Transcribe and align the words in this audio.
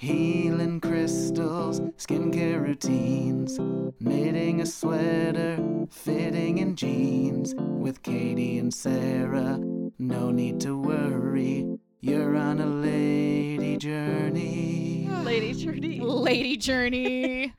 Healing 0.00 0.80
crystals, 0.80 1.78
skincare 1.98 2.58
routines, 2.58 3.58
knitting 4.00 4.62
a 4.62 4.64
sweater, 4.64 5.58
fitting 5.90 6.56
in 6.56 6.74
jeans. 6.74 7.54
With 7.54 8.02
Katie 8.02 8.56
and 8.56 8.72
Sarah, 8.72 9.58
no 9.98 10.30
need 10.30 10.58
to 10.60 10.74
worry. 10.74 11.78
You're 12.00 12.34
on 12.34 12.60
a 12.60 12.66
lady 12.66 13.76
journey. 13.76 15.06
Lady 15.22 15.52
Journey. 15.52 16.00
Lady 16.00 16.56
Journey. 16.56 17.52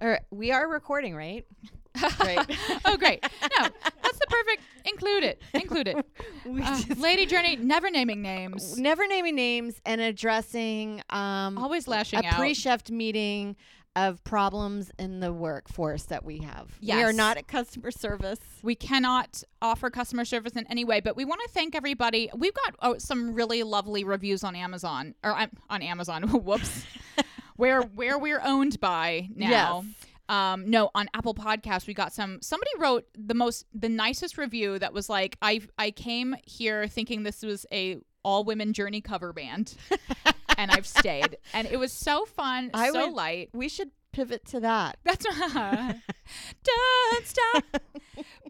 Or 0.00 0.08
er, 0.12 0.20
we 0.30 0.52
are 0.52 0.66
recording, 0.66 1.14
right? 1.14 1.46
Great. 2.18 2.38
oh, 2.84 2.96
great. 2.96 3.22
No, 3.22 3.68
that's 4.02 4.18
the 4.18 4.26
perfect. 4.28 4.62
Include 4.84 5.24
it. 5.24 5.42
Include 5.54 5.88
it. 5.88 6.06
Uh, 6.46 6.80
Lady 6.98 7.24
Journey, 7.26 7.56
never 7.56 7.90
naming 7.90 8.20
names. 8.20 8.78
never 8.78 9.06
naming 9.06 9.34
names 9.34 9.80
and 9.86 10.00
addressing 10.00 11.02
um, 11.10 11.56
Always 11.56 11.88
lashing 11.88 12.22
a 12.22 12.28
out. 12.28 12.34
pre-shift 12.34 12.90
meeting 12.90 13.56
of 13.96 14.22
problems 14.24 14.90
in 14.98 15.20
the 15.20 15.32
workforce 15.32 16.04
that 16.04 16.24
we 16.24 16.38
have. 16.38 16.76
We 16.82 17.02
are 17.02 17.12
not 17.12 17.36
at 17.36 17.46
customer 17.46 17.90
service. 17.90 18.40
We 18.62 18.74
cannot 18.74 19.42
offer 19.62 19.88
customer 19.88 20.24
service 20.24 20.52
in 20.52 20.66
any 20.68 20.84
way, 20.84 21.00
but 21.00 21.16
we 21.16 21.24
want 21.24 21.40
to 21.44 21.48
thank 21.52 21.74
everybody. 21.74 22.30
We've 22.34 22.54
got 22.54 22.74
oh, 22.82 22.98
some 22.98 23.34
really 23.34 23.62
lovely 23.62 24.04
reviews 24.04 24.42
on 24.44 24.56
Amazon 24.56 25.14
or 25.22 25.38
um, 25.38 25.50
on 25.70 25.82
Amazon. 25.82 26.22
Whoops, 26.28 26.84
where 27.56 27.82
where 27.82 28.18
we're 28.18 28.42
owned 28.44 28.80
by 28.80 29.28
now. 29.34 29.84
Yes. 29.86 29.94
Um, 30.28 30.70
no, 30.70 30.90
on 30.94 31.08
Apple 31.14 31.34
Podcasts, 31.34 31.86
we 31.86 31.94
got 31.94 32.12
some. 32.12 32.40
Somebody 32.40 32.70
wrote 32.78 33.06
the 33.16 33.34
most, 33.34 33.66
the 33.74 33.88
nicest 33.88 34.38
review 34.38 34.78
that 34.78 34.92
was 34.92 35.08
like, 35.08 35.36
I 35.42 35.60
I 35.78 35.90
came 35.90 36.34
here 36.44 36.86
thinking 36.88 37.22
this 37.24 37.42
was 37.42 37.66
a 37.72 37.98
all 38.22 38.44
women 38.44 38.72
journey 38.72 39.00
cover 39.02 39.32
band, 39.32 39.74
and 40.58 40.70
I've 40.70 40.86
stayed, 40.86 41.36
and 41.52 41.66
it 41.66 41.76
was 41.78 41.92
so 41.92 42.24
fun, 42.24 42.70
I 42.72 42.90
so 42.90 43.06
would- 43.06 43.14
light. 43.14 43.50
We 43.52 43.68
should 43.68 43.90
pivot 44.12 44.46
to 44.46 44.60
that. 44.60 44.96
That's 45.04 45.26
don't 45.54 47.26
stop. 47.26 47.64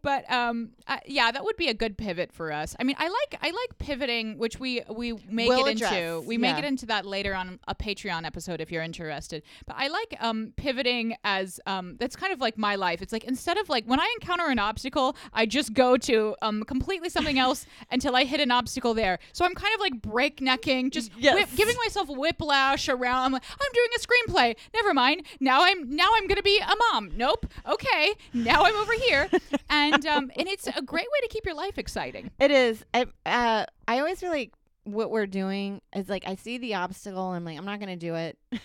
But 0.05 0.31
um, 0.31 0.71
uh, 0.87 0.99
yeah, 1.07 1.33
that 1.33 1.43
would 1.43 1.57
be 1.57 1.69
a 1.69 1.75
good 1.75 1.97
pivot 1.99 2.31
for 2.31 2.53
us. 2.53 2.77
I 2.79 2.85
mean, 2.85 2.95
I 2.99 3.09
like 3.09 3.41
I 3.43 3.47
like 3.47 3.79
pivoting, 3.79 4.39
which 4.39 4.61
we 4.61 4.83
we 4.89 5.15
may 5.29 5.49
We'll 5.49 5.65
get 5.65 5.83
into. 5.83 6.23
We 6.27 6.37
may 6.39 6.49
yeah. 6.51 6.57
get 6.57 6.65
into 6.67 6.87
that 6.87 7.07
later 7.07 7.35
on 7.35 7.59
a 7.67 7.75
Patreon 7.75 8.25
episode 8.27 8.61
if 8.61 8.71
you're 8.71 8.83
interested. 8.83 9.43
But 9.67 9.77
I 9.79 9.89
like 9.89 10.15
um 10.21 10.53
pivoting 10.57 11.17
as 11.25 11.59
um 11.67 11.97
that's 11.99 12.15
kind 12.17 12.33
of 12.35 12.41
like 12.41 12.59
my 12.59 12.77
life. 12.77 13.01
It's 13.03 13.13
like 13.13 13.25
instead 13.25 13.57
of 13.57 13.69
like 13.71 13.87
when 13.87 13.99
I 13.99 14.15
encounter 14.21 14.45
an 14.47 14.59
obstacle, 14.59 15.17
I 15.33 15.47
just 15.47 15.73
go 15.73 15.97
to 15.97 16.37
um 16.43 16.63
completely 16.65 17.09
something 17.09 17.39
else 17.39 17.65
until 17.91 18.15
I 18.15 18.25
hit 18.25 18.41
an 18.41 18.51
obstacle 18.51 18.93
there. 18.95 19.19
So 19.33 19.45
I'm 19.47 19.55
kind 19.55 19.75
of 19.75 19.81
like 19.81 20.03
breaknecking, 20.03 20.91
just 20.91 21.11
Yes. 21.17 21.35
whip, 21.35 21.49
giving 21.57 21.77
myself 21.83 22.09
whiplash 22.11 22.89
around. 22.91 23.25
I'm 23.25 23.33
like, 23.33 23.43
I'm 23.51 23.73
doing 23.73 23.89
a 23.97 24.01
screenplay. 24.01 24.57
Never 24.75 24.93
mind. 24.93 25.23
Now 25.41 25.65
I'm 25.65 25.89
now 25.97 26.11
I'm 26.15 26.27
gonna 26.27 26.43
be 26.43 26.59
a 26.59 26.75
mom. 26.93 27.13
Nope. 27.17 27.47
Okay. 27.67 28.13
Now 28.35 28.65
I'm 28.65 28.77
over 28.77 28.93
here, 28.93 29.29
and 29.71 29.94
um, 30.07 30.31
and 30.37 30.49
it's 30.49 30.67
a 30.67 30.83
great 30.83 31.07
way 31.07 31.21
to 31.23 31.29
keep 31.29 31.45
your 31.47 31.55
life 31.55 31.79
exciting. 31.79 32.31
It 32.39 32.51
is. 32.51 32.85
I, 32.93 33.07
uh, 33.27 33.65
I 33.89 33.99
always 33.99 34.21
feel 34.21 34.31
like 34.31 34.53
what 34.85 35.11
we're 35.11 35.27
doing 35.27 35.81
is 35.97 36.09
like 36.11 36.25
I 36.27 36.35
see 36.35 36.59
the 36.59 36.75
obstacle 36.75 37.29
and 37.33 37.37
I'm 37.39 37.45
like 37.45 37.57
I'm 37.59 37.65
not 37.65 37.81
gonna 37.81 37.97
do 37.97 38.15
it. 38.15 38.39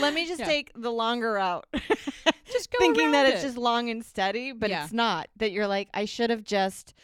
Let 0.00 0.12
me 0.14 0.26
just 0.26 0.40
Yeah. 0.40 0.46
take 0.46 0.70
the 0.76 0.90
longer 0.92 1.32
route. 1.32 1.66
Just 2.44 2.70
go 2.70 2.78
Thinking 2.78 3.10
that 3.12 3.24
around 3.24 3.32
it's 3.34 3.42
just 3.42 3.56
long 3.56 3.88
and 3.90 4.04
steady, 4.04 4.52
but 4.52 4.70
Yeah. 4.70 4.84
it's 4.84 4.92
not. 4.92 5.28
That 5.36 5.50
you're 5.52 5.66
like 5.66 5.88
I 5.94 6.04
should 6.04 6.30
have 6.30 6.44
just 6.44 6.94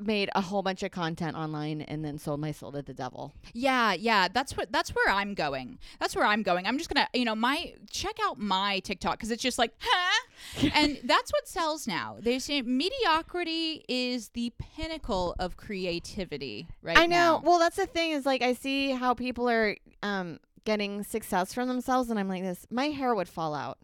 made 0.00 0.30
a 0.34 0.40
whole 0.40 0.62
bunch 0.62 0.82
of 0.82 0.90
content 0.90 1.36
online 1.36 1.82
and 1.82 2.04
then 2.04 2.18
sold 2.18 2.40
my 2.40 2.52
soul 2.52 2.72
to 2.72 2.82
the 2.82 2.94
devil. 2.94 3.32
Yeah, 3.52 3.92
yeah, 3.92 4.28
that's 4.28 4.56
what 4.56 4.72
that's 4.72 4.94
where 4.94 5.08
I'm 5.08 5.34
going. 5.34 5.78
That's 6.00 6.14
where 6.14 6.24
I'm 6.24 6.42
going. 6.42 6.66
I'm 6.66 6.78
just 6.78 6.92
gonna, 6.92 7.08
you 7.12 7.24
know, 7.24 7.34
my 7.34 7.74
check 7.90 8.16
out 8.22 8.38
my 8.38 8.80
TikTok 8.80 9.12
because 9.18 9.30
it's 9.30 9.42
just 9.42 9.58
like, 9.58 9.72
huh, 9.80 10.68
and 10.74 11.00
that's 11.04 11.32
what 11.32 11.48
sells 11.48 11.86
now. 11.86 12.16
They 12.20 12.38
say 12.38 12.62
mediocrity 12.62 13.84
is 13.88 14.30
the 14.30 14.52
pinnacle 14.58 15.34
of 15.38 15.56
creativity, 15.56 16.68
right? 16.82 16.98
I 16.98 17.06
know. 17.06 17.16
now. 17.16 17.42
Well, 17.44 17.58
that's 17.58 17.76
the 17.76 17.86
thing 17.86 18.12
is 18.12 18.26
like 18.26 18.42
I 18.42 18.52
see 18.54 18.90
how 18.92 19.14
people 19.14 19.48
are 19.48 19.76
um 20.02 20.38
getting 20.64 21.02
success 21.02 21.54
from 21.54 21.66
themselves 21.66 22.10
and 22.10 22.18
I'm 22.18 22.28
like 22.28 22.42
this 22.42 22.66
my 22.70 22.86
hair 22.86 23.14
would 23.14 23.28
fall 23.28 23.54
out. 23.54 23.78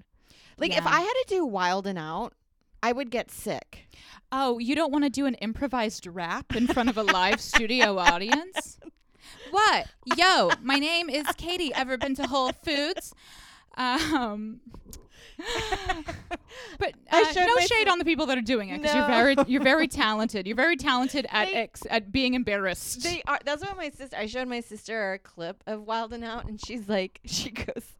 Like 0.56 0.76
if 0.76 0.86
I 0.86 1.00
had 1.00 1.12
to 1.12 1.24
do 1.28 1.44
wild 1.44 1.86
and 1.86 1.98
out, 1.98 2.32
I 2.84 2.92
would 2.92 3.10
get 3.10 3.30
sick. 3.30 3.88
Oh, 4.30 4.58
you 4.58 4.74
don't 4.76 4.92
want 4.92 5.04
to 5.04 5.10
do 5.10 5.24
an 5.24 5.36
improvised 5.36 6.06
rap 6.06 6.54
in 6.54 6.66
front 6.66 6.90
of 6.90 6.98
a 6.98 7.02
live 7.02 7.40
studio 7.40 7.98
audience? 8.10 8.78
What? 9.50 9.86
Yo, 10.18 10.50
my 10.60 10.78
name 10.78 11.08
is 11.08 11.26
Katie. 11.38 11.72
Ever 11.72 11.96
been 11.96 12.14
to 12.16 12.26
Whole 12.26 12.52
Foods? 12.52 13.14
Um, 13.78 14.60
but 16.78 16.92
I 17.10 17.22
uh, 17.22 17.46
no 17.46 17.58
shade 17.60 17.88
on 17.88 17.98
the 17.98 18.04
people 18.04 18.26
that 18.26 18.36
are 18.36 18.42
doing 18.42 18.68
it 18.68 18.82
because 18.82 18.94
you're 18.94 19.06
very 19.06 19.34
you're 19.46 19.62
very 19.62 19.88
talented. 20.02 20.46
You're 20.46 20.54
very 20.54 20.76
talented 20.76 21.26
at 21.30 21.46
They- 21.46 21.54
ex- 21.54 21.86
at 21.88 22.12
being 22.12 22.34
embarrassed. 22.34 23.02
They 23.02 23.22
are 23.26 23.38
that's 23.46 23.62
what 23.62 23.78
my 23.78 23.88
sister 23.88 24.14
I 24.14 24.26
showed 24.26 24.46
my 24.46 24.60
sister 24.60 25.14
a 25.14 25.18
clip 25.18 25.64
of 25.66 25.86
Wild 25.86 26.12
and 26.12 26.22
Out 26.22 26.44
and 26.44 26.60
she's 26.62 26.86
like 26.86 27.20
she 27.24 27.50
goes 27.50 27.94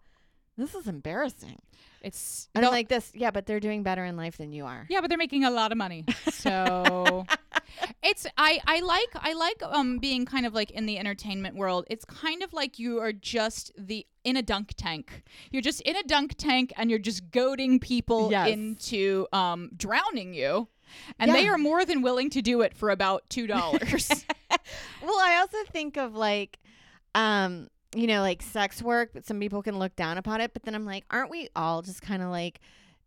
this 0.59 0.75
is 0.75 0.87
embarrassing. 0.87 1.59
It's 2.04 2.48
And 2.54 2.62
they'll- 2.62 2.70
I'm 2.70 2.75
like 2.75 2.88
this, 2.88 3.10
yeah, 3.15 3.31
but 3.31 3.47
they're 3.47 3.60
doing 3.60 3.82
better 3.82 4.04
in 4.04 4.16
life 4.16 4.37
than 4.37 4.53
you 4.53 4.65
are. 4.66 4.87
Yeah, 4.88 5.00
but 5.00 5.09
they're 5.09 5.19
making 5.19 5.44
a 5.44 5.50
lot 5.50 5.72
of 5.72 5.78
money. 5.78 6.04
So 6.31 7.25
it's 8.03 8.26
I 8.37 8.60
I 8.66 8.81
like 8.81 9.09
I 9.15 9.32
like 9.32 9.62
um 9.62 9.98
being 9.98 10.26
kind 10.26 10.47
of 10.47 10.54
like 10.54 10.70
in 10.70 10.87
the 10.87 10.98
entertainment 10.98 11.56
world. 11.56 11.87
It's 11.88 12.04
kind 12.04 12.42
of 12.42 12.53
like 12.53 12.78
you 12.78 13.00
are 13.00 13.12
just 13.12 13.72
the 13.78 14.06
in 14.25 14.37
a 14.37 14.42
dunk 14.42 14.75
tank. 14.76 15.22
You're 15.50 15.62
just 15.62 15.81
in 15.82 15.97
a 15.97 16.03
dunk 16.03 16.34
tank 16.37 16.72
and 16.76 16.91
you're 16.91 16.98
just 16.98 17.31
goading 17.31 17.81
people 17.81 18.31
Yes. 18.31 18.48
into 18.50 19.26
um 19.32 19.71
drowning 19.76 20.34
you. 20.34 20.69
And 21.19 21.34
they 21.34 21.48
are 21.48 21.59
more 21.59 21.84
than 21.84 22.03
willing 22.03 22.31
to 22.31 22.42
do 22.42 22.60
it 22.60 22.76
for 22.76 22.91
about 22.91 23.28
two 23.28 23.47
dollars. 23.47 24.09
Well, 25.03 25.19
I 25.21 25.36
also 25.41 25.59
think 25.72 25.97
of 25.98 26.15
like 26.15 26.59
um 27.15 27.69
you 27.94 28.06
know, 28.06 28.21
like 28.21 28.43
sex 28.43 28.82
work, 28.82 29.10
but 29.12 29.27
some 29.27 29.41
people 29.41 29.62
can 29.62 29.78
look 29.78 29.94
down 29.97 30.19
upon 30.19 30.41
it, 30.41 30.53
but 30.53 30.62
then 30.65 30.75
I'm 30.75 30.84
like, 30.84 31.05
aren't 31.10 31.31
we 31.31 31.49
all 31.55 31.82
just 31.82 32.03
kind 32.03 32.22
of 32.22 32.31
like 32.31 32.60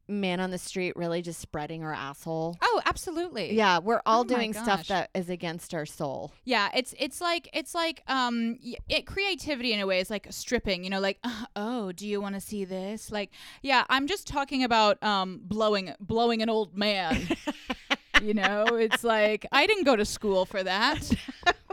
man 0.09 0.39
on 0.39 0.51
the 0.51 0.57
street 0.57 0.95
really 0.95 1.21
just 1.21 1.39
spreading 1.39 1.83
our 1.83 1.93
asshole? 1.93 2.57
oh, 2.61 2.81
absolutely. 2.85 3.53
Yeah, 3.53 3.79
we're 3.79 4.01
all 4.05 4.21
Oh 4.21 4.23
doing 4.23 4.53
stuff 4.53 4.87
that 4.87 5.09
is 5.13 5.29
against 5.29 5.73
our 5.73 5.85
soul. 5.85 6.31
Yeah, 6.45 6.69
it's 6.73 6.93
it's 6.97 7.19
like 7.19 7.49
it's 7.53 7.75
like 7.75 8.03
um 8.07 8.57
it 8.87 9.05
creativity 9.05 9.73
in 9.73 9.79
a 9.79 9.85
way 9.85 9.99
is 9.99 10.09
like 10.09 10.27
stripping, 10.29 10.83
you 10.83 10.89
know, 10.89 10.99
like 10.99 11.19
uh, 11.23 11.45
oh, 11.55 11.91
do 11.91 12.07
you 12.07 12.21
want 12.21 12.35
to 12.35 12.41
see 12.41 12.63
this? 12.65 13.11
Like, 13.11 13.31
yeah, 13.61 13.83
I'm 13.89 14.07
just 14.07 14.27
talking 14.27 14.63
about 14.63 15.01
um 15.03 15.41
blowing 15.43 15.93
blowing 15.99 16.41
an 16.41 16.49
old 16.49 16.77
man. 16.77 17.27
you 18.21 18.33
know, 18.33 18.65
it's 18.67 19.03
like 19.03 19.45
I 19.51 19.67
didn't 19.67 19.83
go 19.83 19.95
to 19.95 20.05
school 20.05 20.45
for 20.45 20.63
that. 20.63 21.11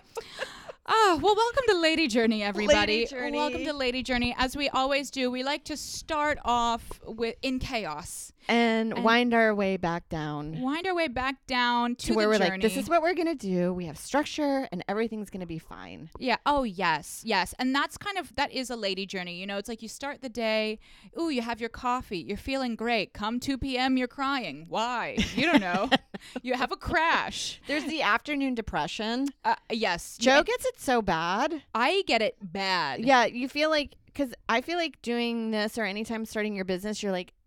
Oh, 0.87 1.19
well, 1.22 1.34
welcome 1.34 1.65
to 1.69 1.78
Lady 1.78 2.09
Journey, 2.09 2.43
everybody. 2.43 3.06
Journey. 3.06 3.39
Welcome 3.39 3.65
to 3.65 3.72
Lady 3.72 4.03
Journey. 4.03 4.34
As 4.37 4.55
we 4.55 4.69
always 4.69 5.11
do, 5.11 5.31
we 5.31 5.43
like 5.43 5.65
to 5.65 5.78
start 5.78 6.39
off 6.45 7.00
with 7.06 7.37
in 7.41 7.59
chaos, 7.59 8.34
And, 8.49 8.93
And- 8.93 9.05
wind 9.05 9.34
our 9.34 9.55
way 9.55 9.77
back 9.77 10.09
down 10.09 10.60
wind 10.62 10.87
our 10.87 10.94
way 10.94 11.09
back 11.09 11.47
down 11.47 11.97
to, 11.97 12.09
to 12.09 12.15
where 12.15 12.28
we're 12.28 12.38
journey. 12.38 12.50
like, 12.50 12.60
this 12.62 12.77
is 12.77 12.88
what 12.88 13.03
we're 13.03 13.15
going 13.15 13.27
to 13.28 13.34
do. 13.34 13.72
We 13.72 13.87
have 13.87 13.97
structure 13.99 14.69
and 14.71 14.84
everything's 14.88 15.31
going 15.31 15.41
to 15.41 15.47
be 15.47 15.59
fine. 15.59 16.10
Yeah. 16.19 16.37
Oh, 16.47 16.62
yes. 16.65 17.22
Yes. 17.25 17.54
And 17.59 17.75
that's 17.75 17.97
kind 17.97 18.19
of 18.19 18.34
that 18.37 18.53
is 18.53 18.71
a 18.71 18.77
lady 18.77 19.06
journey. 19.06 19.38
You 19.41 19.47
know, 19.47 19.56
it's 19.59 19.69
like 19.69 19.83
you 19.83 19.88
start 19.88 20.21
the 20.22 20.28
day. 20.28 20.78
Ooh, 21.19 21.28
you 21.31 21.43
have 21.43 21.60
your 21.60 21.71
coffee. 21.71 22.19
You're 22.19 22.37
feeling 22.37 22.77
great. 22.77 23.12
Come 23.12 23.41
2 23.41 23.59
p.m., 23.59 23.97
you're 23.97 24.09
crying. 24.09 24.66
Why? 24.69 25.16
You 25.34 25.47
don't 25.47 25.60
know. 25.60 25.88
you 26.43 26.54
have 26.54 26.72
a 26.72 26.77
crash. 26.77 27.60
There's 27.66 27.84
the 27.84 28.03
afternoon 28.03 28.54
depression. 28.54 29.28
Uh, 29.44 29.54
yes. 29.71 30.16
Joe 30.19 30.37
Yeah, 30.37 30.43
gets 30.43 30.65
it 30.66 30.81
so 30.81 31.00
bad. 31.03 31.62
I 31.75 32.03
get 32.06 32.22
it 32.22 32.37
bad. 32.43 33.04
Yeah, 33.04 33.25
you 33.25 33.49
feel 33.49 33.71
like 33.71 33.97
because 34.07 34.33
I 34.48 34.60
feel 34.60 34.78
like 34.78 35.03
doing 35.03 35.51
this 35.51 35.77
or 35.77 35.84
anytime 35.84 36.24
starting 36.24 36.54
your 36.54 36.65
business, 36.65 37.03
you're 37.03 37.10
like, 37.10 37.33
"Wh- 37.33 37.43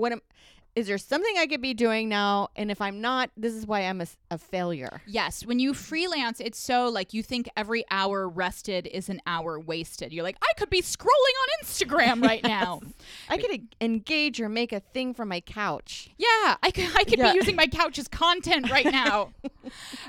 what 0.00 0.12
am? 0.12 0.20
Is 0.76 0.86
there 0.86 0.98
something 0.98 1.34
I 1.36 1.48
could 1.48 1.60
be 1.60 1.74
doing 1.74 2.08
now? 2.08 2.48
And 2.54 2.70
if 2.70 2.80
I'm 2.80 3.00
not, 3.00 3.30
this 3.36 3.54
is 3.54 3.66
why 3.66 3.80
I'm 3.80 4.00
a, 4.00 4.06
a, 4.30 4.38
failure. 4.38 5.02
Yes. 5.04 5.44
When 5.44 5.58
you 5.58 5.74
freelance, 5.74 6.38
it's 6.38 6.60
so 6.60 6.88
like 6.88 7.12
you 7.12 7.24
think 7.24 7.48
every 7.56 7.84
hour 7.90 8.28
rested 8.28 8.86
is 8.86 9.08
an 9.08 9.20
hour 9.26 9.58
wasted. 9.58 10.12
You're 10.12 10.22
like, 10.22 10.36
I 10.40 10.52
could 10.56 10.70
be 10.70 10.80
scrolling 10.80 11.06
on 11.08 11.64
Instagram 11.64 12.22
right 12.26 12.42
now. 12.44 12.82
I 13.28 13.36
could 13.38 13.50
e- 13.50 13.68
engage 13.80 14.40
or 14.40 14.48
make 14.48 14.72
a 14.72 14.78
thing 14.78 15.12
from 15.12 15.28
my 15.28 15.40
couch. 15.40 16.08
Yeah, 16.18 16.56
I 16.62 16.70
could, 16.72 16.88
I 16.94 17.02
could 17.02 17.18
Yeah. 17.18 17.32
be 17.32 17.38
using 17.38 17.56
my 17.56 17.66
couch 17.66 17.98
as 17.98 18.06
content 18.06 18.70
right 18.70 18.84
now. 18.92 19.32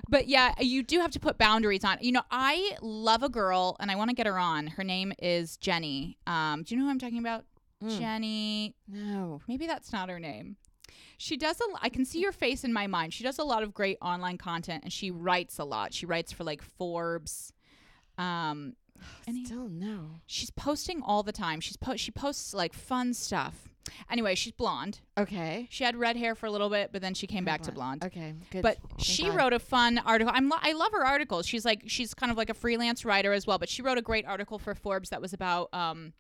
but 0.10 0.28
yeah, 0.28 0.54
you 0.60 0.84
do 0.84 1.00
have 1.00 1.10
to 1.12 1.20
put 1.20 1.40
boundaries 1.40 1.84
on. 1.84 1.98
You 2.02 2.12
know, 2.12 2.24
I 2.30 2.78
love 2.84 3.24
a 3.24 3.30
girl 3.30 3.78
and 3.80 3.90
I 3.90 3.96
want 3.96 4.12
to 4.12 4.16
get 4.16 4.28
her 4.28 4.38
on. 4.38 4.68
Her 4.68 4.84
name 4.84 5.12
is 5.18 5.58
Jenny. 5.58 6.20
Um, 6.28 6.62
do 6.62 6.76
you 6.76 6.80
know 6.80 6.86
who 6.86 6.92
I'm 6.92 7.00
talking 7.00 7.18
about? 7.18 7.46
Mm. 7.84 8.00
Jenny. 8.00 8.76
No. 8.88 9.42
Maybe 9.48 9.68
that's 9.68 9.92
not 9.92 10.10
her 10.10 10.20
name. 10.20 10.58
She 11.18 11.38
does 11.38 11.60
a. 11.62 11.64
I 11.82 11.90
can 11.90 12.04
see 12.06 12.20
your 12.20 12.32
face 12.32 12.64
in 12.64 12.74
my 12.74 12.88
mind. 12.88 13.14
She 13.14 13.24
does 13.24 13.38
a 13.40 13.44
lot 13.44 13.62
of 13.64 13.74
great 13.74 13.98
online 14.02 14.38
content 14.38 14.84
and 14.84 14.92
she 14.92 15.12
writes 15.12 15.60
a 15.60 15.64
lot. 15.64 15.94
She 15.94 16.06
writes 16.06 16.32
for 16.32 16.44
like 16.44 16.62
Forbes. 16.62 17.54
Um, 18.18 18.74
Any- 19.28 19.46
Still 19.46 19.68
no. 19.70 20.22
She's 20.26 20.50
posting 20.52 21.02
all 21.04 21.24
the 21.24 21.32
time. 21.32 21.60
She's 21.60 21.78
po- 21.78 21.96
she 21.96 22.12
posts 22.12 22.54
like 22.54 22.74
fun 22.74 23.14
stuff. 23.14 23.68
Anyway, 24.12 24.36
she's 24.36 24.54
blonde. 24.54 25.00
Okay. 25.18 25.68
She 25.72 25.84
had 25.84 25.96
red 25.96 26.16
hair 26.16 26.36
for 26.36 26.46
a 26.46 26.52
little 26.52 26.70
bit, 26.70 26.92
but 26.94 27.02
then 27.02 27.16
she 27.16 27.26
came 27.26 27.44
back 27.44 27.62
to 27.64 27.72
blonde. 27.72 28.04
Okay. 28.06 28.36
Good. 28.52 28.62
But 28.62 28.78
Thank 28.78 29.00
she 29.02 29.24
God. 29.26 29.36
wrote 29.36 29.54
a 29.54 29.60
fun 29.60 29.98
article. 30.00 30.32
I'm 30.36 30.50
lo- 30.50 30.58
I 30.62 30.74
love 30.74 30.92
her 30.92 31.04
articles. 31.06 31.48
She's 31.48 31.66
like 31.66 31.84
she's 31.88 32.14
kind 32.14 32.32
of 32.32 32.38
like 32.38 32.50
a 32.52 32.54
freelance 32.54 33.04
writer 33.06 33.34
as 33.34 33.48
well. 33.48 33.58
But 33.58 33.70
she 33.70 33.82
wrote 33.82 33.98
a 33.98 34.02
great 34.04 34.26
article 34.28 34.60
for 34.60 34.76
Forbes 34.76 35.10
that 35.10 35.20
was 35.22 35.34
about 35.34 35.74
um, 35.74 36.14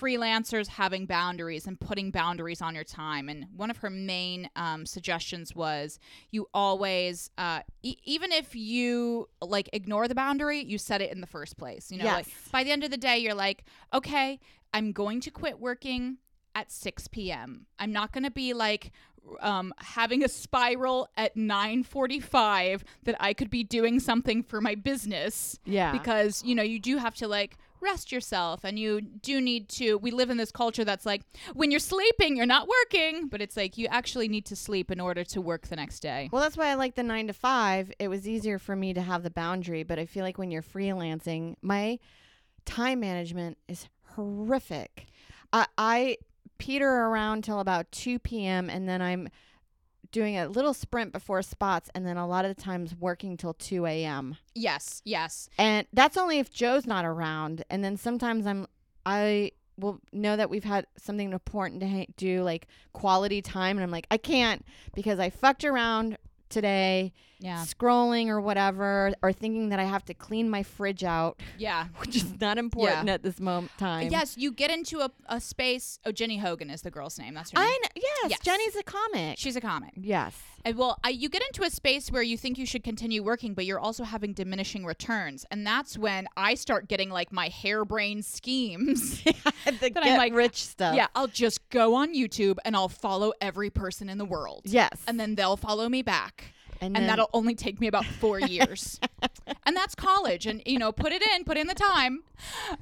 freelancers 0.00 0.66
having 0.68 1.06
boundaries 1.06 1.66
and 1.66 1.78
putting 1.80 2.10
boundaries 2.10 2.60
on 2.60 2.74
your 2.74 2.84
time. 2.84 3.28
And 3.28 3.46
one 3.56 3.70
of 3.70 3.78
her 3.78 3.90
main 3.90 4.48
um, 4.56 4.86
suggestions 4.86 5.54
was 5.54 5.98
you 6.30 6.48
always, 6.52 7.30
uh, 7.38 7.60
e- 7.82 7.96
even 8.04 8.32
if 8.32 8.54
you 8.54 9.28
like 9.40 9.68
ignore 9.72 10.08
the 10.08 10.14
boundary, 10.14 10.60
you 10.62 10.78
set 10.78 11.00
it 11.00 11.10
in 11.12 11.20
the 11.20 11.26
first 11.26 11.56
place. 11.56 11.90
You 11.90 11.98
know, 11.98 12.04
like 12.14 12.26
by 12.52 12.64
the 12.64 12.70
end 12.70 12.84
of 12.84 12.90
the 12.90 12.96
day, 12.96 13.18
you're 13.18 13.34
like, 13.34 13.64
okay, 13.94 14.38
I'm 14.74 14.92
going 14.92 15.20
to 15.22 15.30
quit 15.30 15.58
working 15.60 16.18
at 16.54 16.70
6 16.72 17.08
p.m. 17.08 17.66
I'm 17.78 17.92
not 17.92 18.12
going 18.12 18.24
to 18.24 18.30
be 18.30 18.52
like 18.54 18.92
um, 19.40 19.74
having 19.78 20.22
a 20.22 20.28
spiral 20.28 21.08
at 21.16 21.34
9:45 21.36 22.82
that 23.04 23.16
I 23.20 23.32
could 23.34 23.50
be 23.50 23.64
doing 23.64 24.00
something 24.00 24.42
for 24.42 24.60
my 24.60 24.74
business 24.74 25.58
Yeah. 25.64 25.92
because 25.92 26.42
you 26.44 26.54
know 26.54 26.62
you 26.62 26.78
do 26.78 26.98
have 26.98 27.14
to 27.16 27.28
like 27.28 27.56
rest 27.86 28.12
yourself 28.12 28.64
and 28.64 28.78
you 28.78 29.00
do 29.00 29.40
need 29.40 29.68
to 29.68 29.96
we 29.98 30.10
live 30.10 30.28
in 30.28 30.36
this 30.36 30.50
culture 30.50 30.84
that's 30.84 31.06
like 31.06 31.22
when 31.54 31.70
you're 31.70 31.80
sleeping 31.80 32.36
you're 32.36 32.44
not 32.44 32.68
working 32.68 33.28
but 33.28 33.40
it's 33.40 33.56
like 33.56 33.78
you 33.78 33.86
actually 33.86 34.28
need 34.28 34.44
to 34.44 34.56
sleep 34.56 34.90
in 34.90 35.00
order 35.00 35.24
to 35.24 35.40
work 35.40 35.68
the 35.68 35.76
next 35.76 36.00
day 36.00 36.28
Well, 36.32 36.42
that's 36.42 36.56
why 36.56 36.68
I 36.68 36.74
like 36.74 36.94
the 36.96 37.02
nine 37.02 37.28
to 37.28 37.32
five. 37.32 37.92
It 37.98 38.08
was 38.08 38.26
easier 38.28 38.58
for 38.58 38.74
me 38.76 38.92
to 38.94 39.00
have 39.00 39.22
the 39.22 39.30
boundary, 39.30 39.82
but 39.84 39.98
I 39.98 40.06
feel 40.06 40.24
like 40.24 40.38
when 40.38 40.50
you're 40.50 40.62
freelancing, 40.62 41.56
my 41.62 41.98
time 42.64 43.00
management 43.00 43.56
is 43.68 43.88
horrific. 44.14 45.06
I, 45.52 45.66
I 45.78 46.16
peter 46.58 46.88
around 46.88 47.44
till 47.44 47.60
about 47.60 47.90
2 47.92 48.18
p.m. 48.18 48.68
and 48.68 48.88
then 48.88 49.00
I'm 49.00 49.28
doing 50.16 50.38
a 50.38 50.48
little 50.48 50.72
sprint 50.72 51.12
before 51.12 51.42
spots 51.42 51.90
and 51.94 52.06
then 52.06 52.16
a 52.16 52.26
lot 52.26 52.46
of 52.46 52.56
the 52.56 52.62
times 52.62 52.94
working 52.98 53.36
till 53.36 53.52
2 53.52 53.84
a.m. 53.84 54.34
yes 54.54 55.02
yes 55.04 55.50
And 55.58 55.86
that's 55.92 56.16
only 56.16 56.38
if 56.38 56.50
Joe's 56.50 56.86
not 56.86 57.04
around. 57.04 57.64
And 57.68 57.84
then 57.84 57.98
sometimes 57.98 58.46
I'm, 58.46 58.66
I 59.04 59.52
will 59.76 60.00
know 60.14 60.34
that 60.34 60.48
we've 60.48 60.64
had 60.64 60.86
something 60.96 61.30
important 61.34 61.82
to 61.82 61.86
ha- 61.88 62.06
do, 62.16 62.42
like 62.42 62.66
quality 62.94 63.42
time. 63.42 63.76
And 63.76 63.84
I'm 63.84 63.90
like, 63.90 64.06
I 64.10 64.16
can't 64.16 64.64
because 64.94 65.18
I 65.18 65.28
fucked 65.28 65.66
around 65.66 66.16
today 66.48 67.12
yeah 67.38 67.64
scrolling 67.64 68.28
or 68.28 68.40
whatever, 68.40 69.12
or 69.22 69.32
thinking 69.32 69.68
that 69.70 69.78
I 69.78 69.84
have 69.84 70.04
to 70.06 70.14
clean 70.14 70.48
my 70.48 70.62
fridge 70.62 71.04
out, 71.04 71.38
yeah 71.58 71.86
which 71.98 72.16
is 72.16 72.40
not 72.40 72.58
important 72.58 73.08
at 73.08 73.22
this 73.22 73.40
moment 73.40 73.72
time. 73.78 74.08
yes 74.10 74.36
you 74.38 74.52
get 74.52 74.70
into 74.70 75.00
a, 75.00 75.10
a 75.28 75.40
space 75.40 75.98
oh 76.06 76.12
jenny 76.12 76.38
hogan 76.38 76.70
is 76.70 76.82
the 76.82 76.90
girl's 76.90 77.18
name 77.18 77.34
that's 77.34 77.50
her 77.52 77.58
name 77.60 77.68
I 77.68 77.78
know. 77.82 77.88
Yes, 77.96 78.30
Yes. 78.30 78.40
Jenny's 78.40 78.76
a 78.76 78.82
comic. 78.82 79.38
she's 79.38 79.56
a 79.56 79.60
comic 79.60 79.92
yes. 79.96 80.34
And 80.64 80.76
well, 80.76 80.98
I, 81.04 81.10
you 81.10 81.28
get 81.28 81.42
into 81.46 81.62
a 81.62 81.70
space 81.70 82.10
where 82.10 82.22
you 82.22 82.36
think 82.36 82.58
you 82.58 82.66
should 82.66 82.82
continue 82.82 83.22
working, 83.22 83.54
but 83.54 83.66
you're 83.66 83.78
also 83.78 84.02
having 84.02 84.32
diminishing 84.32 84.84
returns, 84.84 85.46
and 85.52 85.64
that's 85.64 85.96
when 85.96 86.26
I 86.36 86.54
start 86.56 86.88
getting 86.88 87.08
like 87.08 87.30
my 87.30 87.46
harebrained 87.46 88.24
schemes. 88.24 89.22
the 89.24 89.32
That 89.64 89.96
I'm 89.98 90.02
get 90.02 90.18
like, 90.18 90.34
rich 90.34 90.64
stuff. 90.64 90.96
yeah, 90.96 91.06
I'll 91.14 91.28
just 91.28 91.68
go 91.70 91.94
on 91.94 92.14
YouTube 92.16 92.56
and 92.64 92.74
I'll 92.74 92.88
follow 92.88 93.32
every 93.40 93.70
person 93.70 94.08
in 94.08 94.18
the 94.18 94.24
world, 94.24 94.62
Yes. 94.64 94.90
and 95.06 95.20
then 95.20 95.36
they'll 95.36 95.56
follow 95.56 95.88
me 95.88 96.02
back, 96.02 96.52
and, 96.80 96.88
and 96.88 96.96
then- 96.96 97.06
that'll 97.06 97.30
only 97.32 97.54
take 97.54 97.80
me 97.80 97.86
about 97.86 98.04
four 98.04 98.38
years, 98.56 99.00
and 99.64 99.76
that's 99.76 99.94
college, 99.94 100.46
and 100.46 100.62
you 100.66 100.78
know, 100.78 100.92
put 100.92 101.12
it 101.12 101.22
in, 101.34 101.44
put 101.44 101.56
in 101.56 101.66
the 101.66 101.74
time. 101.74 102.22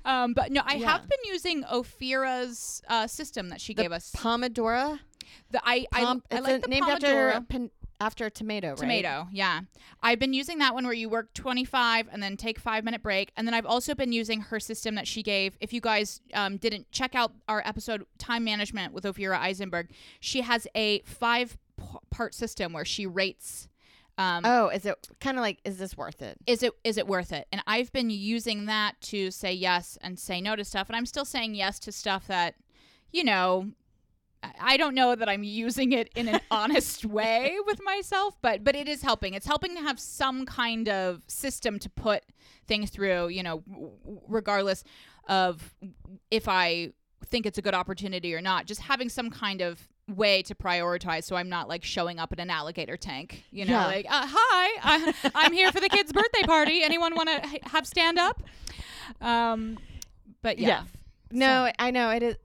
Um, 0.04 0.32
but 0.34 0.50
no, 0.52 0.62
I 0.64 0.74
Yeah. 0.74 0.90
have 0.92 1.08
been 1.08 1.18
using 1.24 1.62
Ophira's 1.64 2.82
uh, 2.88 3.06
system 3.06 3.48
that 3.50 3.60
she 3.60 3.74
gave 3.74 3.92
us. 3.92 4.12
Pomodoro. 4.16 4.98
The 5.50 5.60
I 5.64 5.86
I, 5.92 6.00
Pom- 6.04 6.22
I 6.30 6.36
it's 6.36 6.46
like 6.46 6.62
the 6.62 6.68
named 6.68 6.86
Pomodoro. 6.86 6.92
after 6.92 7.28
a 7.30 7.40
pin- 7.42 7.70
after 8.00 8.26
a 8.26 8.30
tomato, 8.30 8.70
right? 8.70 8.76
Tomato, 8.78 9.28
yeah. 9.32 9.60
I've 10.02 10.18
been 10.18 10.34
using 10.34 10.58
that 10.58 10.74
one 10.74 10.84
where 10.84 10.92
you 10.92 11.08
work 11.08 11.32
25 11.32 12.08
and 12.12 12.22
then 12.22 12.36
take 12.36 12.58
five 12.58 12.84
minute 12.84 13.02
break. 13.02 13.30
And 13.36 13.46
then 13.46 13.54
I've 13.54 13.64
also 13.64 13.94
been 13.94 14.12
using 14.12 14.40
her 14.42 14.58
system 14.60 14.96
that 14.96 15.06
she 15.06 15.22
gave. 15.22 15.56
If 15.60 15.72
you 15.72 15.80
guys 15.80 16.20
um, 16.34 16.56
didn't 16.58 16.90
check 16.90 17.14
out 17.14 17.32
our 17.48 17.62
episode, 17.64 18.04
Time 18.18 18.44
Management 18.44 18.92
with 18.92 19.04
Ophira 19.04 19.38
Eisenberg, 19.38 19.90
she 20.20 20.40
has 20.42 20.66
a 20.74 21.00
five 21.02 21.56
p- 21.78 21.84
part 22.10 22.34
system 22.34 22.72
where 22.72 22.84
she 22.84 23.06
rates. 23.06 23.68
Um, 24.16 24.42
Oh, 24.46 24.68
is 24.68 24.86
it 24.86 25.08
kind 25.20 25.36
of 25.36 25.42
like 25.42 25.58
is 25.64 25.78
this 25.78 25.96
worth 25.96 26.22
it? 26.22 26.36
is 26.46 26.62
it 26.62 26.72
is 26.84 26.96
it 26.98 27.06
worth 27.06 27.32
it? 27.32 27.46
And 27.52 27.62
I've 27.66 27.92
been 27.92 28.10
using 28.10 28.66
that 28.66 29.00
to 29.02 29.30
say 29.30 29.52
yes 29.52 29.98
and 30.00 30.18
say 30.18 30.40
no 30.40 30.54
to 30.56 30.64
stuff, 30.64 30.88
and 30.88 30.96
I'm 30.96 31.06
still 31.06 31.24
saying 31.24 31.54
yes 31.56 31.78
to 31.80 31.92
stuff 31.92 32.26
that, 32.28 32.54
you 33.12 33.24
know, 33.24 33.70
I- 34.60 34.76
don't 34.76 34.94
know 34.94 35.14
that 35.14 35.28
I'm 35.28 35.42
using 35.42 35.92
it 35.92 36.10
in 36.14 36.28
an 36.28 36.40
honest 36.50 37.04
way 37.04 37.56
with 37.66 37.80
myself, 37.82 38.36
but 38.42 38.62
but 38.62 38.76
it 38.76 38.88
is 38.88 39.02
helping. 39.02 39.34
It's 39.34 39.46
helping 39.46 39.74
to 39.74 39.80
have 39.82 39.98
some 39.98 40.46
kind 40.46 40.88
of 40.88 41.22
system 41.26 41.78
to 41.80 41.88
put 41.90 42.22
things 42.66 42.90
through, 42.90 43.28
you 43.28 43.42
know, 43.42 43.62
regardless 44.28 44.84
of 45.28 45.74
if 46.30 46.46
I 46.48 46.90
think 47.26 47.46
it's 47.46 47.58
a 47.58 47.62
good 47.62 47.74
opportunity 47.74 48.34
or 48.34 48.40
not. 48.42 48.66
Just 48.66 48.82
having 48.82 49.08
some 49.08 49.30
kind 49.30 49.60
of 49.62 49.88
way 50.08 50.42
to 50.42 50.54
prioritize 50.54 51.24
so 51.24 51.36
I'm 51.36 51.48
not 51.48 51.68
like 51.68 51.82
showing 51.84 52.18
up 52.18 52.32
at 52.32 52.38
an 52.40 52.50
alligator 52.50 52.96
tank, 52.96 53.44
you 53.50 53.64
know, 53.64 53.72
Yeah. 53.72 53.86
like, 53.86 54.06
uh, 54.06 54.26
hi, 54.28 54.68
I, 54.82 55.14
I'm 55.34 55.52
here 55.52 55.72
for 55.72 55.80
the 55.80 55.88
kid's 55.88 56.12
birthday 56.12 56.42
party. 56.42 56.82
Anyone 56.82 57.14
want 57.14 57.28
to 57.30 57.58
have 57.70 57.86
stand 57.86 58.18
up? 58.18 58.42
Um, 59.20 59.78
but 60.42 60.58
yeah. 60.58 60.68
Yes. 60.82 60.84
No, 61.30 61.70
I 61.78 61.90
know 61.90 62.10
it 62.10 62.22
is. 62.22 62.36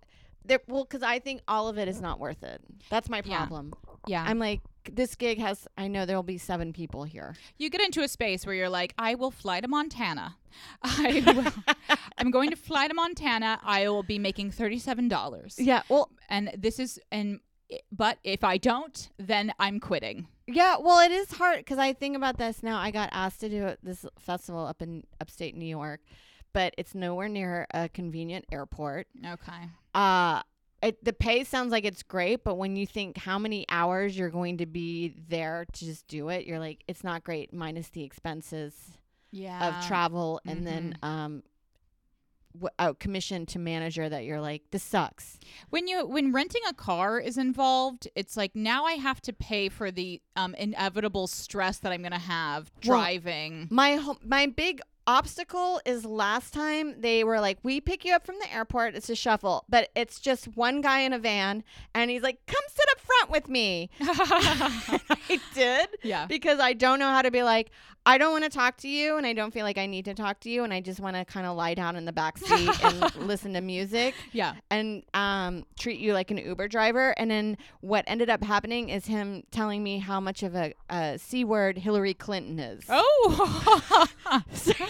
There, 0.45 0.59
well, 0.67 0.83
because 0.83 1.03
I 1.03 1.19
think 1.19 1.41
all 1.47 1.67
of 1.67 1.77
it 1.77 1.87
is 1.87 2.01
not 2.01 2.19
worth 2.19 2.43
it. 2.43 2.61
That's 2.89 3.09
my 3.09 3.21
Yeah. 3.25 3.37
problem. 3.45 3.73
Yeah. 4.07 4.23
I'm 4.25 4.39
like, 4.39 4.61
this 4.91 5.13
gig 5.15 5.37
has. 5.39 5.67
I 5.77 5.87
know 5.87 6.05
there'll 6.05 6.23
be 6.23 6.37
seven 6.39 6.73
people 6.73 7.03
here. 7.03 7.35
you 7.57 7.69
get 7.69 7.81
into 7.81 8.01
a 8.01 8.07
space 8.07 8.45
where 8.45 8.55
you're 8.55 8.69
like, 8.69 8.93
I 8.97 9.13
will 9.15 9.29
fly 9.29 9.59
to 9.61 9.67
Montana. 9.67 10.37
I 10.81 11.21
will, 11.77 11.85
I'm 12.17 12.31
going 12.31 12.49
to 12.49 12.55
fly 12.55 12.87
to 12.87 12.93
Montana. 12.93 13.59
I 13.63 13.87
will 13.89 14.01
be 14.01 14.17
making 14.17 14.51
$37. 14.51 15.55
Yeah. 15.59 15.83
Well, 15.89 16.09
And 16.29 16.51
this 16.57 16.79
is, 16.79 16.99
and, 17.11 17.41
but 17.91 18.17
if 18.23 18.43
I 18.43 18.57
don't, 18.57 19.09
then 19.17 19.51
I'm 19.59 19.79
quitting. 19.79 20.27
yeah. 20.47 20.77
Well, 20.79 20.99
it 20.99 21.11
is 21.11 21.31
hard 21.33 21.59
because 21.59 21.77
I 21.77 21.93
think 21.93 22.15
about 22.15 22.37
this 22.37 22.63
now. 22.63 22.77
I 22.79 22.91
got 22.91 23.09
asked 23.11 23.39
to 23.41 23.49
do 23.49 23.75
this 23.83 24.05
festival 24.17 24.65
up 24.65 24.81
in 24.81 25.03
upstate 25.21 25.55
New 25.55 25.65
York, 25.67 26.01
but 26.53 26.73
it's 26.77 26.95
nowhere 26.95 27.27
near 27.29 27.67
a 27.73 27.87
convenient 27.89 28.45
airport. 28.51 29.07
Okay. 29.25 29.69
Uh 29.93 30.41
it, 30.81 31.03
the 31.03 31.11
pay 31.11 31.43
sounds 31.43 31.71
like 31.73 31.83
it's 31.83 32.03
great, 32.03 32.45
but 32.45 32.55
when 32.55 32.77
you 32.77 32.87
think 32.87 33.17
how 33.17 33.37
many 33.37 33.65
hours 33.67 34.17
you're 34.17 34.29
going 34.29 34.59
to 34.59 34.65
be 34.65 35.13
there 35.27 35.65
to 35.73 35.85
just 35.85 36.07
do 36.07 36.29
it, 36.29 36.45
you're 36.45 36.57
like, 36.57 36.85
it's 36.87 37.03
not 37.03 37.21
great 37.25 37.51
minus 37.53 37.89
the 37.89 38.01
expenses 38.03 38.73
Yeah. 39.29 39.67
of 39.81 39.85
travel 39.87 40.39
and 40.45 40.65
then 40.65 40.97
um, 41.03 41.43
w- 42.59 42.69
oh, 42.79 42.93
commission 42.93 43.45
to 43.47 43.59
manager 43.59 44.07
that 44.09 44.25
you're 44.25 44.41
like, 44.41 44.63
this 44.71 44.83
sucks. 44.83 45.39
When 45.69 45.87
you 45.87 46.05
when 46.05 46.31
renting 46.31 46.61
a 46.69 46.73
car 46.73 47.19
is 47.19 47.37
involved, 47.37 48.07
it's 48.15 48.35
like 48.37 48.55
now 48.55 48.85
I 48.85 48.93
have 48.93 49.21
to 49.21 49.33
pay 49.33 49.69
for 49.69 49.91
the 49.91 50.21
um, 50.35 50.55
inevitable 50.55 51.27
stress 51.27 51.77
that 51.79 51.91
I'm 51.91 52.01
going 52.01 52.11
to 52.11 52.17
have 52.19 52.71
Well, 52.85 52.97
driving. 52.99 53.67
My 53.71 53.95
ho- 53.95 54.17
my 54.23 54.47
big 54.47 54.81
obstacle 55.07 55.81
is 55.87 56.05
last 56.05 56.53
time 56.53 56.93
they 57.01 57.23
were 57.23 57.39
like, 57.39 57.57
we 57.63 57.81
pick 57.81 58.05
you 58.05 58.13
up 58.13 58.23
from 58.27 58.35
the 58.39 58.53
airport. 58.53 58.93
It's 58.93 59.09
a 59.09 59.15
shuffle, 59.15 59.65
but 59.67 59.89
it's 59.95 60.19
just 60.19 60.55
one 60.55 60.81
guy 60.81 60.99
in 60.99 61.13
a 61.13 61.19
van, 61.19 61.63
and 61.95 62.11
he's 62.11 62.21
like, 62.21 62.37
come 62.45 62.61
sit 62.67 62.85
up 62.91 62.99
front 62.99 63.31
with 63.31 63.49
me. 63.49 63.89
I 64.01 65.39
did. 65.55 65.89
yeah. 66.03 66.25
because 66.27 66.59
I 66.59 66.73
don't 66.73 66.99
know 66.99 67.09
how 67.09 67.21
to 67.23 67.31
be 67.31 67.41
like, 67.43 67.71
I 68.09 68.17
don't 68.17 68.31
want 68.31 68.43
to 68.43 68.49
talk 68.49 68.77
to 68.77 68.87
you 68.87 69.17
and 69.17 69.25
I 69.27 69.33
don't 69.33 69.53
feel 69.53 69.63
like 69.63 69.77
I 69.77 69.85
need 69.85 70.05
to 70.05 70.15
talk 70.15 70.39
to 70.41 70.49
you 70.49 70.63
and 70.63 70.73
I 70.73 70.81
just 70.81 70.99
want 70.99 71.15
to 71.15 71.25
kind 71.25 71.45
of 71.45 71.55
lie 71.55 71.75
down 71.75 71.95
in 71.95 72.05
the 72.05 72.11
back 72.11 72.39
seat 72.39 72.83
and 72.83 73.15
listen 73.27 73.53
to 73.53 73.61
music 73.61 74.15
Yeah. 74.31 74.55
and 74.71 75.03
um, 75.13 75.63
treat 75.79 75.99
you 75.99 76.13
like 76.13 76.31
an 76.31 76.37
Uber 76.37 76.67
driver. 76.69 77.11
And 77.19 77.29
then 77.29 77.55
what 77.81 78.03
ended 78.07 78.29
up 78.29 78.43
happening 78.43 78.89
is 78.89 79.05
him 79.05 79.43
telling 79.51 79.83
me 79.83 79.99
how 79.99 80.19
much 80.19 80.41
of 80.41 80.55
a, 80.55 80.73
a 80.89 81.19
C 81.19 81.43
word 81.43 81.77
Hillary 81.77 82.15
Clinton 82.15 82.57
is. 82.59 82.83
Oh. 82.89 84.07
so 84.53 84.73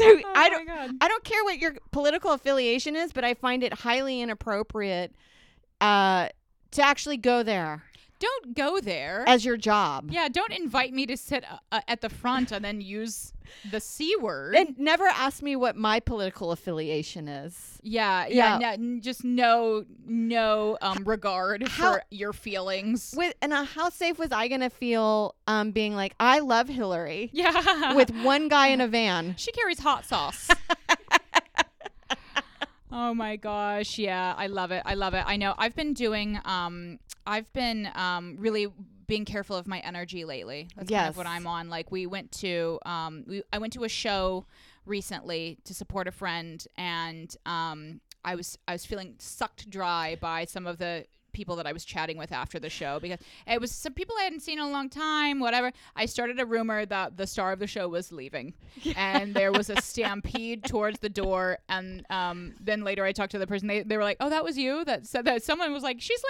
Oh 0.00 0.22
I 0.36 0.48
don't 0.48 0.66
God. 0.68 0.90
I 1.00 1.08
don't 1.08 1.24
care 1.24 1.42
what 1.42 1.58
your 1.58 1.74
political 1.90 2.30
affiliation 2.30 2.94
is, 2.94 3.12
but 3.12 3.24
I 3.24 3.34
find 3.34 3.64
it 3.64 3.72
highly 3.74 4.20
inappropriate 4.20 5.12
uh, 5.80 6.28
to 6.70 6.82
actually 6.82 7.16
go 7.16 7.42
there 7.42 7.82
Don't 8.18 8.54
go 8.54 8.80
there. 8.80 9.24
as 9.26 9.44
your 9.44 9.56
job. 9.56 10.10
yeah, 10.10 10.28
don't 10.28 10.52
invite 10.52 10.92
me 10.92 11.06
to 11.06 11.16
sit 11.16 11.44
uh, 11.50 11.58
uh, 11.70 11.80
at 11.86 12.00
the 12.00 12.08
front 12.08 12.50
and 12.52 12.64
then 12.64 12.80
use 12.80 13.32
the 13.70 13.80
c 13.80 14.14
word. 14.20 14.54
And 14.56 14.78
never 14.78 15.04
ask 15.06 15.42
me 15.42 15.56
what 15.56 15.76
my 15.76 16.00
political 16.00 16.50
affiliation 16.52 17.28
is. 17.28 17.78
yeah, 17.82 18.26
yeah, 18.26 18.58
Yeah. 18.58 18.76
no- 18.78 19.00
just 19.00 19.24
no, 19.24 19.84
no 20.06 20.76
um, 20.82 21.04
regard 21.04 21.66
how- 21.68 21.92
for 21.94 22.02
your 22.10 22.32
feelings. 22.32 23.14
With 23.16 23.34
and 23.40 23.52
uh, 23.52 23.64
how 23.64 23.88
safe 23.88 24.18
was 24.18 24.32
I 24.32 24.48
gonna 24.48 24.68
feel 24.70 25.34
um, 25.46 25.70
being 25.70 25.94
like 25.94 26.14
I 26.20 26.40
love 26.40 26.68
Hillary 26.68 27.30
yeah, 27.32 27.94
with 27.94 28.10
one 28.22 28.48
guy 28.48 28.68
in 28.68 28.80
a 28.80 28.88
van? 28.98 29.34
she 29.38 29.52
carries 29.52 29.78
hot 29.78 30.04
sauce. 30.04 30.48
Oh 32.90 33.12
my 33.12 33.36
gosh, 33.36 33.98
yeah, 33.98 34.34
I 34.36 34.46
love 34.46 34.70
it. 34.70 34.82
I 34.86 34.94
love 34.94 35.12
it. 35.12 35.22
I 35.26 35.36
know. 35.36 35.54
I've 35.58 35.76
been 35.76 35.92
doing 35.92 36.40
um 36.46 36.98
I've 37.28 37.52
been 37.52 37.90
um 37.94 38.36
really 38.38 38.66
being 39.06 39.24
careful 39.24 39.56
of 39.56 39.66
my 39.66 39.78
energy 39.80 40.24
lately. 40.24 40.68
That's 40.76 40.90
kind 40.90 41.08
of 41.08 41.16
what 41.16 41.26
I'm 41.26 41.46
on. 41.46 41.68
Like 41.68 41.90
we 41.92 42.06
went 42.06 42.32
to 42.32 42.78
um 42.84 43.24
we 43.26 43.42
I 43.52 43.58
went 43.58 43.74
to 43.74 43.84
a 43.84 43.88
show 43.88 44.46
recently 44.86 45.58
to 45.64 45.74
support 45.74 46.08
a 46.08 46.10
friend 46.10 46.66
and 46.76 47.34
um 47.44 48.00
I 48.24 48.34
was 48.34 48.58
I 48.66 48.72
was 48.72 48.86
feeling 48.86 49.14
sucked 49.18 49.68
dry 49.70 50.16
by 50.20 50.46
some 50.46 50.66
of 50.66 50.78
the 50.78 51.04
people 51.32 51.56
that 51.56 51.66
I 51.66 51.72
was 51.72 51.84
chatting 51.84 52.18
with 52.18 52.32
after 52.32 52.58
the 52.58 52.70
show 52.70 52.98
because 53.00 53.18
it 53.46 53.60
was 53.60 53.70
some 53.70 53.92
people 53.92 54.14
I 54.18 54.24
hadn't 54.24 54.40
seen 54.40 54.58
in 54.58 54.64
a 54.64 54.70
long 54.70 54.88
time, 54.88 55.40
whatever. 55.40 55.72
I 55.96 56.06
started 56.06 56.40
a 56.40 56.46
rumor 56.46 56.86
that 56.86 57.16
the 57.16 57.26
star 57.26 57.52
of 57.52 57.58
the 57.58 57.66
show 57.66 57.88
was 57.88 58.12
leaving. 58.12 58.54
And 58.96 59.34
there 59.34 59.52
was 59.52 59.70
a 59.70 59.76
stampede 59.82 60.64
towards 60.64 60.98
the 61.00 61.08
door. 61.08 61.58
And 61.68 62.04
um, 62.10 62.54
then 62.60 62.84
later 62.84 63.04
I 63.04 63.12
talked 63.12 63.32
to 63.32 63.38
the 63.38 63.46
person. 63.46 63.68
They, 63.68 63.82
they 63.82 63.96
were 63.96 64.04
like, 64.04 64.16
oh, 64.20 64.30
that 64.30 64.44
was 64.44 64.58
you 64.58 64.84
that 64.84 65.06
said 65.06 65.24
that. 65.26 65.42
Someone 65.42 65.72
was 65.72 65.82
like, 65.82 66.00
she's 66.00 66.22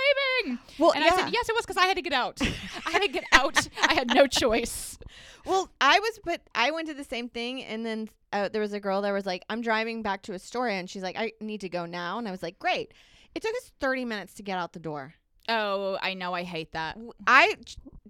leaving. 0.45 0.59
Well, 0.79 0.93
and 0.93 1.05
yeah. 1.05 1.13
I 1.13 1.17
said, 1.17 1.33
yes, 1.33 1.49
it 1.49 1.55
was 1.55 1.65
because 1.65 1.77
I 1.77 1.87
had 1.87 1.97
to 1.97 2.03
get 2.03 2.13
out. 2.13 2.41
I 2.87 2.91
had 2.91 3.03
to 3.03 3.09
get 3.09 3.25
out. 3.33 3.69
I 3.83 3.95
had 3.95 4.15
no 4.15 4.27
choice. 4.27 4.99
Well, 5.45 5.71
I 5.81 5.99
was, 5.99 6.21
but 6.25 6.43
I 6.55 6.71
went 6.71 6.89
to 6.89 6.95
the 6.95 7.05
same 7.05 7.29
thing, 7.29 7.65
and 7.65 7.85
then 7.85 8.11
uh, 8.33 8.49
there 8.49 8.61
was 8.61 8.73
a 8.73 8.81
girl 8.81 9.01
that 9.03 9.13
was 9.13 9.25
like, 9.25 9.45
"I'm 9.49 9.63
driving 9.63 10.03
back 10.03 10.23
to 10.23 10.35
Astoria," 10.35 10.75
and 10.75 10.91
she's 10.91 11.03
like, 11.03 11.17
"I 11.17 11.33
need 11.41 11.63
to 11.63 11.69
go 11.69 11.87
now," 11.87 12.19
and 12.19 12.29
I 12.29 12.31
was 12.31 12.43
like, 12.43 12.59
"Great." 12.59 12.93
It 13.35 13.43
took 13.43 13.55
us 13.55 13.73
30 13.81 14.05
minutes 14.05 14.35
to 14.35 14.43
get 14.43 14.59
out 14.59 14.73
the 14.73 14.79
door. 14.81 15.15
Oh, 15.49 15.99
I 16.03 16.15
know. 16.15 16.35
I 16.35 16.43
hate 16.43 16.73
that. 16.73 16.99
I 17.27 17.55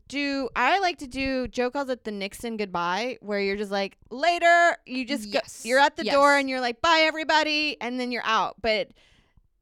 do. 0.09 0.49
I 0.57 0.79
like 0.81 0.99
to 0.99 1.07
do. 1.07 1.47
Joe 1.49 1.71
calls 1.71 1.89
it 1.89 2.03
the 2.05 2.11
Nixon 2.11 2.57
goodbye, 2.57 3.19
where 3.21 3.41
you're 3.41 3.57
just 3.57 3.71
like 3.71 3.97
later. 4.11 4.77
You 4.87 5.05
just 5.05 5.27
Yes. 5.29 5.63
go. 5.63 5.69
You're 5.69 5.79
at 5.79 5.97
the 5.97 6.05
door, 6.05 6.37
and 6.37 6.49
you're 6.51 6.61
like, 6.61 6.81
"Bye, 6.81 7.01
everybody," 7.03 7.77
and 7.81 8.01
then 8.01 8.11
you're 8.11 8.25
out. 8.25 8.57
But 8.61 8.89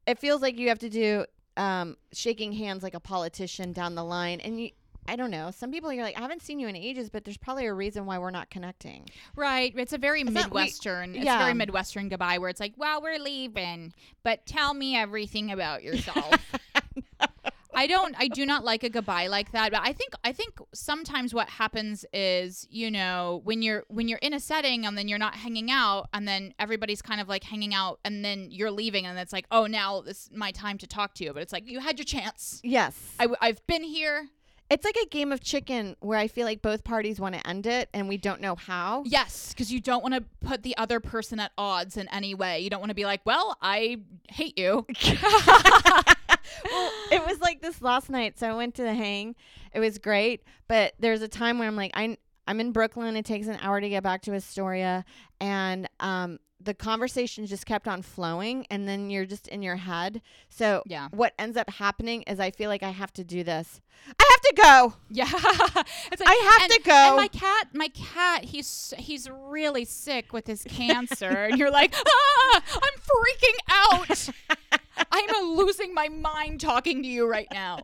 it 0.07 0.17
feels 0.19 0.41
like 0.41 0.57
you 0.57 0.69
have 0.69 0.79
to 0.79 0.89
do 0.89 1.25
um, 1.55 1.97
shaking 2.13 2.53
hands 2.53 2.81
like 2.81 2.93
a 2.95 2.99
politician 2.99 3.73
down 3.73 3.93
the 3.95 4.03
line, 4.03 4.39
and 4.41 4.59
you. 4.59 4.69
I 5.07 5.15
don't 5.15 5.31
know. 5.31 5.51
Some 5.51 5.71
people 5.71 5.91
you're 5.93 6.03
like, 6.03 6.17
I 6.17 6.21
haven't 6.21 6.41
seen 6.41 6.59
you 6.59 6.67
in 6.67 6.75
ages, 6.75 7.09
but 7.09 7.23
there's 7.23 7.37
probably 7.37 7.65
a 7.65 7.73
reason 7.73 8.05
why 8.05 8.17
we're 8.19 8.31
not 8.31 8.49
connecting. 8.49 9.07
Right. 9.35 9.73
It's 9.75 9.93
a 9.93 9.97
very 9.97 10.21
It's 10.21 10.31
not 10.31 10.51
we- 10.51 10.61
Midwestern. 10.61 11.15
it's 11.15 11.25
yeah. 11.25 11.39
very 11.39 11.53
Midwestern 11.53 12.09
goodbye 12.09 12.37
where 12.39 12.49
it's 12.49 12.59
like, 12.59 12.73
well, 12.77 13.01
we're 13.01 13.19
leaving, 13.19 13.93
but 14.23 14.45
tell 14.45 14.73
me 14.73 14.95
everything 14.97 15.51
about 15.51 15.83
yourself. 15.87 16.33
I 17.73 17.85
don't 17.85 18.15
I 18.17 18.27
do 18.27 18.43
not 18.43 18.65
like 18.65 18.83
a 18.83 18.89
goodbye 18.89 19.27
like 19.27 19.51
that. 19.51 19.71
But 19.71 19.81
I 19.83 19.93
think 19.93 20.13
I 20.23 20.31
think 20.31 20.57
sometimes 20.73 21.31
what 21.31 21.47
happens 21.47 22.05
is, 22.11 22.65
you 22.71 22.89
know, 22.89 23.41
when 23.43 23.61
you're 23.61 23.83
when 23.87 24.07
you're 24.07 24.17
in 24.19 24.33
a 24.33 24.39
setting 24.39 24.83
and 24.87 24.97
then 24.97 25.07
you're 25.07 25.19
not 25.19 25.35
hanging 25.35 25.69
out 25.69 26.07
and 26.11 26.27
then 26.27 26.55
everybody's 26.57 27.03
kind 27.03 27.21
of 27.21 27.29
like 27.29 27.43
hanging 27.43 27.75
out 27.75 27.99
and 28.03 28.25
then 28.25 28.47
you're 28.49 28.71
leaving 28.71 29.05
and 29.05 29.19
it's 29.19 29.31
like, 29.31 29.45
oh 29.51 29.67
now 29.67 29.99
it's 30.07 30.27
my 30.33 30.49
time 30.51 30.79
to 30.79 30.87
talk 30.87 31.13
to 31.15 31.23
you. 31.23 31.33
But 31.33 31.43
it's 31.43 31.53
like 31.53 31.69
you 31.69 31.79
had 31.79 31.99
your 31.99 32.05
chance. 32.05 32.59
Yes. 32.63 32.97
I've 33.19 33.65
been 33.67 33.83
here. 33.83 34.27
It's 34.69 34.83
like 34.83 34.97
a 35.01 35.07
game 35.07 35.31
of 35.31 35.41
chicken 35.41 35.95
where 36.01 36.19
I 36.19 36.27
feel 36.27 36.45
like 36.45 36.61
both 36.61 36.83
parties 36.83 37.21
want 37.21 37.35
to 37.35 37.47
end 37.47 37.65
it 37.65 37.89
and 37.93 38.09
we 38.09 38.17
don't 38.17 38.41
know 38.41 38.55
how. 38.55 39.03
Yes, 39.05 39.53
because 39.53 39.71
you 39.71 39.79
don't 39.79 40.01
want 40.01 40.15
to 40.15 40.23
put 40.45 40.63
the 40.63 40.75
other 40.77 40.99
person 40.99 41.39
at 41.39 41.51
odds 41.57 41.95
in 41.95 42.09
any 42.09 42.35
way. 42.35 42.59
You 42.59 42.69
don't 42.69 42.81
want 42.81 42.89
to 42.89 42.95
be 42.95 43.05
like, 43.05 43.21
well, 43.25 43.57
I 43.61 44.01
hate 44.29 44.59
you. 44.59 44.85
well, 45.21 46.91
it 47.11 47.25
was 47.25 47.39
like 47.39 47.61
this 47.61 47.81
last 47.81 48.09
night. 48.09 48.37
So 48.37 48.49
I 48.49 48.53
went 48.53 48.75
to 48.75 48.83
the 48.83 48.93
hang. 48.93 49.35
It 49.73 49.79
was 49.79 49.99
great, 49.99 50.43
but 50.67 50.93
there's 50.99 51.21
a 51.21 51.29
time 51.29 51.59
where 51.59 51.67
I'm 51.67 51.77
like, 51.77 51.91
I 51.93 52.17
I'm 52.47 52.59
in 52.59 52.71
Brooklyn. 52.71 53.15
It 53.15 53.25
takes 53.25 53.47
an 53.47 53.57
hour 53.61 53.81
to 53.81 53.89
get 53.89 54.03
back 54.03 54.21
to 54.23 54.33
Astoria, 54.33 55.03
and 55.39 55.87
um, 55.99 56.39
the 56.59 56.73
conversation 56.73 57.45
just 57.45 57.65
kept 57.65 57.87
on 57.87 58.01
flowing, 58.01 58.65
and 58.71 58.87
then 58.87 59.09
you're 59.09 59.25
just 59.25 59.47
in 59.49 59.61
your 59.61 59.75
head. 59.75 60.21
So 60.49 60.81
Yeah. 60.85 61.09
what 61.11 61.33
ends 61.37 61.55
up 61.57 61.69
happening 61.69 62.23
is 62.23 62.39
I 62.39 62.51
feel 62.51 62.69
like 62.69 62.81
I 62.83 62.89
have 62.89 63.13
to 63.13 63.23
do 63.23 63.43
this. 63.43 63.79
I 64.19 64.25
have 64.31 64.41
to 64.41 64.61
go. 64.61 64.93
Yeah, 65.09 65.25
it's 66.11 66.21
like, 66.21 66.29
I 66.29 66.57
have 66.59 66.63
and- 66.63 66.71
to 66.73 66.81
go. 66.81 66.91
And 66.93 67.15
my 67.17 67.27
cat, 67.27 67.67
my 67.73 67.87
cat, 67.89 68.45
he's 68.45 68.93
he's 68.97 69.29
really 69.29 69.85
sick 69.85 70.33
with 70.33 70.47
his 70.47 70.63
cancer, 70.63 71.29
and 71.29 71.57
you're 71.59 71.71
like, 71.71 71.93
ah, 72.07 72.61
I'm 72.75 72.99
freaking 73.01 73.57
out. 73.69 74.29
I'm 75.11 75.55
losing 75.57 75.93
my 75.93 76.09
mind 76.09 76.59
talking 76.61 77.01
to 77.03 77.07
you 77.07 77.27
right 77.29 77.47
now. 77.51 77.79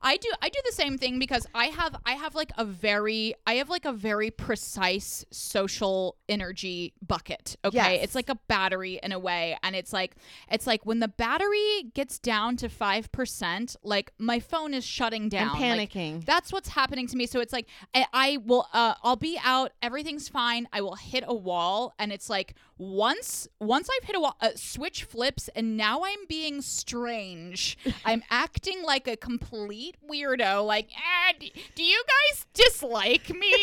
I 0.00 0.16
do 0.16 0.28
I 0.40 0.48
do 0.48 0.58
the 0.64 0.72
same 0.72 0.98
thing 0.98 1.18
because 1.18 1.46
I 1.54 1.66
have 1.66 1.94
I 2.06 2.12
have 2.12 2.34
like 2.34 2.50
a 2.56 2.64
very 2.64 3.34
I 3.46 3.54
have 3.54 3.68
like 3.68 3.84
a 3.84 3.92
very 3.92 4.30
precise 4.30 5.24
social 5.30 6.16
energy 6.28 6.94
bucket. 7.06 7.56
Okay. 7.64 7.76
Yes. 7.76 8.00
It's 8.04 8.14
like 8.14 8.28
a 8.28 8.34
battery 8.48 8.98
in 9.02 9.12
a 9.12 9.18
way. 9.18 9.56
And 9.62 9.76
it's 9.76 9.92
like 9.92 10.16
it's 10.50 10.66
like 10.66 10.84
when 10.86 11.00
the 11.00 11.08
battery 11.08 11.84
gets 11.94 12.18
down 12.18 12.56
to 12.56 12.68
five 12.68 13.12
percent, 13.12 13.76
like 13.82 14.12
my 14.18 14.40
phone 14.40 14.74
is 14.74 14.84
shutting 14.84 15.28
down. 15.28 15.50
I'm 15.50 15.76
Like, 15.76 15.90
panicking. 15.92 16.24
that's 16.24 16.52
what's 16.52 16.70
happening 16.70 17.06
to 17.08 17.16
me. 17.16 17.26
So 17.26 17.40
it's 17.40 17.52
like 17.52 17.66
I, 17.94 18.06
I 18.12 18.36
will 18.44 18.66
uh 18.72 18.94
I'll 19.02 19.16
be 19.16 19.38
out, 19.44 19.72
everything's 19.82 20.28
fine. 20.28 20.66
I 20.72 20.80
will 20.80 20.96
hit 20.96 21.24
a 21.26 21.34
wall 21.34 21.94
and 21.98 22.12
it's 22.12 22.28
like 22.30 22.54
once 22.82 23.46
once 23.60 23.88
I've 23.96 24.06
hit 24.06 24.16
a 24.16 24.20
wall, 24.20 24.36
a 24.40 24.56
switch 24.56 25.04
flips 25.04 25.48
and 25.54 25.76
now 25.76 26.02
I'm 26.04 26.26
being 26.28 26.60
strange. 26.60 27.78
I'm 28.04 28.22
acting 28.30 28.82
like 28.82 29.06
a 29.06 29.16
complete 29.16 29.96
weirdo 30.08 30.66
like, 30.66 30.88
ah, 30.96 31.32
d- 31.38 31.52
do 31.74 31.82
you 31.82 32.02
guys 32.06 32.46
dislike 32.54 33.30
me? 33.30 33.54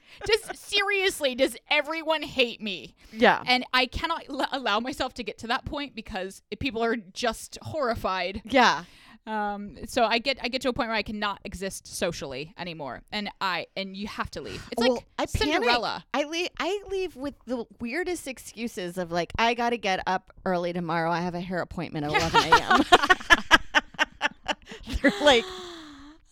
Just 0.26 0.56
seriously, 0.56 1.34
does 1.34 1.56
everyone 1.70 2.22
hate 2.22 2.60
me? 2.60 2.94
yeah. 3.12 3.42
And 3.46 3.64
I 3.72 3.86
cannot 3.86 4.24
l- 4.28 4.46
allow 4.52 4.78
myself 4.80 5.14
to 5.14 5.24
get 5.24 5.38
to 5.38 5.46
that 5.48 5.64
point 5.64 5.94
because 5.94 6.42
people 6.58 6.82
are 6.84 6.96
just 6.96 7.58
horrified 7.62 8.42
yeah. 8.44 8.84
Um, 9.26 9.76
so 9.86 10.04
I 10.04 10.18
get 10.18 10.38
I 10.42 10.48
get 10.48 10.62
to 10.62 10.68
a 10.68 10.72
point 10.72 10.88
where 10.88 10.96
I 10.96 11.02
cannot 11.02 11.40
exist 11.44 11.86
socially 11.86 12.54
anymore, 12.58 13.02
and 13.12 13.30
I 13.40 13.66
and 13.76 13.96
you 13.96 14.06
have 14.06 14.30
to 14.32 14.40
leave. 14.40 14.66
It's 14.72 14.80
Well, 14.80 14.94
like 14.94 15.06
I 15.18 15.26
panic. 15.26 15.54
Cinderella. 15.54 16.04
I 16.14 16.24
leave. 16.24 16.48
I 16.58 16.82
leave 16.88 17.16
with 17.16 17.34
the 17.46 17.64
weirdest 17.80 18.26
excuses 18.26 18.98
of 18.98 19.12
like, 19.12 19.32
I 19.38 19.54
got 19.54 19.70
to 19.70 19.78
get 19.78 20.00
up 20.06 20.32
early 20.44 20.72
tomorrow. 20.72 21.10
I 21.10 21.20
have 21.20 21.34
a 21.34 21.40
hair 21.40 21.60
appointment 21.60 22.06
at 22.06 22.10
11 22.12 22.52
a.m. 22.52 22.80
They're 25.02 25.12
like, 25.22 25.44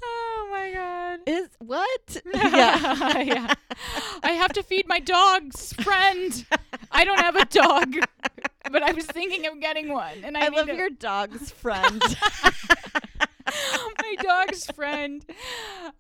Oh 0.02 0.48
my 0.50 0.72
god. 0.72 1.20
is 1.26 1.48
what? 1.58 2.22
yeah. 2.34 3.18
yeah. 3.20 3.54
I 4.22 4.32
have 4.32 4.52
to 4.54 4.62
feed 4.62 4.86
my 4.88 5.00
dog's 5.00 5.72
friend. 5.74 6.44
I 6.90 7.04
don't 7.04 7.18
have 7.20 7.36
a 7.36 7.44
dog, 7.44 7.94
but 8.70 8.82
I 8.82 8.92
was 8.92 9.04
thinking 9.06 9.46
of 9.46 9.60
getting 9.60 9.88
one, 9.92 10.24
and 10.24 10.36
I, 10.36 10.46
I 10.46 10.48
love 10.48 10.66
to- 10.66 10.74
your 10.76 10.90
dog's 10.90 11.50
friend. 11.50 12.02
my 14.02 14.14
dog's 14.22 14.66
friend. 14.66 15.24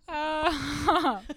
Uh, 0.08 0.52
uh, 0.88 1.20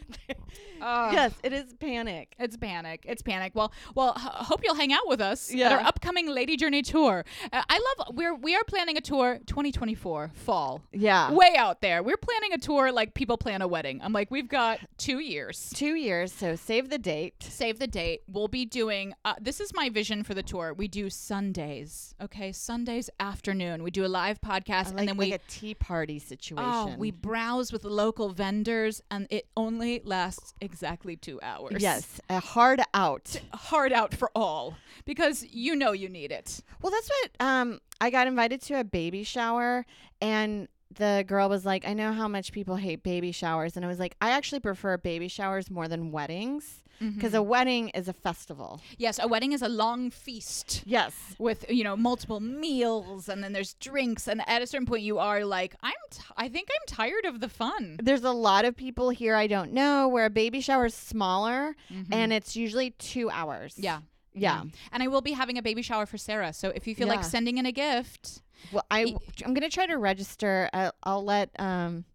yes, 1.12 1.34
it 1.44 1.54
is 1.54 1.74
panic. 1.74 2.34
It's 2.40 2.58
panic. 2.58 3.06
It's 3.08 3.22
panic. 3.22 3.54
Well, 3.56 3.72
well. 3.96 4.14
H- 4.18 4.48
hope 4.48 4.62
you'll 4.64 4.76
hang 4.76 4.92
out 4.92 5.08
with 5.08 5.22
us 5.22 5.54
at 5.54 5.72
our 5.72 5.80
upcoming 5.80 6.28
Lady 6.28 6.58
Journey 6.58 6.82
tour. 6.82 7.24
Uh, 7.54 7.62
I 7.70 7.80
love. 7.98 8.16
We're 8.16 8.36
we 8.36 8.56
are 8.56 8.64
planning 8.64 8.98
a 8.98 9.02
tour 9.02 9.40
2024 9.46 10.32
fall. 10.34 10.82
Yeah. 10.92 11.32
Way 11.32 11.56
out 11.58 11.82
there. 11.82 12.02
We're 12.04 12.18
planning 12.18 12.54
a 12.54 12.58
tour 12.58 12.92
like 12.92 13.14
people 13.14 13.38
plan 13.38 13.62
a 13.62 13.68
wedding. 13.68 14.00
I'm 14.04 14.14
like, 14.14 14.32
we've 14.32 14.48
got 14.48 14.80
two 14.98 15.20
years. 15.20 15.72
Two 15.76 15.96
years, 15.96 16.34
so 16.34 16.56
save 16.56 16.90
the 16.90 16.98
date. 16.98 17.44
Save 17.44 17.80
the 17.80 17.88
date. 17.88 18.22
We'll 18.28 18.48
be 18.48 18.66
doing. 18.66 19.14
Uh, 19.24 19.36
this 19.40 19.60
is 19.60 19.74
my 19.74 19.90
vision 19.90 20.24
for 20.24 20.34
the 20.34 20.44
tour. 20.44 20.74
We 20.74 20.88
do 20.88 21.10
Sundays. 21.10 22.16
Okay, 22.22 22.52
Sundays 22.52 23.10
afternoon. 23.20 23.84
We 23.84 23.92
do 23.92 24.06
a 24.06 24.08
live 24.08 24.42
podcast, 24.42 24.88
I 24.88 24.90
and 24.90 24.98
like, 24.98 25.08
then 25.08 25.18
like 25.18 25.28
we 25.28 25.34
a 25.34 25.40
tea 25.48 25.76
party 25.76 26.11
situation. 26.20 26.66
Oh, 26.74 26.96
we 26.98 27.12
browse 27.12 27.72
with 27.72 27.84
local 27.84 28.30
vendors, 28.30 29.02
and 29.12 29.28
it 29.30 29.48
only 29.56 30.02
lasts 30.04 30.54
exactly 30.62 31.16
two 31.16 31.40
hours. 31.42 31.82
yes, 31.82 32.20
a 32.30 32.40
hard 32.40 32.82
out. 32.94 33.36
hard 33.54 33.92
out 33.94 34.14
for 34.14 34.32
all 34.36 34.76
because 35.06 35.44
you 35.52 35.76
know 35.76 35.92
you 35.92 36.10
need 36.10 36.32
it. 36.32 36.62
Well, 36.82 36.92
that's 36.92 37.10
what 37.10 37.46
um 37.48 37.80
I 38.00 38.10
got 38.10 38.28
invited 38.28 38.62
to 38.64 38.80
a 38.80 38.84
baby 38.84 39.24
shower 39.24 39.86
and 40.22 40.68
the 40.96 41.24
girl 41.28 41.50
was 41.50 41.66
like, 41.66 41.88
"I 41.88 41.94
know 41.94 42.12
how 42.14 42.28
much 42.28 42.52
people 42.52 42.76
hate 42.76 43.04
baby 43.04 43.32
showers." 43.32 43.76
And 43.76 43.86
I 43.86 43.88
was 43.88 44.00
like, 44.00 44.16
"I 44.22 44.32
actually 44.32 44.60
prefer 44.60 44.98
baby 44.98 45.28
showers 45.28 45.70
more 45.72 45.88
than 45.88 46.12
weddings 46.12 46.84
because 47.00 47.34
a 47.34 47.42
wedding 47.42 47.90
is 47.90 48.08
a 48.08 48.14
festival." 48.14 48.82
Yes, 48.98 49.20
a 49.22 49.28
wedding 49.28 49.52
is 49.54 49.62
a 49.62 49.70
long 49.70 50.10
feast 50.12 50.84
Yes. 50.86 51.14
with 51.40 51.66
you 51.70 51.84
know 51.84 51.96
multiple 51.96 52.40
meals, 52.40 53.30
and 53.30 53.44
then 53.44 53.54
there's 53.54 53.74
drinks, 53.76 54.28
and 54.28 54.42
at 54.48 54.62
a 54.62 54.68
certain 54.68 54.86
point 54.86 55.04
you 55.04 55.18
are 55.20 55.44
like, 55.46 55.76
I'm, 55.82 55.94
t- 56.12 56.22
I 56.38 56.48
think 56.50 56.70
I'm 56.72 56.86
tired 56.88 57.26
of 57.26 57.40
the 57.40 57.50
fun. 57.50 57.98
There's 58.02 58.24
a 58.24 58.32
lot 58.32 58.66
of 58.66 58.76
people 58.76 59.10
here 59.10 59.36
I 59.36 59.48
don't 59.48 59.72
know 59.74 60.08
where 60.08 60.26
a 60.26 60.30
baby 60.30 60.62
shower 60.62 60.86
is 60.88 60.94
smaller 60.96 61.76
Mhm. 61.90 62.08
and 62.12 62.34
it's 62.34 62.56
usually 62.56 62.92
2 62.92 63.30
hours. 63.30 63.76
yeah. 63.78 64.00
Yeah. 64.34 64.64
and 64.94 65.04
I 65.04 65.08
will 65.08 65.20
be 65.22 65.34
having 65.34 65.58
a 65.58 65.62
baby 65.62 65.82
shower 65.82 66.06
for 66.06 66.18
Sarah. 66.18 66.54
So 66.54 66.70
if 66.74 66.88
you 66.88 66.96
feel 66.96 67.10
like 67.10 67.22
sending 67.26 67.58
in 67.58 67.66
a 67.66 67.72
gift, 67.74 68.42
Well, 68.72 68.86
I 68.90 69.16
I'm 69.46 69.54
going 69.54 69.70
to 69.70 69.74
try 69.74 69.86
to 69.86 69.98
register. 69.98 70.70
I'll, 70.74 70.94
I'll 71.04 71.24
let 71.24 71.50
um 71.60 72.06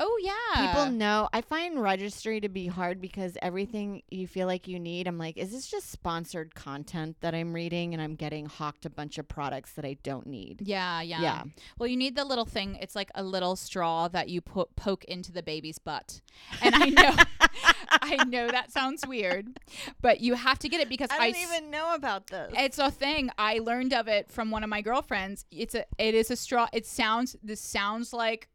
Oh 0.00 0.18
yeah. 0.22 0.66
People 0.68 0.90
know. 0.90 1.28
I 1.32 1.40
find 1.40 1.80
registry 1.80 2.40
to 2.40 2.48
be 2.48 2.66
hard 2.66 3.00
because 3.00 3.36
everything 3.40 4.02
you 4.10 4.26
feel 4.26 4.46
like 4.46 4.66
you 4.66 4.78
need, 4.80 5.06
I'm 5.06 5.18
like, 5.18 5.36
is 5.36 5.52
this 5.52 5.66
just 5.68 5.90
sponsored 5.90 6.54
content 6.54 7.16
that 7.20 7.34
I'm 7.34 7.52
reading 7.52 7.94
and 7.94 8.02
I'm 8.02 8.14
getting 8.16 8.46
hawked 8.46 8.84
a 8.86 8.90
bunch 8.90 9.18
of 9.18 9.28
products 9.28 9.72
that 9.74 9.84
I 9.84 9.96
don't 10.02 10.26
need? 10.26 10.62
Yeah, 10.64 11.00
yeah. 11.00 11.20
Yeah. 11.22 11.42
Well, 11.78 11.86
you 11.88 11.96
need 11.96 12.16
the 12.16 12.24
little 12.24 12.44
thing. 12.44 12.76
It's 12.80 12.96
like 12.96 13.10
a 13.14 13.22
little 13.22 13.54
straw 13.56 14.08
that 14.08 14.28
you 14.28 14.40
put 14.40 14.74
poke 14.76 15.04
into 15.04 15.30
the 15.32 15.42
baby's 15.42 15.78
butt. 15.78 16.20
And 16.60 16.74
I 16.74 16.86
know 16.88 17.14
I 18.02 18.24
know 18.24 18.48
that 18.48 18.72
sounds 18.72 19.06
weird, 19.06 19.60
but 20.02 20.20
you 20.20 20.34
have 20.34 20.58
to 20.60 20.68
get 20.68 20.80
it 20.80 20.88
because 20.88 21.10
I 21.12 21.16
I 21.26 21.30
don't 21.30 21.40
s- 21.40 21.52
even 21.52 21.70
know 21.70 21.94
about 21.94 22.26
this. 22.26 22.52
It's 22.56 22.78
a 22.78 22.90
thing. 22.90 23.30
I 23.38 23.58
learned 23.60 23.94
of 23.94 24.08
it 24.08 24.30
from 24.30 24.50
one 24.50 24.64
of 24.64 24.68
my 24.70 24.80
girlfriends. 24.82 25.44
It's 25.52 25.74
a 25.74 25.84
it 25.98 26.14
is 26.14 26.30
a 26.30 26.36
straw. 26.36 26.66
It 26.72 26.84
sounds 26.86 27.36
this 27.42 27.60
sounds 27.60 28.12
like 28.12 28.48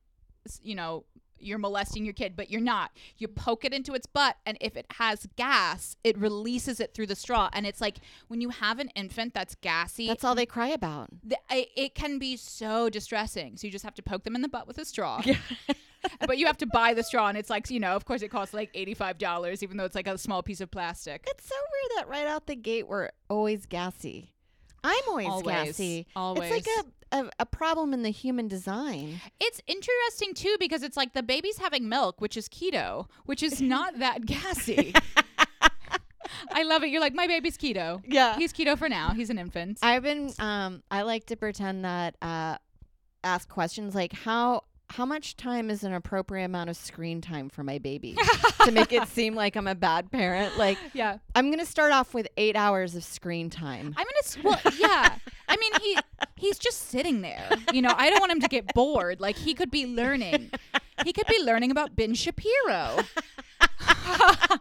you 0.63 0.75
know 0.75 1.05
you're 1.41 1.57
molesting 1.57 2.03
your 2.05 2.13
kid, 2.13 2.35
but 2.35 2.49
you're 2.49 2.61
not. 2.61 2.91
You 3.17 3.27
poke 3.27 3.65
it 3.65 3.73
into 3.73 3.93
its 3.93 4.05
butt, 4.05 4.37
and 4.45 4.57
if 4.61 4.75
it 4.77 4.85
has 4.93 5.27
gas, 5.35 5.95
it 6.03 6.17
releases 6.17 6.79
it 6.79 6.93
through 6.93 7.07
the 7.07 7.15
straw. 7.15 7.49
And 7.53 7.65
it's 7.65 7.81
like 7.81 7.97
when 8.27 8.41
you 8.41 8.49
have 8.49 8.79
an 8.79 8.89
infant 8.95 9.33
that's 9.33 9.55
gassy, 9.55 10.07
That's 10.07 10.23
all 10.23 10.35
they 10.35 10.45
cry 10.45 10.67
about. 10.69 11.09
th- 11.27 11.41
I- 11.49 11.67
it 11.75 11.95
can 11.95 12.19
be 12.19 12.37
so 12.37 12.89
distressing. 12.89 13.57
So 13.57 13.67
you 13.67 13.71
just 13.71 13.85
have 13.85 13.95
to 13.95 14.03
poke 14.03 14.23
them 14.23 14.35
in 14.35 14.41
the 14.41 14.49
butt 14.49 14.67
with 14.67 14.77
a 14.77 14.85
straw. 14.85 15.21
but 16.25 16.37
you 16.37 16.45
have 16.45 16.57
to 16.57 16.65
buy 16.67 16.93
the 16.93 17.03
straw, 17.03 17.27
and 17.27 17.37
it's 17.37 17.49
like 17.49 17.69
you 17.69 17.79
know, 17.79 17.95
of 17.95 18.05
course, 18.05 18.21
it 18.21 18.29
costs 18.29 18.53
like 18.53 18.69
eighty 18.73 18.93
five 18.93 19.17
dollars, 19.17 19.63
even 19.63 19.77
though 19.77 19.85
it's 19.85 19.95
like 19.95 20.07
a 20.07 20.17
small 20.17 20.41
piece 20.43 20.61
of 20.61 20.71
plastic. 20.71 21.25
It's 21.29 21.47
so 21.47 21.55
weird 21.55 21.91
that 21.97 22.09
right 22.09 22.27
out 22.27 22.47
the 22.47 22.55
gate 22.55 22.87
we're 22.87 23.09
always 23.29 23.65
gassy. 23.65 24.33
I'm 24.81 25.03
always, 25.09 25.27
Always, 25.27 25.45
gassy. 25.45 26.07
always. 26.15 26.51
It's 26.51 26.67
like 26.67 26.85
a, 26.85 26.89
a, 27.11 27.29
a 27.39 27.45
problem 27.45 27.93
in 27.93 28.03
the 28.03 28.09
human 28.11 28.47
design. 28.47 29.21
It's 29.39 29.61
interesting 29.67 30.33
too 30.33 30.55
because 30.59 30.83
it's 30.83 30.97
like 30.97 31.13
the 31.13 31.23
baby's 31.23 31.57
having 31.57 31.89
milk, 31.89 32.21
which 32.21 32.37
is 32.37 32.47
keto, 32.49 33.07
which 33.25 33.43
is 33.43 33.61
not 33.75 33.99
that 33.99 34.25
gassy. 34.25 34.93
I 36.51 36.63
love 36.63 36.83
it. 36.83 36.89
You're 36.89 37.01
like, 37.01 37.13
my 37.13 37.27
baby's 37.27 37.57
keto. 37.57 38.03
Yeah. 38.07 38.35
He's 38.37 38.53
keto 38.53 38.77
for 38.77 38.87
now. 38.89 39.11
He's 39.11 39.29
an 39.29 39.37
infant. 39.37 39.79
I've 39.81 40.03
been 40.03 40.31
um 40.39 40.83
I 40.91 41.01
like 41.03 41.25
to 41.27 41.35
pretend 41.35 41.85
that 41.85 42.15
uh 42.21 42.57
ask 43.23 43.49
questions 43.49 43.95
like 43.95 44.13
how 44.13 44.63
how 44.91 45.05
much 45.05 45.37
time 45.37 45.69
is 45.69 45.83
an 45.83 45.93
appropriate 45.93 46.45
amount 46.45 46.69
of 46.69 46.75
screen 46.75 47.21
time 47.21 47.47
for 47.49 47.63
my 47.63 47.77
baby 47.77 48.17
to 48.65 48.71
make 48.71 48.91
it 48.91 49.07
seem 49.09 49.35
like 49.35 49.55
I'm 49.55 49.67
a 49.67 49.75
bad 49.75 50.11
parent? 50.11 50.57
Like 50.57 50.77
yeah. 50.93 51.19
I'm 51.35 51.47
going 51.47 51.59
to 51.59 51.65
start 51.65 51.91
off 51.91 52.13
with 52.13 52.27
8 52.37 52.55
hours 52.55 52.95
of 52.95 53.03
screen 53.03 53.49
time. 53.49 53.93
I'm 53.97 54.05
gonna. 54.05 54.43
Well, 54.43 54.73
yeah. 54.77 55.15
I 55.47 55.57
mean, 55.57 55.71
he 55.81 55.97
just 56.59 56.89
sitting 56.89 57.21
there. 57.21 57.49
You 57.73 57.81
know, 57.81 57.93
I 57.95 58.09
don't 58.09 58.19
want 58.19 58.31
him 58.31 58.41
to 58.41 58.47
get 58.47 58.73
bored. 58.73 59.19
Like 59.19 59.35
he 59.35 59.53
could 59.53 59.71
be 59.71 59.85
learning. 59.85 60.51
He 61.03 61.13
could 61.13 61.27
be 61.27 61.41
learning 61.43 61.71
about 61.71 61.95
Ben 61.95 62.13
Shapiro. 62.13 62.99
I 63.81 64.59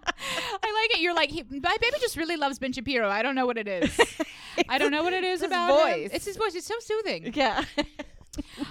like 0.88 0.96
it. 0.96 1.00
You're 1.00 1.14
like, 1.14 1.30
he, 1.30 1.42
my 1.50 1.76
baby 1.80 1.96
just 2.00 2.16
really 2.16 2.36
loves 2.36 2.58
Ben 2.58 2.72
Shapiro. 2.72 3.08
I 3.08 3.22
don't 3.22 3.34
know 3.34 3.46
what 3.46 3.58
it 3.58 3.68
is. 3.68 4.00
I 4.68 4.78
don't 4.78 4.90
know 4.90 5.02
what 5.02 5.12
it 5.12 5.24
is 5.24 5.40
his 5.40 5.50
about 5.50 5.88
him. 5.90 6.10
It's 6.12 6.24
his 6.24 6.36
voice. 6.36 6.54
It's 6.54 6.66
so 6.66 6.74
soothing. 6.80 7.32
yeah. 7.34 7.64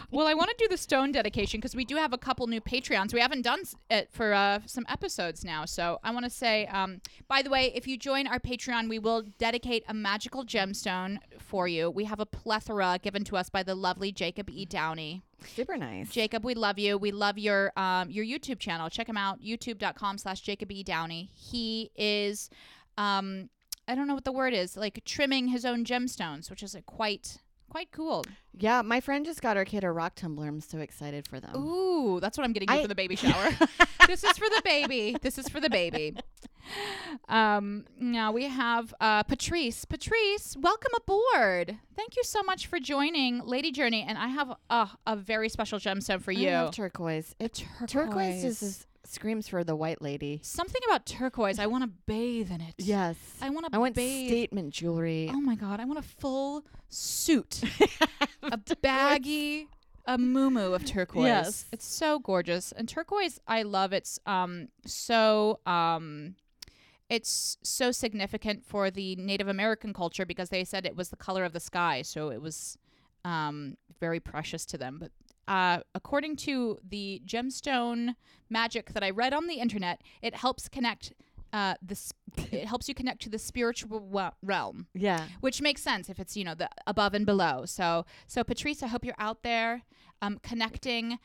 Well, 0.10 0.26
I 0.26 0.34
want 0.36 0.50
to 0.50 0.56
do 0.58 0.70
the 0.70 0.78
stone 0.78 1.12
dedication 1.12 1.60
because 1.60 1.76
we 1.76 1.84
do 1.84 1.98
have 1.98 2.14
a 2.14 2.18
couple 2.18 2.48
new 2.48 2.62
Patreons. 2.62 3.14
We 3.14 3.20
haven't 3.20 3.42
done 3.42 3.64
it 3.90 4.10
for 4.10 4.34
uh, 4.34 4.60
some 4.66 4.86
episodes 4.88 5.44
now. 5.44 5.66
So 5.66 6.00
I 6.02 6.12
want 6.12 6.24
to 6.24 6.30
say, 6.30 6.66
um, 6.68 7.02
by 7.28 7.42
the 7.42 7.50
way, 7.50 7.74
if 7.76 7.88
you 7.88 7.98
join 7.98 8.26
our 8.26 8.40
Patreon, 8.40 8.88
we 8.88 9.00
will 9.00 9.24
dedicate 9.38 9.84
a 9.90 9.94
magical 9.94 10.46
gemstone 10.46 11.18
for 11.40 11.68
you. 11.68 11.92
We 11.92 12.06
have 12.06 12.22
a 12.22 12.26
plethora 12.26 13.00
given 13.02 13.26
to 13.26 13.36
us 13.36 13.50
by 13.50 13.64
the 13.64 13.76
lovely 13.76 14.14
Jacob 14.14 14.50
E. 14.50 14.66
Downey. 14.66 15.24
Super 15.46 15.76
nice. 15.76 16.10
Jacob, 16.10 16.46
we 16.46 16.54
love 16.54 16.80
you. 16.80 16.98
We 16.98 17.12
love 17.12 17.38
your 17.38 17.74
um, 17.78 18.10
your 18.10 18.24
YouTube 18.24 18.60
channel. 18.60 18.90
Check 18.90 19.10
him 19.10 19.18
out, 19.18 19.42
youtube.com 19.42 20.20
slash 20.20 20.40
Jacob 20.40 20.72
E. 20.72 20.84
Downey. 20.84 21.30
He 21.36 21.92
is, 21.96 22.50
um, 22.98 23.50
I 23.90 23.96
don't 23.96 24.08
know 24.08 24.16
what 24.16 24.26
the 24.26 24.32
word 24.32 24.54
is, 24.54 24.78
like 24.78 25.02
trimming 25.04 25.50
his 25.50 25.66
own 25.66 25.84
gemstones, 25.84 26.50
which 26.50 26.64
is 26.64 26.74
like 26.74 26.86
quite, 26.86 27.40
quite 27.70 27.92
cool. 27.92 28.24
Yeah, 28.60 28.82
my 28.82 29.00
friend 29.02 29.26
just 29.26 29.42
got 29.42 29.56
her 29.58 29.66
kid 29.66 29.84
a 29.84 29.92
rock 29.92 30.16
tumbler. 30.16 30.48
I'm 30.48 30.62
so 30.62 30.80
excited 30.80 31.28
for 31.28 31.40
them. 31.40 31.56
Ooh, 31.56 32.20
that's 32.20 32.38
what 32.38 32.44
I'm 32.46 32.54
getting 32.54 32.70
you 32.70 32.76
I- 32.76 32.82
for 32.82 32.88
the 32.88 32.96
baby 32.96 33.16
shower. 33.24 33.50
this 34.08 34.24
is 34.24 34.38
for 34.38 34.48
the 34.50 34.62
baby. 34.64 35.16
This 35.22 35.38
is 35.38 35.48
for 35.50 35.60
the 35.60 35.70
baby. 35.70 36.16
Um, 37.30 37.86
now 37.98 38.34
we 38.34 38.44
have 38.46 38.94
uh, 39.00 39.24
Patrice. 39.24 39.86
Patrice, 39.86 40.56
welcome 40.60 40.92
aboard. 40.98 41.78
Thank 41.96 42.16
you 42.18 42.24
so 42.24 42.44
much 42.44 42.68
for 42.68 42.78
joining 42.80 43.40
Lady 43.46 43.72
Journey. 43.72 44.06
And 44.08 44.18
I 44.18 44.28
have 44.28 44.54
uh, 44.70 44.88
a 45.06 45.16
very 45.16 45.48
special 45.50 45.80
gemstone 45.80 46.22
for 46.22 46.32
I 46.32 46.36
you. 46.36 46.50
love 46.52 46.74
turquoise. 46.76 47.36
It, 47.40 47.64
Turquoise. 47.88 47.90
turquoise 47.90 48.44
is, 48.44 48.62
is 48.62 48.88
screams 49.04 49.48
for 49.48 49.64
the 49.64 49.76
white 49.76 50.02
lady. 50.02 50.40
Something 50.44 50.82
about 50.88 51.06
turquoise. 51.06 51.60
I 51.60 51.68
want 51.68 51.84
to 51.84 51.90
bathe 52.06 52.52
in 52.52 52.62
it. 52.62 52.76
Yes. 52.78 53.18
I 53.42 53.50
want 53.50 53.66
to. 53.66 53.76
I 53.76 53.80
want 53.80 53.96
bathe. 53.96 54.30
statement 54.30 54.74
jewelry. 54.74 55.30
Oh 55.34 55.42
my 55.42 55.56
god, 55.56 55.80
I 55.80 55.86
want 55.86 56.00
a 56.00 56.04
full 56.04 56.64
suit, 56.90 57.62
a 58.44 58.58
baggy, 58.82 59.68
a 60.06 60.18
moo 60.18 60.74
of 60.74 60.86
turquoise. 60.86 61.26
Yes. 61.26 61.66
it's 61.72 61.86
so 61.86 62.20
gorgeous, 62.20 62.72
and 62.72 62.88
turquoise, 62.88 63.40
I 63.48 63.64
love. 63.64 63.94
It's 63.94 64.20
um 64.26 64.70
so 64.86 65.60
um, 65.66 66.36
it's 67.10 67.58
so 67.64 67.92
significant 67.92 68.66
for 68.66 68.90
the 68.92 69.16
Native 69.16 69.48
American 69.48 69.94
culture 69.94 70.26
because 70.26 70.50
they 70.50 70.64
said 70.64 70.86
it 70.86 70.96
was 70.96 71.10
the 71.10 71.16
color 71.18 71.44
of 71.44 71.54
the 71.54 71.60
sky, 71.60 72.02
so 72.02 72.30
it 72.30 72.42
was 72.42 72.78
um 73.26 73.78
very 74.00 74.20
precious 74.20 74.66
to 74.68 74.78
them. 74.78 74.98
But 75.00 75.12
uh, 75.48 75.80
according 75.96 76.36
to 76.38 76.78
the 76.88 77.22
gemstone 77.26 78.16
magic 78.50 78.94
that 78.94 79.04
I 79.04 79.10
read 79.12 79.34
on 79.34 79.48
the 79.48 79.56
internet, 79.56 80.02
it 80.22 80.36
helps 80.36 80.68
connect. 80.70 81.14
Uh, 81.54 81.76
the 81.82 81.96
sp- 81.96 82.20
it 82.52 82.66
helps 82.68 82.90
you 82.90 82.94
connect 82.94 83.22
to 83.22 83.30
the 83.30 83.40
spiritual 83.40 84.00
wa- 84.02 84.32
realm 84.44 84.86
yeah. 84.94 85.28
which 85.40 85.62
makes 85.62 85.82
sense 85.82 86.10
if 86.10 86.20
it's 86.20 86.36
you 86.36 86.44
know 86.44 86.54
the 86.54 86.68
above 86.86 87.14
and 87.14 87.26
below 87.26 87.64
so 87.66 88.06
so 88.28 88.44
patrice 88.44 88.84
i 88.84 88.88
hope 88.88 89.06
you're 89.06 89.16
out 89.18 89.44
there 89.44 89.82
um, 90.22 90.38
connecting 90.44 91.18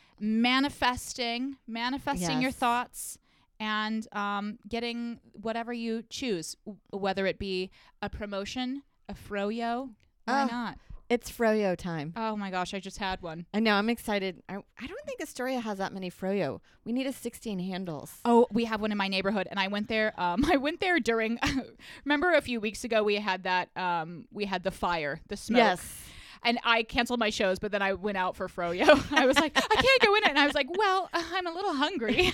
manifesting 0.57 1.57
manifesting 1.67 2.41
your 2.41 2.53
thoughts 2.53 3.19
and 3.59 4.07
um, 4.13 4.59
getting 4.69 5.19
whatever 5.33 5.73
you 5.73 6.03
choose 6.09 6.57
w- 6.65 6.79
whether 6.91 7.27
it 7.27 7.39
be 7.39 7.71
a 8.01 8.09
promotion 8.09 8.83
a 9.09 9.15
froyo 9.15 9.91
why 10.25 10.45
Oh. 10.45 10.47
not 10.47 10.79
It's 11.13 11.31
froyo 11.31 11.77
time. 11.77 12.15
oh 12.17 12.37
my 12.37 12.51
gosh 12.51 12.73
i 12.73 12.81
just 12.81 12.97
had 12.97 13.21
one 13.21 13.45
I 13.53 13.61
know. 13.61 13.75
I'm 13.75 13.91
excited. 13.91 14.43
I, 14.49 14.55
I 14.81 14.87
don't 14.87 15.05
think 15.07 15.21
Astoria 15.21 15.61
has 15.61 15.77
that 15.79 15.93
many 15.93 16.11
froyo. 16.11 16.61
We 16.85 16.93
need 16.93 17.07
a 17.07 17.13
16 17.13 17.59
handles. 17.59 18.11
Oh, 18.25 18.47
we 18.51 18.65
have 18.65 18.81
one 18.81 18.93
in 18.93 18.99
my 18.99 19.09
neighborhood, 19.09 19.47
and 19.51 19.61
I 19.61 19.69
went 19.69 19.89
there. 19.89 20.19
Um, 20.19 20.45
I 20.51 20.57
went 20.57 20.81
there 20.81 20.99
during. 21.01 21.39
remember 22.05 22.33
a 22.33 22.41
few 22.41 22.61
weeks 22.61 22.85
ago 22.85 23.03
we 23.03 23.17
had 23.17 23.43
that. 23.43 23.69
Um, 23.77 24.27
we 24.33 24.47
had 24.47 24.63
the 24.65 24.71
fire, 24.71 25.21
the 25.29 25.37
smoke. 25.37 25.59
Yes. 25.59 26.03
and 26.43 26.59
I 26.65 26.83
canceled 26.83 27.21
my 27.21 27.31
shows, 27.31 27.59
but 27.59 27.73
then 27.73 27.83
I 27.83 27.93
went 27.93 28.17
out 28.17 28.35
for 28.37 28.49
Froyo. 28.49 28.89
I 29.13 29.27
was 29.27 29.37
like, 29.39 29.53
I 29.57 29.83
can't 29.83 30.01
go 30.03 30.15
in 30.17 30.25
it. 30.25 30.31
And 30.31 30.39
I 30.39 30.47
was 30.47 30.55
like, 30.55 30.69
well, 30.77 31.11
I'm 31.13 31.47
a 31.47 31.53
little 31.53 31.75
hungry. 31.75 32.33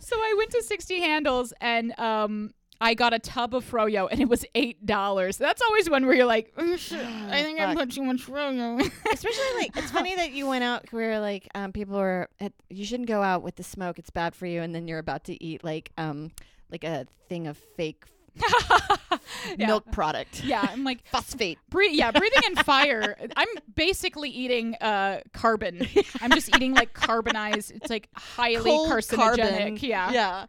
so 0.00 0.16
I 0.16 0.34
went 0.38 0.50
to 0.52 0.62
16 0.62 1.02
Handles 1.02 1.52
and 1.60 1.98
um, 1.98 2.54
I 2.80 2.94
got 2.94 3.12
a 3.12 3.18
tub 3.18 3.54
of 3.54 3.68
Froyo 3.68 4.08
and 4.10 4.20
it 4.20 4.28
was 4.28 4.44
$8. 4.54 5.38
That's 5.38 5.62
always 5.62 5.90
one 5.90 6.06
where 6.06 6.14
you're 6.14 6.26
like, 6.26 6.52
"Oh, 6.56 6.76
shit, 6.76 7.04
I 7.04 7.42
think 7.42 7.58
I 7.60 7.66
Fuck. 7.74 7.76
put 7.76 7.92
too 7.92 8.02
much 8.04 8.18
Froyo. 8.26 8.80
Especially 9.12 9.54
like 9.58 9.76
it's 9.76 9.90
funny 9.90 10.14
that 10.16 10.30
you 10.32 10.46
went 10.46 10.62
out 10.64 10.84
where 10.92 11.18
like 11.20 11.48
um 11.54 11.72
people 11.72 11.96
were 11.96 12.28
at, 12.40 12.52
you 12.70 12.84
shouldn't 12.84 13.08
go 13.08 13.22
out 13.22 13.42
with 13.42 13.56
the 13.56 13.64
smoke. 13.64 13.98
It's 13.98 14.10
bad 14.10 14.34
for 14.34 14.46
you. 14.46 14.62
And 14.62 14.74
then 14.74 14.86
you're 14.86 15.00
about 15.00 15.24
to 15.24 15.42
eat 15.44 15.64
like 15.64 15.90
um 15.98 16.30
like 16.70 16.84
a 16.84 17.06
thing 17.28 17.46
of 17.48 17.56
fake 17.76 18.04
Yeah. 19.56 19.66
milk 19.66 19.90
product. 19.90 20.44
yeah, 20.44 20.64
I'm 20.70 20.84
like, 20.84 21.04
Phosphate. 21.10 21.58
Breathe, 21.70 21.94
yeah, 21.94 22.10
breathing 22.12 22.42
in 22.46 22.56
fire. 22.56 23.16
I'm 23.36 23.48
basically 23.74 24.30
eating 24.30 24.74
uh, 24.76 25.20
carbon. 25.32 25.86
I'm 26.20 26.30
just 26.30 26.54
eating 26.54 26.74
like 26.74 26.92
carbonized. 26.94 27.72
It's 27.72 27.90
like 27.90 28.08
highly 28.14 28.70
Cold 28.70 28.90
carcinogenic. 28.90 29.16
carbon. 29.16 29.76
Yeah. 29.80 30.12
Yeah. 30.12 30.46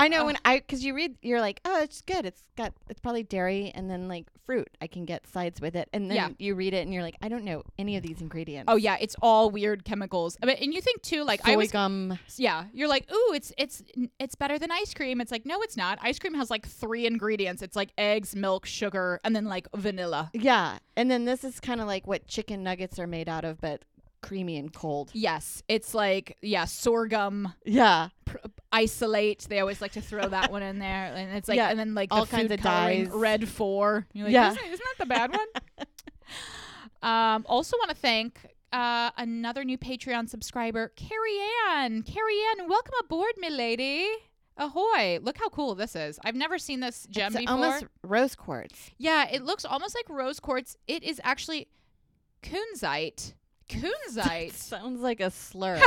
I 0.00 0.08
know 0.08 0.20
Ugh. 0.20 0.26
when 0.26 0.38
I 0.44 0.58
because 0.58 0.84
you 0.84 0.94
read 0.94 1.16
you're 1.22 1.40
like 1.40 1.60
oh 1.64 1.80
it's 1.82 2.00
good 2.02 2.24
it's 2.26 2.42
got 2.56 2.72
it's 2.88 3.00
probably 3.00 3.22
dairy 3.22 3.70
and 3.74 3.90
then 3.90 4.08
like 4.08 4.26
fruit 4.46 4.68
I 4.80 4.86
can 4.86 5.04
get 5.04 5.26
sides 5.28 5.60
with 5.60 5.76
it 5.76 5.88
and 5.92 6.10
then 6.10 6.16
Yeah. 6.16 6.28
you 6.38 6.54
read 6.54 6.74
it 6.74 6.78
and 6.82 6.92
you're 6.92 7.02
like 7.02 7.16
I 7.22 7.28
don't 7.28 7.44
know 7.44 7.62
any 7.78 7.96
of 7.96 8.02
these 8.02 8.20
ingredients 8.20 8.66
Oh 8.68 8.76
yeah, 8.76 8.96
it's 9.00 9.14
all 9.22 9.50
weird 9.50 9.84
chemicals. 9.84 10.36
I 10.42 10.46
mean, 10.46 10.56
and 10.60 10.74
you 10.74 10.80
think 10.80 11.02
too, 11.02 11.22
like 11.24 11.44
soy 11.44 11.52
I 11.52 11.56
was, 11.56 11.70
gum 11.70 12.18
yeah, 12.36 12.64
you're 12.72 12.88
like, 12.88 13.10
ooh, 13.12 13.32
it's 13.34 13.52
it's 13.58 13.82
it's 14.18 14.34
better 14.34 14.58
than 14.58 14.70
ice 14.70 14.92
cream. 14.94 15.20
It's 15.20 15.30
like, 15.32 15.44
no, 15.46 15.60
it's 15.62 15.76
not. 15.76 15.98
Ice 16.02 16.18
cream 16.18 16.34
has 16.34 16.50
like 16.50 16.66
three 16.66 17.06
ingredients. 17.06 17.62
It's 17.62 17.76
like 17.76 17.90
eggs, 17.98 18.34
milk, 18.34 18.66
sugar, 18.66 19.20
and 19.24 19.34
then 19.36 19.44
like 19.46 19.68
vanilla. 19.76 20.30
yeah 20.34 20.78
and 20.96 21.10
then 21.10 21.24
this 21.24 21.44
is 21.44 21.60
kind 21.60 21.80
of 21.80 21.86
like 21.86 22.06
what 22.06 22.26
chicken 22.26 22.62
nuggets 22.62 22.98
are 22.98 23.06
made 23.06 23.28
out 23.28 23.44
of 23.44 23.60
but 23.60 23.84
creamy 24.22 24.56
and 24.58 24.72
cold 24.74 25.10
Yes, 25.14 25.62
it's 25.68 25.94
like 25.94 26.36
yeah, 26.42 26.64
sorghum 26.66 27.54
yeah 27.64 28.08
pr- 28.26 28.36
isolate. 28.72 29.40
They 29.48 29.60
always 29.60 29.80
like 29.80 29.92
to 29.92 30.00
throw 30.00 30.28
that 30.28 30.50
one 30.52 30.62
in 30.62 30.78
there, 30.78 31.12
and 31.14 31.36
it's 31.36 31.48
like, 31.48 31.56
Yeah, 31.58 31.68
and 31.70 31.78
then 31.78 31.94
like 31.94 32.08
all 32.10 32.24
the 32.24 32.30
kinds 32.30 32.52
of 32.52 32.60
dyes. 32.60 33.08
red 33.10 33.48
four. 33.48 34.06
You're 34.12 34.26
like, 34.26 34.32
Yeah. 34.32 34.52
isn't, 34.52 34.64
isn't 34.64 34.80
that 34.98 35.04
the 35.04 35.06
bad 35.06 35.30
one? 35.32 35.46
um, 37.02 37.44
also 37.48 37.76
want 37.78 37.90
to 37.90 37.96
thank 37.96 38.40
uh, 38.72 39.10
another 39.16 39.64
new 39.64 39.76
Patreon 39.78 40.28
subscriber, 40.28 40.92
Carrie 40.96 41.40
Ann. 41.70 42.02
Carrie 42.02 42.40
Ann, 42.58 42.68
welcome 42.68 42.94
aboard, 43.00 43.32
milady. 43.38 44.06
Ahoy! 44.56 45.18
Look 45.22 45.38
how 45.38 45.48
cool 45.48 45.74
this 45.74 45.96
is. 45.96 46.18
I've 46.22 46.34
never 46.34 46.58
seen 46.58 46.80
this 46.80 47.06
gem 47.10 47.28
It's 47.32 47.40
before. 47.40 47.54
almost 47.54 47.84
rose 48.02 48.34
quartz. 48.34 48.90
yeah, 48.98 49.26
it 49.30 49.42
looks 49.42 49.64
almost 49.64 49.94
like 49.94 50.04
rose 50.10 50.38
quartz. 50.38 50.76
It 50.86 51.02
is 51.02 51.20
actually 51.24 51.68
kunzite. 52.42 53.32
Kunzite. 53.70 54.52
Sounds 54.52 55.00
like 55.00 55.20
a 55.20 55.30
slur. 55.30 55.80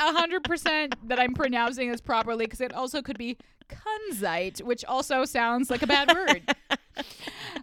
I'm 0.00 0.16
100% 0.30 0.94
that 1.08 1.20
I'm 1.20 1.34
pronouncing 1.34 1.90
this 1.90 2.00
properly 2.00 2.46
because 2.46 2.60
it 2.60 2.72
also 2.72 3.02
could 3.02 3.18
be 3.18 3.36
kunzite, 3.68 4.62
which 4.62 4.84
also 4.84 5.24
sounds 5.26 5.70
like 5.70 5.82
a 5.82 5.86
bad 5.86 6.12
word. 6.12 6.42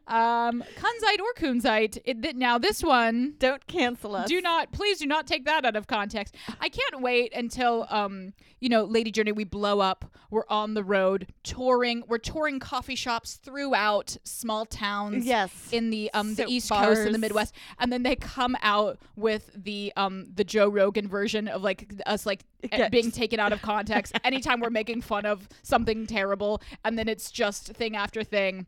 um, 0.07 0.63
kunzite 0.77 1.19
or 1.19 1.33
kunzite. 1.37 1.97
It, 2.05 2.21
th- 2.21 2.35
now, 2.35 2.57
this 2.57 2.83
one, 2.83 3.33
Don't 3.39 3.65
cancel 3.67 4.15
us. 4.15 4.27
do 4.27 4.41
not, 4.41 4.71
please 4.71 4.99
do 4.99 5.05
not 5.07 5.27
take 5.27 5.45
that 5.45 5.65
out 5.65 5.75
of 5.75 5.87
context. 5.87 6.35
I 6.59 6.69
can't 6.69 7.01
wait 7.01 7.33
until, 7.33 7.85
um, 7.89 8.33
you 8.59 8.69
know, 8.69 8.83
Lady 8.83 9.11
Journey, 9.11 9.31
we 9.31 9.43
blow 9.43 9.79
up. 9.79 10.05
We're 10.29 10.43
on 10.49 10.73
the 10.73 10.83
road 10.83 11.27
touring. 11.43 12.03
We're 12.07 12.17
touring 12.17 12.59
coffee 12.59 12.95
shops 12.95 13.35
throughout 13.35 14.17
small 14.23 14.65
towns 14.65 15.25
Yes. 15.25 15.51
in 15.71 15.89
the 15.89 16.11
um 16.13 16.31
the 16.35 16.43
Soap 16.43 16.49
East 16.49 16.69
Coast 16.69 17.01
and 17.01 17.13
the. 17.15 17.19
Midwest, 17.19 17.53
and 17.79 17.93
then 17.93 18.03
they 18.03 18.15
come 18.17 18.57
out 18.61 18.99
with 19.15 19.49
the 19.55 19.93
um 19.95 20.27
the 20.35 20.43
Joe 20.43 20.67
Rogan 20.67 21.07
version 21.07 21.47
of 21.47 21.61
like 21.61 21.93
us 22.05 22.25
like 22.25 22.43
eh, 22.71 22.77
Yes. 22.77 22.89
being 22.89 23.11
taken 23.11 23.39
out 23.39 23.53
of 23.53 23.61
context 23.61 24.17
anytime 24.23 24.59
we're 24.59 24.69
making 24.69 25.01
fun 25.01 25.25
of 25.25 25.47
something 25.63 26.05
terrible, 26.07 26.61
and 26.83 26.97
then 26.97 27.07
it's 27.07 27.31
just 27.31 27.67
thing 27.73 27.95
after 27.95 28.23
thing, 28.23 28.65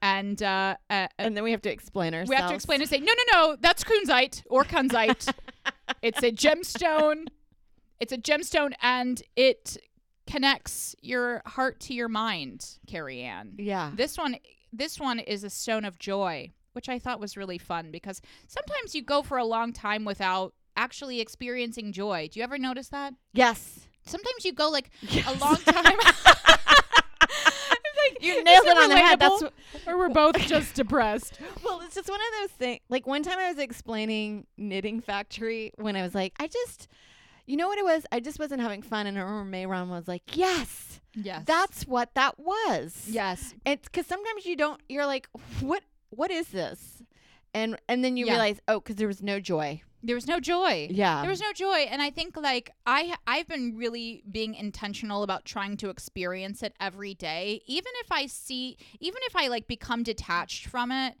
and 0.00 0.42
uh, 0.42 0.76
uh 0.90 1.08
and 1.18 1.36
then 1.36 1.44
we 1.44 1.50
have 1.50 1.62
to 1.62 1.70
explain 1.70 2.14
ourselves. 2.14 2.30
we 2.30 2.36
have 2.36 2.48
to 2.48 2.54
explain 2.54 2.80
and 2.80 2.90
say 2.90 2.98
no 2.98 3.12
no 3.12 3.24
no 3.32 3.56
that's 3.60 3.84
kunzite 3.84 4.42
or 4.48 4.64
kunzite, 4.64 5.32
it's 6.02 6.22
a 6.22 6.30
gemstone, 6.30 7.26
it's 8.00 8.12
a 8.12 8.18
gemstone, 8.18 8.72
and 8.82 9.22
it 9.36 9.76
connects 10.26 10.94
your 11.02 11.42
heart 11.44 11.80
to 11.80 11.94
your 11.94 12.08
mind, 12.08 12.78
Carrie 12.86 13.22
Ann. 13.22 13.54
Yeah. 13.58 13.92
This 13.94 14.16
one 14.16 14.36
this 14.72 14.98
one 14.98 15.18
is 15.18 15.44
a 15.44 15.50
stone 15.50 15.84
of 15.84 15.98
joy, 15.98 16.52
which 16.72 16.88
I 16.88 16.98
thought 16.98 17.20
was 17.20 17.36
really 17.36 17.58
fun 17.58 17.90
because 17.90 18.20
sometimes 18.46 18.94
you 18.94 19.02
go 19.02 19.22
for 19.22 19.36
a 19.36 19.44
long 19.44 19.72
time 19.72 20.04
without 20.04 20.54
actually 20.76 21.20
experiencing 21.20 21.92
joy. 21.92 22.28
Do 22.30 22.38
you 22.40 22.44
ever 22.44 22.58
notice 22.58 22.88
that? 22.88 23.14
Yes. 23.32 23.88
Sometimes 24.04 24.44
you 24.44 24.52
go 24.52 24.68
like 24.68 24.90
a 25.26 25.32
long 25.34 25.56
time 25.56 25.96
You 28.20 28.42
nailed 28.44 28.66
it 28.66 28.76
on 28.78 28.88
the 28.88 28.96
head. 28.98 29.18
That's 29.18 29.42
or 29.86 29.98
we're 29.98 30.08
both 30.08 30.36
just 30.46 30.74
depressed. 30.74 31.38
well, 31.64 31.80
it's 31.80 31.94
just 31.96 32.08
one 32.08 32.20
of 32.20 32.40
those 32.40 32.50
things. 32.56 32.80
Like 32.88 33.06
one 33.06 33.22
time 33.22 33.38
I 33.38 33.48
was 33.48 33.58
explaining 33.58 34.46
Knitting 34.56 35.00
Factory 35.00 35.72
when 35.76 35.96
I 35.96 36.02
was 36.02 36.14
like, 36.14 36.32
I 36.38 36.46
just, 36.46 36.86
you 37.46 37.56
know 37.56 37.66
what 37.68 37.78
it 37.78 37.84
was? 37.84 38.04
I 38.12 38.20
just 38.20 38.38
wasn't 38.38 38.60
having 38.60 38.82
fun, 38.82 39.06
and 39.08 39.18
I 39.18 39.22
remember 39.22 39.56
Mayron 39.56 39.88
was 39.88 40.06
like, 40.06 40.36
Yes, 40.36 41.00
Yes. 41.14 41.42
that's 41.46 41.84
what 41.86 42.14
that 42.14 42.38
was. 42.38 43.06
yes. 43.08 43.54
It's 43.66 43.88
because 43.88 44.06
sometimes 44.06 44.46
you 44.46 44.56
don't. 44.56 44.80
You're 44.88 45.06
like, 45.06 45.28
what? 45.60 45.82
What 46.10 46.30
is 46.30 46.48
this? 46.48 47.02
And 47.54 47.76
and 47.88 48.04
then 48.04 48.16
you 48.16 48.26
Yeah. 48.26 48.32
realize, 48.32 48.60
oh, 48.68 48.78
because 48.80 48.96
there 48.96 49.08
was 49.08 49.22
no 49.22 49.40
joy. 49.40 49.82
There 50.02 50.16
was 50.16 50.26
no 50.26 50.40
joy. 50.40 50.88
Yeah. 50.90 51.20
There 51.20 51.30
was 51.30 51.40
no 51.40 51.52
joy, 51.52 51.86
and 51.88 52.02
I 52.02 52.10
think 52.10 52.36
like 52.36 52.72
I 52.86 53.14
I've 53.26 53.46
been 53.46 53.76
really 53.76 54.24
being 54.30 54.54
intentional 54.54 55.22
about 55.22 55.44
trying 55.44 55.76
to 55.78 55.90
experience 55.90 56.62
it 56.62 56.74
every 56.80 57.14
day, 57.14 57.62
even 57.66 57.92
if 58.00 58.10
I 58.10 58.26
see, 58.26 58.76
even 59.00 59.20
if 59.26 59.36
I 59.36 59.48
like 59.48 59.66
become 59.66 60.02
detached 60.02 60.66
from 60.66 60.90
it. 60.90 61.14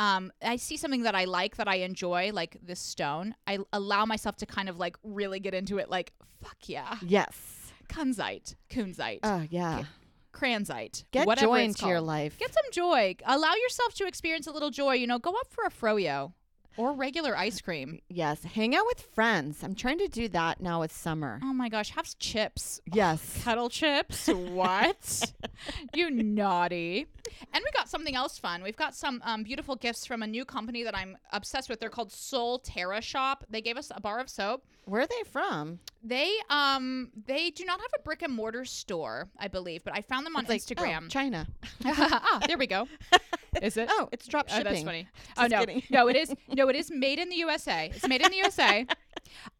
Um, 0.00 0.30
I 0.40 0.54
see 0.56 0.76
something 0.76 1.02
that 1.02 1.16
I 1.16 1.24
like 1.24 1.56
that 1.56 1.66
I 1.66 1.76
enjoy, 1.76 2.30
like 2.32 2.56
this 2.62 2.78
stone. 2.78 3.34
I 3.48 3.58
allow 3.72 4.06
myself 4.06 4.36
to 4.36 4.46
kind 4.46 4.68
of 4.68 4.78
like 4.78 4.96
really 5.02 5.40
get 5.40 5.54
into 5.54 5.78
it, 5.78 5.90
like 5.90 6.12
fuck 6.40 6.56
yeah, 6.66 6.98
yes. 7.02 7.72
kunzite, 7.88 8.54
kunzite, 8.70 9.18
Oh 9.24 9.44
yeah. 9.50 9.84
cranzite, 10.30 11.04
Get 11.10 11.26
joy 11.38 11.62
into 11.62 11.88
your 11.88 12.00
life. 12.00 12.38
Get 12.38 12.54
some 12.54 12.70
joy. 12.70 13.16
Allow 13.26 13.54
yourself 13.54 13.94
to 13.94 14.06
experience 14.06 14.46
a 14.46 14.52
little 14.52 14.70
joy. 14.70 14.94
You 14.94 15.08
know, 15.08 15.18
go 15.18 15.30
up 15.30 15.50
for 15.50 15.64
a 15.64 15.70
froyo 15.70 16.32
or 16.78 16.92
regular 16.94 17.36
ice 17.36 17.60
cream. 17.60 18.00
yes. 18.08 18.42
Hang 18.44 18.74
out 18.74 18.86
with 18.86 19.00
friends. 19.00 19.62
I'm 19.62 19.74
trying 19.74 19.98
to 19.98 20.08
do 20.08 20.28
that 20.28 20.60
now 20.60 20.80
with 20.80 20.92
summer. 20.92 21.40
Oh 21.42 21.52
my 21.52 21.68
gosh, 21.68 21.90
have 21.90 22.18
chips. 22.18 22.80
Yes. 22.92 23.40
kettle 23.44 23.68
chips. 23.68 24.28
What? 24.58 25.32
you 25.94 26.10
naughty. 26.10 27.06
And 27.52 27.62
we 27.64 27.70
got 27.72 27.88
something 27.88 28.14
else 28.14 28.38
fun. 28.38 28.62
We've 28.62 28.76
got 28.76 28.94
some 28.94 29.20
um, 29.24 29.42
beautiful 29.42 29.76
gifts 29.76 30.04
from 30.06 30.22
a 30.22 30.26
new 30.26 30.44
company 30.44 30.82
that 30.84 30.96
I'm 30.96 31.16
obsessed 31.32 31.68
with. 31.68 31.80
They're 31.80 31.88
called 31.90 32.10
Solterra 32.10 33.02
Shop. 33.02 33.44
They 33.50 33.60
gave 33.60 33.76
us 33.76 33.90
a 33.94 34.00
bar 34.00 34.18
of 34.20 34.28
soap. 34.28 34.64
Where 34.84 35.02
are 35.02 35.06
they 35.06 35.22
from? 35.30 35.80
They 36.02 36.32
um 36.48 37.10
they 37.26 37.50
do 37.50 37.64
not 37.66 37.78
have 37.78 37.90
a 37.98 38.02
brick 38.02 38.22
and 38.22 38.32
mortar 38.32 38.64
store, 38.64 39.28
I 39.38 39.48
believe, 39.48 39.84
but 39.84 39.94
I 39.94 40.00
found 40.00 40.24
them 40.24 40.34
on 40.34 40.46
It's 40.46 40.70
like, 40.70 40.78
oh, 40.78 40.82
Instagram. 40.82 41.10
China. 41.10 41.46
ah, 41.84 42.40
there 42.46 42.56
we 42.56 42.66
go. 42.66 42.88
Is 43.62 43.76
it? 43.76 43.88
Oh, 43.90 44.08
it's 44.12 44.26
drop 44.26 44.46
Oh, 44.50 44.56
shipping. 44.56 44.72
that's 44.72 44.84
funny. 44.84 45.08
oh 45.36 45.46
no, 45.46 45.60
kidding. 45.60 45.82
no, 45.90 46.08
it 46.08 46.16
is 46.16 46.34
no, 46.48 46.68
it 46.68 46.76
is 46.76 46.90
made 46.90 47.18
in 47.18 47.28
the 47.28 47.36
USA. 47.36 47.90
It's 47.94 48.06
made 48.06 48.22
in 48.22 48.30
the 48.30 48.36
USA. 48.38 48.86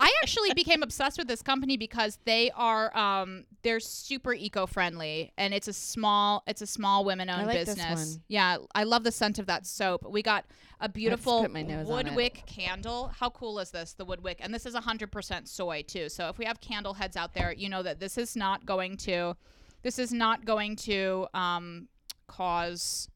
I 0.01 0.13
actually 0.23 0.53
became 0.55 0.83
obsessed 0.83 1.19
with 1.19 1.29
this 1.29 1.43
company 1.43 1.77
because 1.77 2.19
they 2.25 2.51
are 2.53 2.97
um 2.97 3.45
they're 3.63 3.81
super 3.81 4.33
eco-friendly 4.33 5.33
and 5.37 5.55
it's 5.55 5.69
a 5.69 5.73
small 5.73 6.43
it's 6.47 6.63
a 6.63 6.67
small 6.67 7.05
women-owned 7.05 7.47
like 7.47 7.65
this 7.65 7.75
business. 7.75 8.19
Yeah, 8.29 8.59
I 8.75 8.85
love 8.85 9.05
the 9.05 9.13
scent 9.13 9.39
of 9.39 9.47
that 9.47 9.67
soap. 9.67 10.05
We 10.09 10.23
got 10.23 10.45
a 10.81 10.89
beautiful 10.89 11.43
put 11.43 11.53
my 11.53 11.63
nose 11.63 11.91
on 11.91 12.01
it. 12.01 12.05
woodwick 12.11 12.45
candle. 12.47 13.13
How 13.19 13.31
cool 13.31 13.59
is 13.59 13.71
this? 13.71 13.95
The 13.95 14.05
woodwick, 14.05 14.39
and 14.41 14.55
this 14.55 14.65
is 14.65 14.75
100% 14.75 15.49
soy 15.49 15.83
too. 15.83 16.09
So 16.09 16.29
if 16.29 16.39
we 16.39 16.45
have 16.45 16.61
candle 16.61 16.95
heads 16.95 17.17
out 17.17 17.35
there, 17.35 17.53
you 17.53 17.69
know 17.69 17.83
that 17.83 18.01
this 18.01 18.17
is 18.17 18.37
not 18.37 18.65
going 18.65 18.97
to 18.99 19.37
this 19.83 19.99
is 19.99 20.13
not 20.13 20.45
going 20.45 20.77
to 20.77 21.27
um 21.35 21.89
cause 22.27 23.09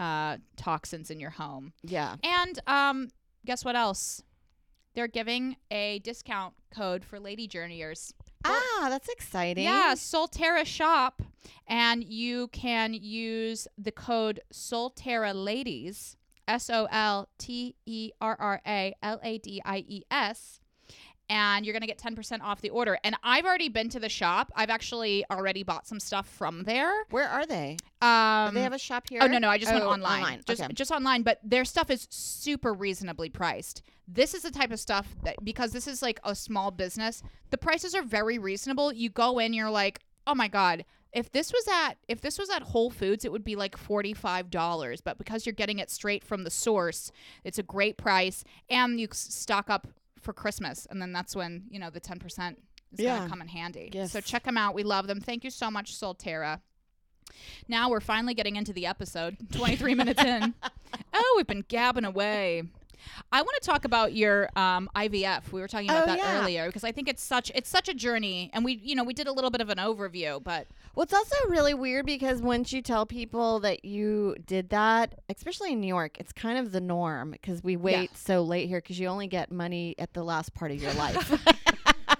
uh, 0.00 0.38
toxins 0.56 1.10
in 1.10 1.20
your 1.20 1.30
home. 1.30 1.72
Yeah. 1.82 2.16
And 2.22 2.58
um, 2.66 3.08
guess 3.44 3.64
what 3.64 3.76
else? 3.76 4.22
They're 4.94 5.08
giving 5.08 5.56
a 5.70 6.00
discount 6.00 6.54
code 6.74 7.04
for 7.04 7.20
Lady 7.20 7.46
Journeyers. 7.46 8.14
Ah, 8.44 8.86
that's 8.88 9.08
exciting. 9.08 9.64
Yeah, 9.64 9.94
Solterra 9.96 10.64
Shop, 10.64 11.22
and 11.66 12.04
you 12.04 12.48
can 12.48 12.94
use 12.94 13.68
the 13.76 13.92
code 13.92 14.40
Solterra 14.52 15.34
Ladies, 15.34 16.16
S 16.48 16.70
O 16.70 16.88
L 16.90 17.28
T 17.38 17.76
E 17.86 18.10
R 18.20 18.36
R 18.38 18.60
A 18.66 18.94
L 19.02 19.20
A 19.22 19.38
D 19.38 19.60
I 19.64 19.84
E 19.86 20.02
S, 20.10 20.59
and 21.30 21.64
you're 21.64 21.72
gonna 21.72 21.86
get 21.86 21.96
10% 21.98 22.42
off 22.42 22.60
the 22.60 22.68
order. 22.70 22.98
And 23.04 23.16
I've 23.22 23.46
already 23.46 23.68
been 23.70 23.88
to 23.90 24.00
the 24.00 24.08
shop. 24.08 24.52
I've 24.56 24.68
actually 24.68 25.24
already 25.30 25.62
bought 25.62 25.86
some 25.86 26.00
stuff 26.00 26.28
from 26.28 26.64
there. 26.64 26.92
Where 27.10 27.28
are 27.28 27.46
they? 27.46 27.76
Um, 28.02 28.48
Do 28.50 28.54
they 28.56 28.62
have 28.64 28.72
a 28.74 28.78
shop 28.78 29.04
here? 29.08 29.20
Oh 29.22 29.26
no, 29.28 29.38
no, 29.38 29.48
I 29.48 29.56
just 29.56 29.72
went 29.72 29.84
Oh, 29.84 29.90
online. 29.90 30.42
Just 30.46 30.60
okay. 30.60 30.72
just 30.74 30.90
online, 30.90 31.22
but 31.22 31.38
their 31.42 31.64
stuff 31.64 31.88
is 31.88 32.06
super 32.10 32.74
reasonably 32.74 33.30
priced. 33.30 33.82
This 34.08 34.34
is 34.34 34.42
the 34.42 34.50
type 34.50 34.72
of 34.72 34.80
stuff 34.80 35.06
that 35.22 35.36
because 35.44 35.70
this 35.72 35.86
is 35.86 36.02
like 36.02 36.18
a 36.24 36.34
small 36.34 36.72
business, 36.72 37.22
the 37.50 37.58
prices 37.58 37.94
are 37.94 38.02
very 38.02 38.38
reasonable. 38.38 38.92
You 38.92 39.08
go 39.08 39.38
in, 39.38 39.52
you're 39.54 39.70
like, 39.70 40.00
"Oh 40.26 40.34
my 40.34 40.48
god, 40.48 40.84
if 41.12 41.30
this 41.30 41.52
was 41.52 41.66
at 41.68 41.94
if 42.08 42.20
this 42.20 42.38
was 42.40 42.50
at 42.50 42.62
Whole 42.62 42.90
Foods, 42.90 43.24
it 43.24 43.30
would 43.30 43.44
be 43.44 43.54
like 43.54 43.76
$45, 43.76 45.00
but 45.04 45.16
because 45.18 45.46
you're 45.46 45.52
getting 45.52 45.78
it 45.78 45.90
straight 45.90 46.24
from 46.24 46.42
the 46.42 46.50
source, 46.50 47.12
it's 47.44 47.58
a 47.58 47.62
great 47.62 47.96
price 47.96 48.42
and 48.68 48.98
you 49.00 49.06
stock 49.12 49.70
up 49.70 49.86
for 50.20 50.32
Christmas 50.32 50.86
and 50.90 51.00
then 51.00 51.12
that's 51.12 51.34
when, 51.34 51.64
you 51.70 51.78
know, 51.78 51.90
the 51.90 52.00
10% 52.00 52.56
is 52.92 53.04
gonna 53.04 53.28
come 53.28 53.40
in 53.40 53.48
handy. 53.48 53.90
Yes. 53.92 54.12
So 54.12 54.20
check 54.20 54.44
them 54.44 54.56
out. 54.56 54.74
We 54.74 54.82
love 54.82 55.06
them. 55.06 55.20
Thank 55.20 55.44
you 55.44 55.50
so 55.50 55.70
much, 55.70 55.94
Solterra. 55.94 56.60
Now 57.68 57.88
we're 57.90 58.00
finally 58.00 58.34
getting 58.34 58.56
into 58.56 58.72
the 58.72 58.86
episode. 58.86 59.36
23 59.52 59.94
minutes 59.94 60.22
in. 60.22 60.54
Oh, 61.14 61.34
we've 61.36 61.46
been 61.46 61.64
gabbing 61.68 62.04
away. 62.04 62.64
I 63.32 63.40
want 63.42 63.56
to 63.62 63.66
talk 63.66 63.84
about 63.84 64.12
your 64.12 64.50
um, 64.56 64.90
IVF. 64.94 65.52
We 65.52 65.60
were 65.60 65.68
talking 65.68 65.88
about 65.88 66.02
Oh, 66.02 66.06
that 66.06 66.18
yeah. 66.18 66.40
earlier 66.42 66.66
because 66.66 66.84
I 66.84 66.92
think 66.92 67.08
it's 67.08 67.22
such 67.22 67.50
it's 67.54 67.70
such 67.70 67.88
a 67.88 67.94
journey, 67.94 68.50
and 68.52 68.62
we 68.64 68.74
you 68.82 68.94
know 68.94 69.04
we 69.04 69.14
did 69.14 69.26
a 69.26 69.32
little 69.32 69.50
bit 69.50 69.60
of 69.62 69.70
an 69.70 69.78
overview, 69.78 70.42
but 70.42 70.66
Well, 71.00 71.04
it's 71.04 71.14
also 71.14 71.48
really 71.48 71.72
weird 71.72 72.04
because 72.04 72.42
once 72.42 72.74
you 72.74 72.82
tell 72.82 73.06
people 73.06 73.60
that 73.60 73.86
you 73.86 74.36
did 74.44 74.68
that, 74.68 75.14
especially 75.30 75.72
in 75.72 75.80
New 75.80 75.86
York, 75.86 76.18
it's 76.20 76.30
kind 76.30 76.58
of 76.58 76.72
the 76.72 76.80
norm 76.82 77.30
because 77.30 77.64
we 77.64 77.74
wait 77.74 78.14
so 78.14 78.42
late 78.42 78.68
here 78.68 78.82
because 78.82 79.00
you 79.00 79.08
only 79.08 79.26
get 79.26 79.50
money 79.50 79.94
at 79.98 80.12
the 80.12 80.22
last 80.22 80.52
part 80.52 80.72
of 80.72 80.76
your 80.76 80.92
life. 80.92 81.42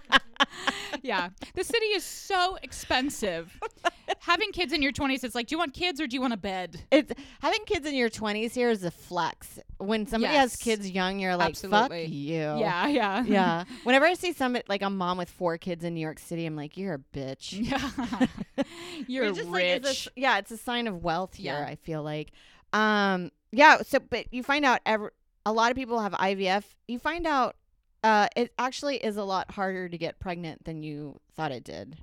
yeah, 1.02 1.28
the 1.54 1.62
city 1.62 1.88
is 1.88 2.04
so 2.04 2.56
expensive. 2.62 3.60
Having 4.20 4.52
kids 4.52 4.72
in 4.72 4.82
your 4.82 4.92
20s, 4.92 5.24
it's 5.24 5.34
like, 5.34 5.46
do 5.46 5.54
you 5.54 5.58
want 5.58 5.72
kids 5.72 6.00
or 6.00 6.06
do 6.06 6.14
you 6.14 6.20
want 6.20 6.32
a 6.34 6.36
bed? 6.36 6.82
it's 6.90 7.10
having 7.40 7.60
kids 7.64 7.86
in 7.86 7.94
your 7.94 8.10
20s 8.10 8.52
here 8.52 8.68
is 8.68 8.84
a 8.84 8.90
flex. 8.90 9.58
When 9.78 10.06
somebody 10.06 10.34
has 10.34 10.56
kids 10.56 10.90
young, 10.90 11.18
you're 11.18 11.36
like, 11.36 11.50
Absolutely. 11.50 12.04
fuck 12.04 12.12
you. 12.12 12.36
Yeah, 12.36 12.86
yeah, 12.86 13.24
Yeah. 13.24 13.64
Whenever 13.84 14.04
I 14.04 14.12
see 14.14 14.32
somebody 14.34 14.64
like 14.68 14.82
a 14.82 14.90
mom 14.90 15.16
with 15.16 15.30
four 15.30 15.56
kids 15.56 15.84
in 15.84 15.94
New 15.94 16.00
York 16.00 16.18
City, 16.18 16.44
I'm 16.44 16.54
like, 16.54 16.76
you're 16.76 16.94
a 16.94 16.98
bitch. 17.16 17.52
yeah. 17.70 18.64
You're 19.06 19.24
It's 19.24 19.38
just 19.38 19.50
like, 19.50 19.64
it's 19.64 19.86
a 19.86 19.88
rich. 19.88 20.08
yeah, 20.16 20.36
it's 20.38 20.50
a 20.50 20.58
sign 20.58 20.86
of 20.86 21.02
wealth 21.02 21.34
here. 21.36 21.54
Yeah. 21.54 21.64
I 21.66 21.76
feel 21.76 22.02
like, 22.02 22.30
um, 22.74 23.30
yeah. 23.52 23.78
So, 23.82 23.98
but 24.00 24.26
you 24.32 24.42
find 24.42 24.64
out 24.64 24.80
every 24.84 25.08
a 25.46 25.52
lot 25.52 25.70
of 25.70 25.76
people 25.76 25.98
have 26.00 26.12
IVF. 26.12 26.64
You 26.86 26.98
find 26.98 27.26
out 27.26 27.56
uh, 28.02 28.28
it 28.36 28.52
actually 28.58 28.96
is 28.96 29.16
a 29.16 29.24
lot 29.24 29.50
harder 29.50 29.88
to 29.88 29.98
get 29.98 30.18
pregnant 30.18 30.64
than 30.64 30.82
you 30.82 31.20
thought 31.36 31.52
it 31.52 31.64
did. 31.64 31.96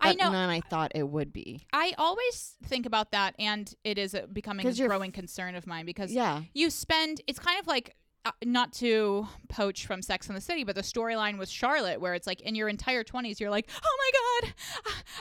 I 0.00 0.14
know. 0.14 0.30
Than 0.30 0.48
I 0.50 0.60
thought 0.60 0.92
it 0.94 1.08
would 1.08 1.32
be. 1.32 1.66
I 1.72 1.94
always 1.98 2.56
think 2.64 2.86
about 2.86 3.12
that, 3.12 3.34
and 3.38 3.72
it 3.84 3.98
is 3.98 4.14
a, 4.14 4.26
becoming 4.26 4.66
a 4.66 4.70
you're 4.70 4.86
f- 4.86 4.90
growing 4.90 5.12
concern 5.12 5.54
of 5.54 5.66
mine 5.66 5.84
because 5.86 6.12
Yeah. 6.12 6.42
you 6.54 6.70
spend. 6.70 7.20
It's 7.26 7.38
kind 7.38 7.58
of 7.60 7.66
like. 7.66 7.94
Uh, 8.24 8.30
not 8.44 8.72
to 8.72 9.26
poach 9.48 9.84
from 9.84 10.00
Sex 10.00 10.28
in 10.28 10.34
the 10.36 10.40
City, 10.40 10.62
but 10.62 10.76
the 10.76 10.82
storyline 10.82 11.38
with 11.38 11.48
Charlotte, 11.48 12.00
where 12.00 12.14
it's 12.14 12.24
like 12.26 12.40
in 12.42 12.54
your 12.54 12.68
entire 12.68 13.02
20s, 13.02 13.40
you're 13.40 13.50
like, 13.50 13.68
oh 13.84 13.96
my 13.98 14.44
God, 14.44 14.54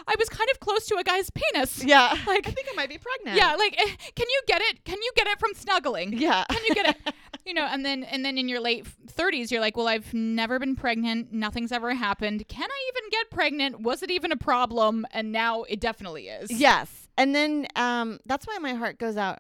I 0.08 0.16
was 0.20 0.30
kind 0.30 0.48
of 0.52 0.60
close 0.60 0.86
to 0.86 0.98
a 0.98 1.04
guy's 1.04 1.32
penis. 1.32 1.84
Yeah. 1.84 2.16
Like- 2.28 2.48
I 2.48 2.52
think 2.52 2.68
I 2.72 2.76
might 2.76 2.90
be 2.90 3.00
pregnant. 3.00 3.38
Yeah, 3.38 3.56
like, 3.56 3.76
eh, 3.80 3.96
can 4.16 4.28
you 4.30 4.42
get 4.48 4.62
it? 4.62 4.86
Can 4.86 5.02
you 5.02 5.12
get 5.16 5.26
it 5.26 5.40
from 5.40 5.54
snuggling? 5.56 6.14
Yeah. 6.14 6.44
Can 6.50 6.62
you 6.68 6.76
get 6.76 6.90
it? 7.08 7.14
you 7.46 7.56
know, 7.56 7.66
and 7.66 7.84
then 7.84 8.04
and 8.04 8.24
then 8.24 8.38
in 8.38 8.48
your 8.48 8.60
late 8.60 8.86
30s, 9.08 9.50
you're 9.50 9.62
like, 9.62 9.76
well, 9.76 9.88
I've 9.88 10.14
never 10.14 10.60
been 10.60 10.76
pregnant. 10.76 11.34
Nothing's 11.34 11.72
ever 11.72 11.96
happened. 11.96 12.48
Can 12.48 12.70
I 12.70 12.90
even 12.94 13.10
get 13.10 13.32
pregnant? 13.32 13.82
Was 13.82 14.04
it 14.04 14.12
even 14.12 14.32
a 14.32 14.38
problem? 14.38 15.08
And 15.12 15.32
now 15.32 15.64
it 15.64 15.80
definitely 15.80 16.28
is. 16.28 16.52
Yes. 16.52 17.08
And 17.18 17.34
then 17.34 17.66
um, 17.76 18.20
that's 18.28 18.46
why 18.46 18.58
my 18.60 18.74
heart 18.76 19.00
goes 19.00 19.18
out. 19.18 19.40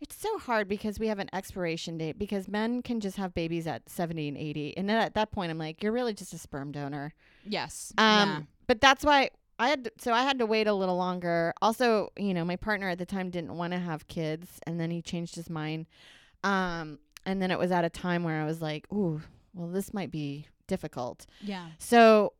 It's 0.00 0.14
so 0.14 0.38
hard 0.38 0.68
because 0.68 0.98
we 0.98 1.08
have 1.08 1.18
an 1.18 1.30
expiration 1.32 1.96
date 1.96 2.18
because 2.18 2.48
men 2.48 2.82
can 2.82 3.00
just 3.00 3.16
have 3.16 3.32
babies 3.34 3.66
at 3.66 3.88
70 3.88 4.28
and 4.28 4.36
80. 4.36 4.76
And 4.76 4.88
then 4.88 4.96
at 4.98 5.14
that 5.14 5.32
point, 5.32 5.50
I'm 5.50 5.58
like, 5.58 5.82
you're 5.82 5.92
really 5.92 6.12
just 6.12 6.34
a 6.34 6.38
sperm 6.38 6.70
donor. 6.70 7.14
Yes. 7.44 7.92
Um, 7.96 8.28
yeah. 8.28 8.40
But 8.66 8.80
that's 8.80 9.04
why 9.04 9.30
I 9.58 9.68
had, 9.68 9.90
so 9.98 10.12
I 10.12 10.22
had 10.22 10.38
to 10.40 10.46
wait 10.46 10.66
a 10.66 10.74
little 10.74 10.96
longer. 10.96 11.54
Also, 11.62 12.10
you 12.18 12.34
know, 12.34 12.44
my 12.44 12.56
partner 12.56 12.90
at 12.90 12.98
the 12.98 13.06
time 13.06 13.30
didn't 13.30 13.56
want 13.56 13.72
to 13.72 13.78
have 13.78 14.06
kids 14.06 14.60
and 14.66 14.78
then 14.78 14.90
he 14.90 15.00
changed 15.00 15.34
his 15.34 15.48
mind. 15.48 15.86
Um, 16.44 16.98
and 17.24 17.40
then 17.40 17.50
it 17.50 17.58
was 17.58 17.72
at 17.72 17.84
a 17.84 17.90
time 17.90 18.22
where 18.22 18.40
I 18.40 18.44
was 18.44 18.60
like, 18.60 18.86
ooh, 18.92 19.22
well, 19.54 19.68
this 19.68 19.94
might 19.94 20.10
be 20.10 20.46
difficult. 20.66 21.24
Yeah. 21.40 21.68
So 21.78 22.34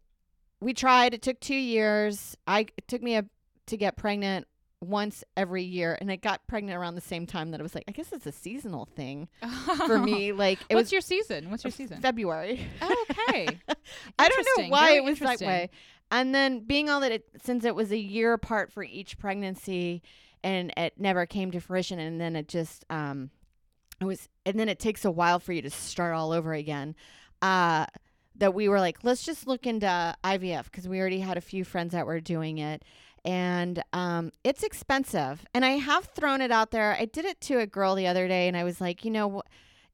we 0.61 0.75
tried. 0.75 1.15
It 1.15 1.23
took 1.23 1.41
two 1.41 1.57
years. 1.57 2.37
I 2.47 2.67
it 2.77 2.87
took 2.89 3.03
me 3.03 3.17
a, 3.17 3.25
to 3.67 3.77
get 3.77 3.97
pregnant 3.97 4.47
once 4.81 5.25
every 5.37 5.63
year, 5.63 5.97
and 6.01 6.11
I 6.11 6.17
got 6.17 6.47
pregnant 6.47 6.79
around 6.79 6.95
the 6.95 7.01
same 7.01 7.27
time 7.27 7.51
that 7.51 7.61
I 7.61 7.63
was 7.63 7.75
like, 7.75 7.85
I 7.89 7.93
guess 7.93 8.13
it's 8.13 8.27
a 8.27 8.33
seasonal 8.33 8.87
thing 8.97 9.29
for 9.87 9.99
me. 9.99 10.33
Like 10.33 10.59
it 10.69 10.75
What's 10.75 10.87
was 10.87 10.93
your 10.93 11.01
season? 11.01 11.51
What's 11.51 11.65
your 11.65 11.71
season? 11.71 12.01
February. 12.01 12.61
Oh, 12.83 13.07
okay. 13.11 13.49
I 14.19 14.29
don't 14.29 14.47
know 14.59 14.69
why 14.69 14.87
Very 14.87 14.97
it 14.99 15.05
was 15.05 15.19
that 15.21 15.41
way. 15.41 15.71
And 16.11 16.35
then 16.35 16.61
being 16.61 16.89
all 16.89 17.01
that 17.01 17.13
it 17.13 17.29
since 17.43 17.65
it 17.65 17.75
was 17.75 17.91
a 17.91 17.99
year 17.99 18.33
apart 18.33 18.73
for 18.73 18.83
each 18.83 19.19
pregnancy, 19.19 20.03
and 20.45 20.73
it 20.77 20.95
never 20.99 21.27
came 21.27 21.51
to 21.51 21.61
fruition, 21.61 21.99
and 21.99 22.21
then 22.21 22.37
it 22.37 22.49
just 22.49 22.85
um, 22.91 23.31
it 24.01 24.05
was, 24.05 24.29
and 24.45 24.59
then 24.59 24.69
it 24.69 24.79
takes 24.79 25.05
a 25.05 25.11
while 25.11 25.41
for 25.41 25.53
you 25.53 25.63
to 25.63 25.71
start 25.71 26.15
all 26.15 26.33
over 26.33 26.53
again. 26.53 26.95
Uh, 27.43 27.87
that 28.39 28.55
we 28.55 28.69
were 28.69 28.81
like, 28.81 28.99
let's 29.03 29.23
just 29.23 29.47
look 29.47 29.67
into 29.67 29.87
IVF 30.23 30.65
because 30.65 30.87
we 30.87 31.01
already 31.01 31.21
had 31.21 31.37
a 31.37 31.41
few 31.41 31.65
friends 31.65 31.93
that 31.93 32.07
were 32.07 32.21
doing 32.21 32.59
it. 32.59 32.85
And 33.27 33.83
um, 33.93 34.31
it's 34.45 34.63
expensive. 34.63 35.45
And 35.53 35.65
I 35.65 35.71
have 35.73 36.05
thrown 36.07 36.41
it 36.41 36.53
out 36.53 36.71
there. 36.71 36.97
I 36.99 37.05
did 37.07 37.25
it 37.25 37.41
to 37.43 37.59
a 37.59 37.67
girl 37.67 37.95
the 37.97 38.07
other 38.07 38.29
day, 38.29 38.47
and 38.49 38.57
I 38.57 38.63
was 38.65 38.81
like, 38.81 39.05
you 39.05 39.11
know, 39.11 39.43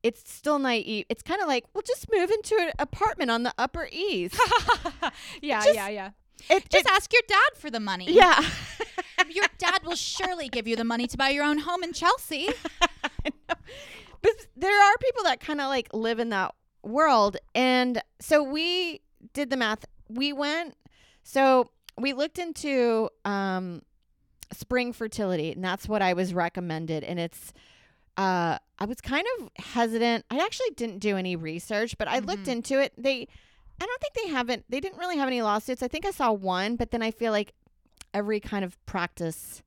it's 0.02 0.30
still 0.30 0.58
naive. 0.58 1.06
It's 1.08 1.22
kind 1.22 1.40
of 1.40 1.48
like, 1.48 1.64
well, 1.72 1.82
just 1.86 2.06
move 2.12 2.30
into 2.30 2.56
an 2.60 2.72
apartment 2.78 3.30
on 3.30 3.42
the 3.42 3.54
Upper 3.56 3.88
East. 3.90 4.38
yeah, 5.42 5.62
Just- 5.64 5.74
yeah, 5.74 5.88
yeah. 5.88 6.10
It, 6.50 6.68
Just 6.68 6.86
it- 6.86 6.92
ask 6.92 7.12
your 7.12 7.22
dad 7.26 7.50
for 7.56 7.70
the 7.70 7.80
money. 7.80 8.06
yeah. 8.12 8.38
Your 9.30 9.46
dad 9.58 9.80
will 9.84 9.94
surely 9.96 10.48
give 10.48 10.66
you 10.66 10.74
the 10.76 10.84
money 10.84 11.06
to 11.06 11.16
buy 11.16 11.28
your 11.30 11.44
own 11.44 11.58
home 11.58 11.82
in 11.84 11.92
Chelsea. 11.92 12.48
but 14.20 14.34
there 14.56 14.82
are 14.82 14.96
people 14.98 15.22
that 15.24 15.40
kind 15.40 15.60
of 15.60 15.68
like 15.68 15.88
live 15.94 16.18
in 16.18 16.30
that 16.30 16.54
world 16.82 17.36
and 17.54 18.02
so 18.20 18.42
we 18.42 19.00
did 19.32 19.50
the 19.50 19.56
math 19.56 19.84
we 20.08 20.32
went 20.32 20.74
so 21.22 21.70
we 21.98 22.12
looked 22.12 22.38
into 22.38 23.08
um 23.24 23.82
spring 24.52 24.92
fertility 24.92 25.52
and 25.52 25.64
that's 25.64 25.88
what 25.88 26.02
i 26.02 26.12
was 26.12 26.34
recommended 26.34 27.02
and 27.04 27.18
it's 27.18 27.52
uh 28.18 28.58
i 28.78 28.84
was 28.84 29.00
kind 29.00 29.26
of 29.38 29.48
hesitant. 29.56 30.24
I 30.30 30.38
actually 30.38 30.70
didn't 30.76 30.98
do 30.98 31.16
any 31.16 31.36
research 31.36 31.96
but 31.96 32.08
i 32.08 32.18
looked 32.18 32.44
Mhm. 32.44 32.52
into 32.52 32.80
it. 32.80 32.92
They 32.98 33.26
i 33.80 33.86
don't 33.86 34.00
think 34.00 34.14
they 34.14 34.28
haven't 34.28 34.64
they 34.68 34.80
didn't 34.80 34.98
really 34.98 35.16
have 35.16 35.28
any 35.28 35.40
lawsuits. 35.42 35.82
I 35.82 35.88
think 35.88 36.04
i 36.04 36.10
saw 36.10 36.32
one 36.32 36.76
but 36.76 36.90
then 36.90 37.02
i 37.02 37.10
feel 37.10 37.32
like 37.32 37.52
every 38.12 38.40
kind 38.40 38.64
of 38.64 38.76
practice 38.84 39.62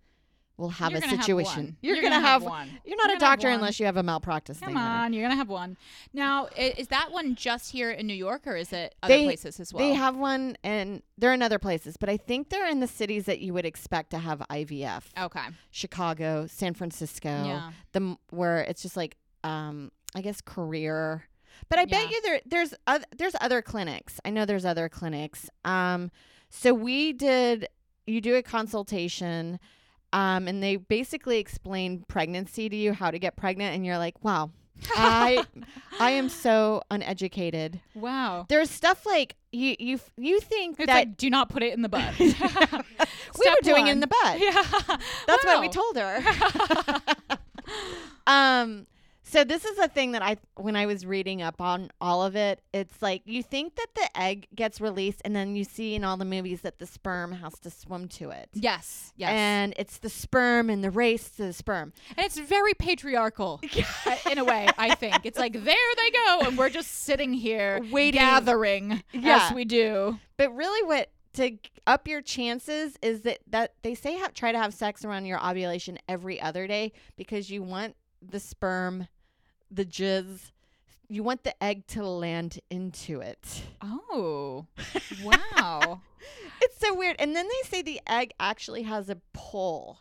will 0.58 0.70
have 0.70 0.92
You're 0.92 1.00
a 1.00 1.02
gonna 1.02 1.16
have 1.18 1.26
situation 1.26 1.64
one. 1.66 1.78
you're, 1.82 2.02
gonna, 2.02 2.20
have, 2.20 2.44
one. 2.44 2.70
you're 2.86 2.96
not 2.98 3.08
You're 3.10 3.18
a 3.18 3.20
doctor 3.20 3.50
unless 3.50 3.80
you 3.80 3.86
have 3.86 3.98
a 3.98 4.04
malpractice 4.04 4.60
Come 4.60 4.78
on 4.78 5.12
you're 5.14 5.24
gonna 5.24 5.36
have 5.36 5.50
one. 5.50 5.76
Now, 6.14 6.48
is 6.56 6.88
that 6.88 7.12
one 7.12 7.36
just 7.36 7.72
here 7.72 7.92
in 7.92 8.08
New 8.08 8.14
York, 8.14 8.48
or 8.48 8.56
is 8.56 8.72
it 8.72 8.96
other 9.04 9.14
They- 9.18 9.26
places 9.26 9.60
as 9.60 9.74
well? 9.74 9.86
They 9.88 9.94
have 9.94 10.16
one, 10.16 10.58
and 10.64 11.02
they're 11.18 11.34
in 11.34 11.42
other 11.42 11.60
places, 11.60 11.98
but 11.98 12.10
I 12.10 12.18
think 12.18 12.50
they're 12.50 12.68
in 12.70 12.80
the 12.80 12.88
cities 12.88 13.26
that 13.26 13.40
you 13.40 13.54
would 13.54 13.66
expect 13.66 14.12
to 14.12 14.18
have 14.20 14.40
IVF: 14.50 15.04
okay. 15.20 15.48
Chicago, 15.72 16.48
San 16.48 16.74
Francisco. 16.74 17.30
Yeah. 17.30 17.72
The 17.92 18.16
where 18.30 18.62
it's 18.62 18.82
just 18.82 18.96
like, 18.98 19.18
um, 19.44 19.92
I 20.16 20.22
guess 20.22 20.42
career. 20.42 21.26
But 21.70 21.80
I 21.80 21.86
bet 21.86 22.10
you 22.12 22.22
there 22.22 22.42
there's 22.46 22.74
oth- 22.88 23.06
there's 23.18 23.36
other 23.42 23.62
clinics. 23.62 24.20
I 24.26 24.30
know 24.30 24.46
there's 24.46 24.66
other 24.66 24.90
clinics. 24.90 25.50
Um, 25.64 26.12
so 26.50 26.74
we 26.74 27.12
did. 27.14 27.68
You 28.08 28.22
do 28.22 28.36
a 28.36 28.44
consultation. 28.44 29.60
Um, 30.16 30.48
and 30.48 30.64
they 30.64 30.78
basically 30.78 31.40
explain 31.40 32.06
pregnancy 32.08 32.70
to 32.70 32.76
you, 32.76 32.94
how 32.94 33.12
to 33.12 33.20
get 33.20 33.36
pregnant, 33.36 33.76
and 33.76 33.86
you're 33.86 33.98
like, 33.98 34.24
"Wow, 34.24 34.52
I, 34.96 35.44
I 36.00 36.12
am 36.12 36.30
so 36.30 36.84
uneducated." 36.90 37.82
Wow. 37.94 38.46
There's 38.48 38.70
stuff 38.70 39.06
like 39.06 39.36
you 39.52 39.76
you 39.78 40.00
you 40.16 40.40
think 40.40 40.80
It's 40.80 40.88
that 40.88 40.94
like, 40.96 41.18
do 41.18 41.30
not 41.30 41.50
put 41.50 41.64
it 41.64 41.74
in 41.74 41.82
the 41.82 41.90
butt. 41.90 42.14
we 42.20 42.30
were 42.30 43.56
doing 43.62 43.88
it 43.88 43.92
in 43.92 44.00
the 44.00 44.08
butt. 44.08 44.40
Yeah. 44.40 44.64
That's 45.28 45.44
what 45.44 45.60
we 45.60 45.68
told 45.68 45.98
her. 45.98 46.24
um 48.26 48.88
so 49.36 49.44
this 49.44 49.66
is 49.66 49.78
a 49.80 49.90
thing 49.90 50.14
that 50.14 50.22
I 50.22 50.38
when 50.56 50.78
I 50.78 50.86
was 50.86 51.06
reading 51.06 51.42
up 51.42 51.60
on 51.60 51.92
all 52.00 52.24
of 52.24 52.38
it, 52.38 52.62
it's 52.74 53.02
like 53.02 53.24
you 53.26 53.44
think 53.44 53.76
that 53.76 53.88
the 53.94 54.18
egg 54.18 54.48
gets 54.56 54.80
released 54.80 55.22
and 55.26 55.36
then 55.36 55.58
you 55.58 55.66
see 55.66 55.94
in 55.94 56.06
all 56.06 56.16
the 56.16 56.24
movies 56.24 56.62
that 56.62 56.80
the 56.80 56.86
sperm 56.86 57.34
has 57.34 57.60
to 57.60 57.70
swim 57.70 58.08
to 58.08 58.30
it. 58.30 58.48
Yes. 58.54 59.12
Yes. 59.18 59.32
And 59.32 59.74
it's 59.78 59.98
the 59.98 60.10
sperm 60.10 60.70
and 60.70 60.82
the 60.82 60.90
race 60.90 61.30
to 61.32 61.44
the 61.44 61.52
sperm. 61.52 61.92
And 62.16 62.26
it's 62.26 62.38
very 62.40 62.74
patriarchal 62.76 63.60
uh, 64.06 64.16
in 64.32 64.38
a 64.38 64.46
way, 64.46 64.70
I 64.78 64.96
think. 64.96 65.26
It's 65.26 65.38
like, 65.38 65.52
there 65.52 65.76
they 65.98 66.12
go. 66.12 66.48
And 66.48 66.58
we're 66.58 66.70
just 66.70 67.04
sitting 67.04 67.34
here 67.34 67.82
Waiting. 67.92 68.22
gathering 68.22 69.04
Yeah. 69.12 69.48
as 69.50 69.54
we 69.54 69.66
do. 69.66 70.18
But 70.38 70.56
really, 70.56 70.88
what 70.88 71.10
to 71.34 71.58
up 71.86 72.08
your 72.08 72.22
chances 72.22 72.98
is 73.02 73.24
that 73.24 73.40
that 73.48 73.74
they 73.82 73.96
say 73.96 74.14
have, 74.14 74.34
try 74.34 74.54
to 74.54 74.58
have 74.58 74.74
sex 74.74 75.04
around 75.04 75.26
your 75.26 75.46
ovulation 75.46 76.00
every 76.08 76.40
other 76.40 76.68
day 76.68 76.94
because 77.18 77.50
you 77.50 77.62
want 77.62 77.98
the 78.22 78.40
sperm, 78.40 79.08
the 79.76 79.86
jizz, 79.86 80.52
you 81.08 81.24
want 81.24 81.44
the 81.44 81.64
egg 81.64 81.86
to 81.88 82.06
land 82.06 82.60
into 82.70 83.22
it. 83.22 83.64
Oh. 83.82 84.66
Wow. 85.24 86.02
It's 86.62 86.80
so 86.80 86.96
weird. 86.96 87.16
And 87.20 87.36
then 87.36 87.48
they 87.48 87.70
say 87.70 87.82
the 87.82 88.02
egg 88.08 88.34
actually 88.40 88.84
has 88.84 89.10
a 89.10 89.18
pull, 89.34 90.00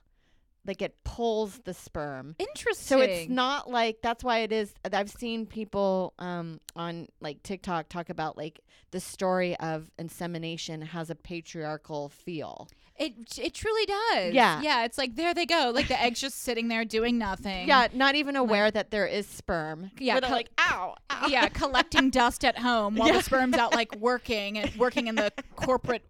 like 0.66 0.80
it 0.82 0.96
pulls 1.04 1.58
the 1.64 1.74
sperm. 1.74 2.36
Interesting. 2.38 2.98
So 2.98 3.00
it's 3.02 3.28
not 3.28 3.70
like 3.70 3.98
that's 4.02 4.24
why 4.24 4.38
it 4.38 4.52
is. 4.52 4.74
I've 4.90 5.10
seen 5.10 5.46
people 5.46 6.14
um, 6.18 6.60
on 6.74 7.08
like 7.20 7.42
TikTok 7.42 7.88
talk 7.88 8.08
about 8.08 8.36
like 8.36 8.60
the 8.90 9.00
story 9.00 9.56
of 9.58 9.90
insemination 9.98 10.80
has 10.82 11.10
a 11.10 11.14
patriarchal 11.14 12.08
feel. 12.08 12.68
It 12.96 13.12
it 13.38 13.54
truly 13.54 13.86
does. 13.86 14.34
Yeah. 14.34 14.60
Yeah. 14.62 14.84
It's 14.84 14.96
like 14.98 15.16
there 15.16 15.34
they 15.34 15.46
go. 15.46 15.72
Like 15.74 15.88
the 15.88 16.00
egg's 16.00 16.20
just 16.20 16.42
sitting 16.42 16.68
there 16.68 16.84
doing 16.84 17.18
nothing. 17.18 17.66
Yeah, 17.66 17.88
not 17.92 18.14
even 18.14 18.36
aware 18.36 18.70
that 18.70 18.90
there 18.92 19.06
is 19.06 19.26
sperm. 19.26 19.90
Yeah, 19.98 20.20
co- 20.20 20.30
like 20.30 20.48
ow, 20.60 20.94
ow. 21.10 21.26
Yeah, 21.26 21.48
collecting 21.52 22.10
dust 22.10 22.44
at 22.44 22.58
home 22.58 22.94
while 22.94 23.08
Yeah. 23.08 23.16
the 23.16 23.22
sperm's 23.24 23.56
out 23.56 23.74
like 23.74 23.96
working 23.96 24.58
and 24.58 24.72
working 24.76 25.08
in 25.08 25.16
the 25.16 25.32
corporate 25.56 26.04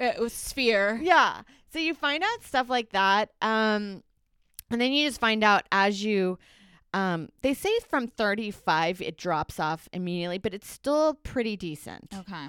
uh, 0.00 0.28
sphere. 0.28 1.00
Yeah. 1.02 1.42
So 1.72 1.80
you 1.80 1.92
find 1.94 2.22
out 2.22 2.42
stuff 2.44 2.70
like 2.70 2.90
that. 2.92 3.30
Um, 3.42 4.04
and 4.70 4.80
then 4.80 4.92
you 4.92 5.08
just 5.08 5.20
find 5.20 5.42
out 5.44 5.64
as 5.72 6.04
you, 6.04 6.38
um, 6.94 7.28
they 7.42 7.52
say 7.54 7.76
from 7.88 8.06
35 8.06 9.02
it 9.02 9.16
drops 9.18 9.58
off 9.60 9.88
immediately, 9.92 10.38
but 10.38 10.54
it's 10.54 10.68
still 10.70 11.14
pretty 11.14 11.56
decent. 11.56 12.14
Okay. 12.16 12.46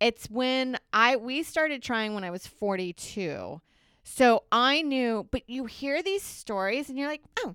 It's 0.00 0.28
when 0.30 0.76
I 0.92 1.16
we 1.16 1.42
started 1.42 1.82
trying 1.82 2.14
when 2.14 2.24
I 2.24 2.30
was 2.30 2.46
42. 2.46 3.60
So 4.02 4.44
I 4.50 4.82
knew, 4.82 5.26
but 5.30 5.48
you 5.48 5.66
hear 5.66 6.02
these 6.02 6.22
stories 6.22 6.88
and 6.88 6.98
you're 6.98 7.08
like, 7.08 7.22
oh, 7.40 7.54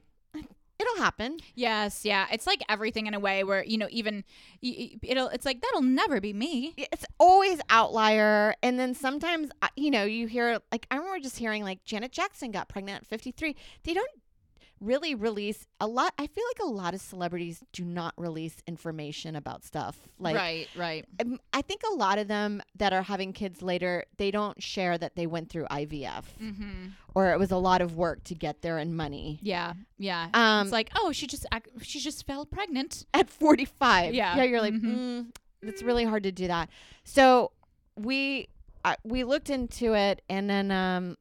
it'll 0.83 1.03
happen. 1.03 1.37
Yes, 1.55 2.05
yeah. 2.05 2.27
It's 2.31 2.45
like 2.45 2.61
everything 2.69 3.07
in 3.07 3.13
a 3.13 3.19
way 3.19 3.43
where 3.43 3.63
you 3.63 3.77
know 3.77 3.87
even 3.89 4.23
it'll. 4.61 5.29
It's 5.29 5.45
like 5.45 5.61
that'll 5.61 5.81
never 5.81 6.19
be 6.21 6.33
me. 6.33 6.73
It's 6.77 7.05
always 7.19 7.59
outlier. 7.69 8.55
And 8.61 8.79
then 8.79 8.93
sometimes, 8.93 9.49
uh, 9.61 9.69
you 9.75 9.91
know, 9.91 10.03
you 10.03 10.27
hear, 10.27 10.59
like, 10.71 10.85
I 10.91 10.97
remember 10.97 11.19
just 11.19 11.37
hearing, 11.37 11.63
like, 11.63 11.83
Janet 11.85 12.11
Jackson 12.11 12.51
got 12.51 12.69
pregnant 12.69 13.03
at 13.03 13.07
53. 13.07 13.55
They 13.83 13.93
don't 13.93 14.09
really 14.83 15.15
release 15.15 15.65
a 15.79 15.87
lot. 15.87 16.13
I 16.19 16.27
feel 16.27 16.43
like 16.55 16.59
a 16.67 16.71
lot 16.71 16.93
of 16.93 17.01
celebrities 17.01 17.63
do 17.71 17.83
not 17.85 18.13
release 18.17 18.57
information 18.67 19.35
about 19.35 19.63
stuff. 19.63 19.97
Like, 20.19 20.35
right, 20.35 20.67
right. 20.75 21.05
I 21.53 21.61
think 21.61 21.81
a 21.91 21.95
lot 21.95 22.17
of 22.19 22.27
them 22.27 22.61
that 22.75 22.91
are 22.93 23.03
having 23.03 23.33
kids 23.33 23.61
later, 23.61 24.05
they 24.17 24.29
don't 24.31 24.61
share 24.61 24.97
that 24.97 25.15
they 25.15 25.25
went 25.27 25.49
through 25.49 25.65
IVF 25.71 26.23
Mm-hmm. 26.41 26.87
or 27.15 27.31
it 27.31 27.39
was 27.39 27.51
a 27.51 27.57
lot 27.57 27.81
of 27.81 27.95
work 27.95 28.23
to 28.25 28.35
get 28.35 28.61
there 28.61 28.77
and 28.77 28.95
money. 28.95 29.39
Yeah, 29.41 29.73
yeah. 29.97 30.27
Um, 30.33 30.63
it's 30.67 30.71
like, 30.73 30.89
oh, 30.95 31.11
she 31.11 31.27
just 31.27 31.45
ac- 31.53 31.71
she 31.81 31.99
just 31.99 32.25
fell 32.27 32.45
pregnant. 32.45 33.05
at 33.13 33.29
45. 33.29 34.13
Yeah. 34.13 34.35
Yeah, 34.35 34.43
you're 34.43 34.61
like, 34.61 34.73
Mhm. 34.73 34.95
mm, 34.95 35.25
it's 35.61 35.81
really 35.81 36.03
hard 36.03 36.23
to 36.23 36.31
do 36.31 36.47
that. 36.47 36.69
So 37.03 37.51
we 37.95 38.47
uh, 38.85 38.95
we 39.05 39.23
looked 39.23 39.49
into 39.49 39.93
it 39.93 40.21
and 40.29 40.49
then 40.49 40.71
um 40.71 41.15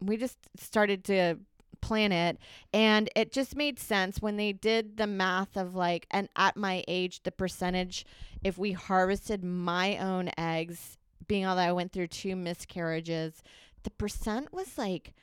we 0.00 0.16
just 0.16 0.38
started 0.56 1.02
to 1.04 1.36
plan 1.80 2.12
it 2.12 2.38
and 2.72 3.08
it 3.16 3.32
just 3.32 3.56
made 3.56 3.78
sense 3.78 4.20
when 4.20 4.36
they 4.36 4.52
did 4.52 4.96
the 4.96 5.06
math 5.06 5.56
of 5.56 5.74
like 5.74 6.06
and 6.10 6.28
at 6.36 6.56
my 6.56 6.84
age 6.88 7.22
the 7.22 7.32
percentage 7.32 8.04
if 8.42 8.56
we 8.58 8.72
harvested 8.72 9.42
my 9.44 9.96
own 9.98 10.30
eggs 10.38 10.96
being 11.26 11.44
all 11.46 11.56
that 11.56 11.68
I 11.68 11.72
went 11.72 11.92
through 11.92 12.08
two 12.08 12.36
miscarriages 12.36 13.42
the 13.82 13.90
percent 13.90 14.52
was 14.52 14.76
like 14.78 15.14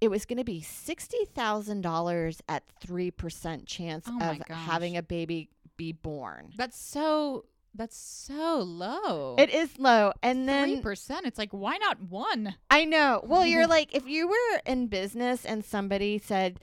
it 0.00 0.10
was 0.10 0.24
going 0.24 0.38
to 0.38 0.44
be 0.44 0.60
$60,000 0.60 2.40
at 2.48 2.62
3% 2.84 3.66
chance 3.66 4.06
Oh 4.08 4.18
of 4.30 4.38
gosh. 4.46 4.56
having 4.66 4.96
a 4.96 5.02
baby 5.02 5.48
be 5.76 5.92
born. 5.92 6.50
That's 6.56 6.78
so 6.78 7.44
that's 7.74 7.96
so 7.96 8.58
low. 8.58 9.36
It 9.38 9.50
is 9.50 9.78
low. 9.78 10.12
And 10.22 10.48
then 10.48 10.64
three 10.64 10.74
then 10.74 10.82
percent. 10.82 11.26
It's 11.26 11.38
like 11.38 11.50
why 11.52 11.78
not 11.78 12.00
one? 12.02 12.54
I 12.70 12.84
know. 12.84 13.22
Well, 13.24 13.46
you're 13.46 13.66
like 13.76 13.94
if 13.94 14.06
you 14.06 14.28
were 14.28 14.60
in 14.66 14.88
business 14.88 15.44
and 15.44 15.64
somebody 15.64 16.18
said, 16.18 16.60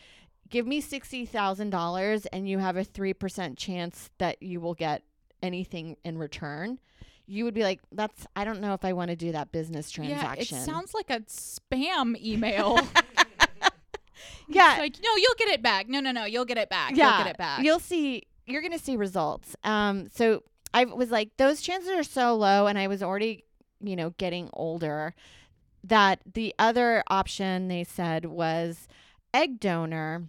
"Give 0.50 0.67
me 0.67 0.82
sixty 0.82 1.26
thousand 1.26 1.72
dollars," 1.72 2.26
and 2.28 2.48
you 2.48 2.60
have 2.60 2.78
a 2.78 2.84
three 2.84 3.13
percent 3.13 3.58
chance 3.58 4.10
that 4.19 4.41
you 4.41 4.62
will 4.62 4.76
get 4.76 5.04
anything 5.41 5.95
in 6.04 6.17
return, 6.17 6.80
you 7.26 7.43
would 7.45 7.54
be 7.54 7.63
like, 7.63 7.80
"That's 7.91 8.28
I 8.36 8.43
don't 8.43 8.62
know 8.62 8.74
if 8.74 8.86
I 8.86 8.93
want 8.93 9.10
to 9.10 9.15
do 9.15 9.32
that 9.32 9.52
business 9.52 9.89
transaction." 9.89 10.58
Yeah, 10.58 10.62
it 10.63 10.65
sounds 10.65 10.93
like 10.93 11.10
a 11.10 11.22
spam 11.22 12.15
email. 12.24 12.78
yeah, 14.48 14.72
It's 14.74 14.80
like 14.80 14.95
no, 15.04 15.15
you'll 15.15 15.36
get 15.38 15.50
it 15.50 15.62
back. 15.62 15.88
No, 15.89 16.00
no, 16.00 16.12
no, 16.12 16.26
you'll 16.26 16.45
get 16.45 16.58
it 16.58 16.69
back. 16.69 16.95
yeah. 16.95 17.10
You'll 17.10 17.24
get 17.24 17.32
it 17.32 17.38
back. 17.38 17.63
You'll 17.63 17.80
see. 17.80 18.24
You're 18.45 18.62
gonna 18.62 18.80
see 18.80 18.95
results. 18.95 19.56
Um, 19.63 20.08
so 20.13 20.43
I 20.74 20.86
was 20.86 21.12
like, 21.12 21.36
those 21.38 21.62
chances 21.62 21.90
are 21.90 22.04
so 22.04 22.36
low, 22.36 22.68
and 22.68 22.78
I 22.78 22.88
was 22.88 23.02
already, 23.02 23.44
you 23.82 23.96
know, 23.96 24.12
getting 24.12 24.50
older. 24.54 25.16
That 25.84 26.20
the 26.34 26.54
other 26.60 27.04
option 27.08 27.70
they 27.70 27.84
said 27.84 28.26
was 28.26 28.88
egg 29.34 29.60
donor, 29.60 30.26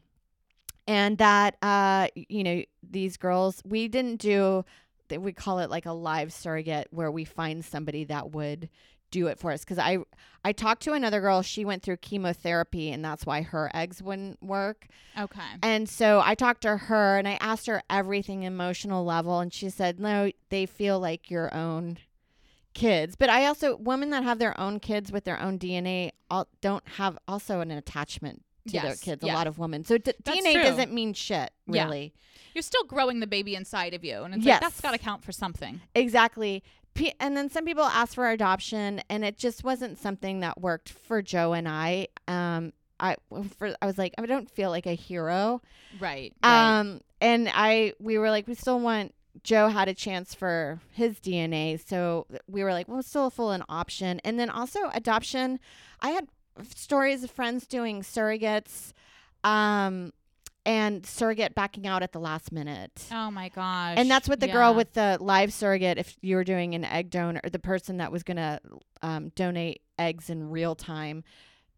and 0.86 1.18
that 1.18 1.56
uh, 1.60 2.08
you 2.14 2.44
know, 2.44 2.62
these 2.88 3.16
girls, 3.16 3.62
we 3.64 3.88
didn't 3.88 4.20
do. 4.20 4.64
We 5.10 5.32
call 5.32 5.58
it 5.58 5.70
like 5.70 5.86
a 5.86 5.92
live 5.92 6.32
surrogate, 6.32 6.86
where 6.90 7.10
we 7.10 7.24
find 7.24 7.64
somebody 7.64 8.04
that 8.04 8.30
would 8.30 8.68
do 9.10 9.26
it 9.26 9.38
for 9.38 9.50
us. 9.52 9.60
Because 9.60 9.78
I, 9.78 9.98
I 10.44 10.52
talked 10.52 10.82
to 10.84 10.92
another 10.92 11.20
girl. 11.20 11.42
She 11.42 11.64
went 11.64 11.82
through 11.82 11.98
chemotherapy, 11.98 12.90
and 12.90 13.04
that's 13.04 13.26
why 13.26 13.42
her 13.42 13.70
eggs 13.74 14.02
wouldn't 14.02 14.42
work. 14.42 14.86
okay. 15.18 15.40
And 15.62 15.88
so 15.88 16.20
I 16.24 16.34
talked 16.34 16.62
to 16.62 16.76
her 16.76 17.18
and 17.18 17.26
I 17.28 17.36
asked 17.40 17.66
her 17.66 17.82
everything 17.90 18.42
emotional 18.44 19.04
level 19.04 19.40
and 19.40 19.52
she 19.52 19.68
said, 19.70 20.00
"No, 20.00 20.30
they 20.48 20.66
feel 20.66 20.98
like 21.00 21.30
your 21.30 21.52
own 21.54 21.98
kids." 22.74 23.16
But 23.16 23.30
I 23.30 23.46
also 23.46 23.76
women 23.76 24.10
that 24.10 24.22
have 24.24 24.38
their 24.38 24.58
own 24.58 24.80
kids 24.80 25.10
with 25.12 25.24
their 25.24 25.40
own 25.40 25.58
DNA 25.58 26.12
all, 26.30 26.48
don't 26.60 26.86
have 26.96 27.18
also 27.28 27.60
an 27.60 27.70
attachment 27.70 28.42
to 28.68 28.72
their 28.74 28.84
Yes, 28.84 29.00
kids. 29.00 29.22
A 29.24 29.26
lot 29.26 29.46
of 29.46 29.58
women. 29.58 29.84
So 29.84 29.98
d- 29.98 30.12
DNA 30.22 30.52
true. 30.54 30.62
doesn't 30.62 30.92
mean 30.92 31.12
shit, 31.14 31.50
Yeah. 31.66 31.84
really. 31.84 32.12
You're 32.54 32.62
still 32.62 32.84
growing 32.84 33.20
the 33.20 33.26
baby 33.28 33.54
inside 33.54 33.94
of 33.94 34.04
you, 34.04 34.22
and 34.22 34.34
it's 34.34 34.44
Yes. 34.44 34.54
like 34.56 34.70
that's 34.70 34.80
got 34.80 34.90
to 34.92 34.98
count 34.98 35.24
for 35.24 35.32
something. 35.32 35.80
Exactly. 35.94 36.62
P- 36.94 37.14
and 37.20 37.36
then 37.36 37.50
some 37.50 37.64
people 37.64 37.84
asked 37.84 38.14
for 38.14 38.28
adoption, 38.28 39.02
and 39.08 39.24
it 39.24 39.38
just 39.38 39.64
wasn't 39.64 39.98
something 39.98 40.40
that 40.40 40.60
worked 40.60 40.88
for 40.88 41.22
Joe 41.22 41.52
and 41.52 41.68
I. 41.68 42.08
Um, 42.28 42.72
I 42.98 43.16
for 43.56 43.74
I 43.80 43.86
was 43.86 43.98
like, 43.98 44.14
I 44.18 44.26
don't 44.26 44.50
feel 44.50 44.70
like 44.70 44.86
a 44.86 44.94
hero. 44.94 45.62
Right. 45.98 46.34
Um, 46.42 47.00
and 47.20 47.50
I 47.52 47.94
we 47.98 48.18
were 48.18 48.30
like, 48.30 48.46
we 48.46 48.54
still 48.54 48.80
want 48.80 49.14
Joe 49.42 49.68
had 49.68 49.88
a 49.88 49.94
chance 49.94 50.34
for 50.34 50.80
his 50.92 51.16
DNA, 51.18 51.80
so 51.84 52.26
we 52.46 52.62
were 52.62 52.72
like, 52.72 52.88
well, 52.88 53.02
still 53.02 53.30
full 53.30 53.52
an 53.52 53.64
option. 53.68 54.20
And 54.24 54.38
then 54.38 54.50
also 54.50 54.90
adoption. 54.92 55.58
I 56.00 56.10
had 56.10 56.28
stories 56.74 57.24
of 57.24 57.30
friends 57.30 57.66
doing 57.66 58.02
surrogates, 58.02 58.92
um, 59.44 60.12
and 60.66 61.06
surrogate 61.06 61.54
backing 61.54 61.86
out 61.86 62.02
at 62.02 62.12
the 62.12 62.20
last 62.20 62.52
minute. 62.52 63.06
oh 63.12 63.30
my 63.30 63.48
gosh. 63.48 63.94
And 63.96 64.10
that's 64.10 64.28
what 64.28 64.40
the 64.40 64.46
Yeah. 64.46 64.52
girl 64.52 64.74
with 64.74 64.92
the 64.92 65.18
live 65.20 65.52
surrogate, 65.52 65.98
if 65.98 66.16
you 66.20 66.36
were 66.36 66.44
doing 66.44 66.74
an 66.74 66.84
egg 66.84 67.10
donor, 67.10 67.40
the 67.50 67.58
person 67.58 67.96
that 67.98 68.12
was 68.12 68.22
going 68.22 68.36
to 68.36 68.60
um, 69.02 69.30
donate 69.34 69.82
eggs 69.98 70.28
in 70.28 70.50
real 70.50 70.74
time, 70.74 71.24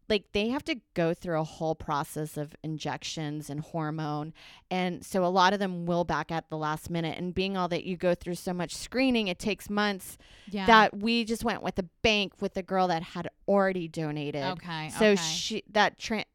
like 0.09 0.25
they 0.33 0.49
have 0.49 0.63
to 0.65 0.75
go 0.93 1.13
through 1.13 1.39
a 1.39 1.43
whole 1.45 1.75
process 1.75 2.35
of 2.35 2.55
injections 2.61 3.49
and 3.49 3.61
hormone. 3.61 4.33
And 4.69 5.03
so 5.03 5.23
a 5.25 5.27
lot 5.27 5.53
of 5.53 5.59
them 5.59 5.85
will 5.85 6.03
back 6.03 6.29
at 6.29 6.49
the 6.49 6.57
last 6.57 6.89
minute. 6.89 7.17
And 7.17 7.33
being 7.33 7.55
all 7.55 7.69
that 7.69 7.85
you 7.85 7.95
go 7.95 8.13
through 8.13 8.35
so 8.35 8.53
much 8.53 8.75
screening, 8.75 9.27
it 9.29 9.39
takes 9.39 9.69
months 9.69 10.17
yeah. 10.49 10.65
that 10.65 10.97
we 10.97 11.23
just 11.23 11.45
went 11.45 11.63
with 11.63 11.75
the 11.75 11.87
bank 12.01 12.41
with 12.41 12.53
the 12.53 12.63
girl 12.63 12.89
that 12.89 13.01
had 13.01 13.29
already 13.47 13.87
donated. 13.87 14.43
Okay. 14.43 14.89
So 14.89 15.05
okay. 15.11 15.21
she, 15.21 15.63
that, 15.71 15.97
tra- 15.97 16.25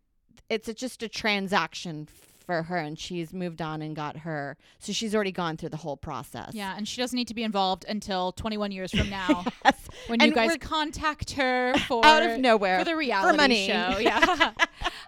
it's 0.48 0.68
a, 0.68 0.74
just 0.74 1.02
a 1.02 1.08
transaction 1.08 2.08
for 2.48 2.62
her 2.62 2.78
and 2.78 2.98
she's 2.98 3.34
moved 3.34 3.60
on 3.60 3.82
and 3.82 3.94
got 3.94 4.16
her. 4.16 4.56
So 4.78 4.90
she's 4.94 5.14
already 5.14 5.32
gone 5.32 5.58
through 5.58 5.68
the 5.68 5.76
whole 5.76 5.98
process. 5.98 6.52
Yeah, 6.54 6.74
and 6.78 6.88
she 6.88 6.98
doesn't 6.98 7.14
need 7.14 7.28
to 7.28 7.34
be 7.34 7.42
involved 7.42 7.84
until 7.86 8.32
21 8.32 8.72
years 8.72 8.90
from 8.90 9.10
now 9.22 9.44
Yes. 9.66 9.86
when 10.06 10.18
you 10.20 10.32
guys 10.32 10.56
contact 10.58 11.32
her 11.32 11.74
for 11.88 12.04
Out 12.06 12.22
of 12.22 12.40
nowhere. 12.40 12.78
for 12.78 12.86
the 12.86 12.96
reality 12.96 13.36
money. 13.36 13.66
show. 13.66 13.98
Yeah. 14.00 14.52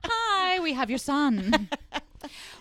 Hi, 0.04 0.60
we 0.60 0.74
have 0.74 0.90
your 0.90 0.98
son. 0.98 1.68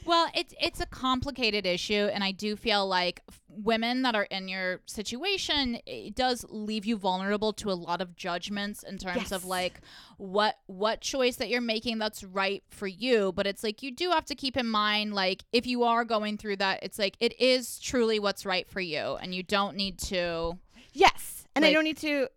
well, 0.05 0.27
it's 0.33 0.53
it's 0.61 0.79
a 0.79 0.85
complicated 0.85 1.65
issue, 1.65 2.07
and 2.13 2.23
I 2.23 2.31
do 2.31 2.55
feel 2.55 2.87
like 2.87 3.21
women 3.49 4.03
that 4.03 4.15
are 4.15 4.23
in 4.25 4.47
your 4.47 4.81
situation, 4.85 5.79
it 5.85 6.15
does 6.15 6.45
leave 6.49 6.85
you 6.85 6.97
vulnerable 6.97 7.51
to 7.53 7.71
a 7.71 7.73
lot 7.73 7.99
of 7.99 8.15
judgments 8.15 8.83
in 8.83 8.97
terms 8.97 9.31
of 9.31 9.43
like 9.45 9.81
what 10.17 10.59
what 10.67 11.01
choice 11.01 11.38
that 11.38 11.49
you're 11.49 11.59
making 11.62 11.97
that's 11.97 12.23
right 12.23 12.63
for 12.69 12.88
you. 12.88 13.31
But 13.31 13.47
it's 13.47 13.63
like 13.63 13.81
you 13.81 13.91
do 13.91 14.12
have 14.12 14.25
to 14.25 14.35
keep 14.35 14.55
in 14.55 14.67
mind, 14.67 15.13
like 15.13 15.43
if 15.51 15.65
you 15.65 15.83
are 15.83 16.05
going 16.05 16.38
through 16.38 16.57
that, 16.57 16.79
it's 16.83 16.99
like 16.99 17.17
it 17.19 17.39
is 17.41 17.79
truly 17.79 18.19
what's 18.19 18.45
right 18.45 18.69
for 18.69 18.81
you, 18.81 19.17
and 19.21 19.33
you 19.33 19.43
don't 19.43 19.75
need 19.75 19.97
to. 19.99 20.57
Yes. 20.93 21.47
And 21.55 21.65
I 21.65 21.73
don't 21.73 21.83
need 21.83 21.97
to 21.97 22.27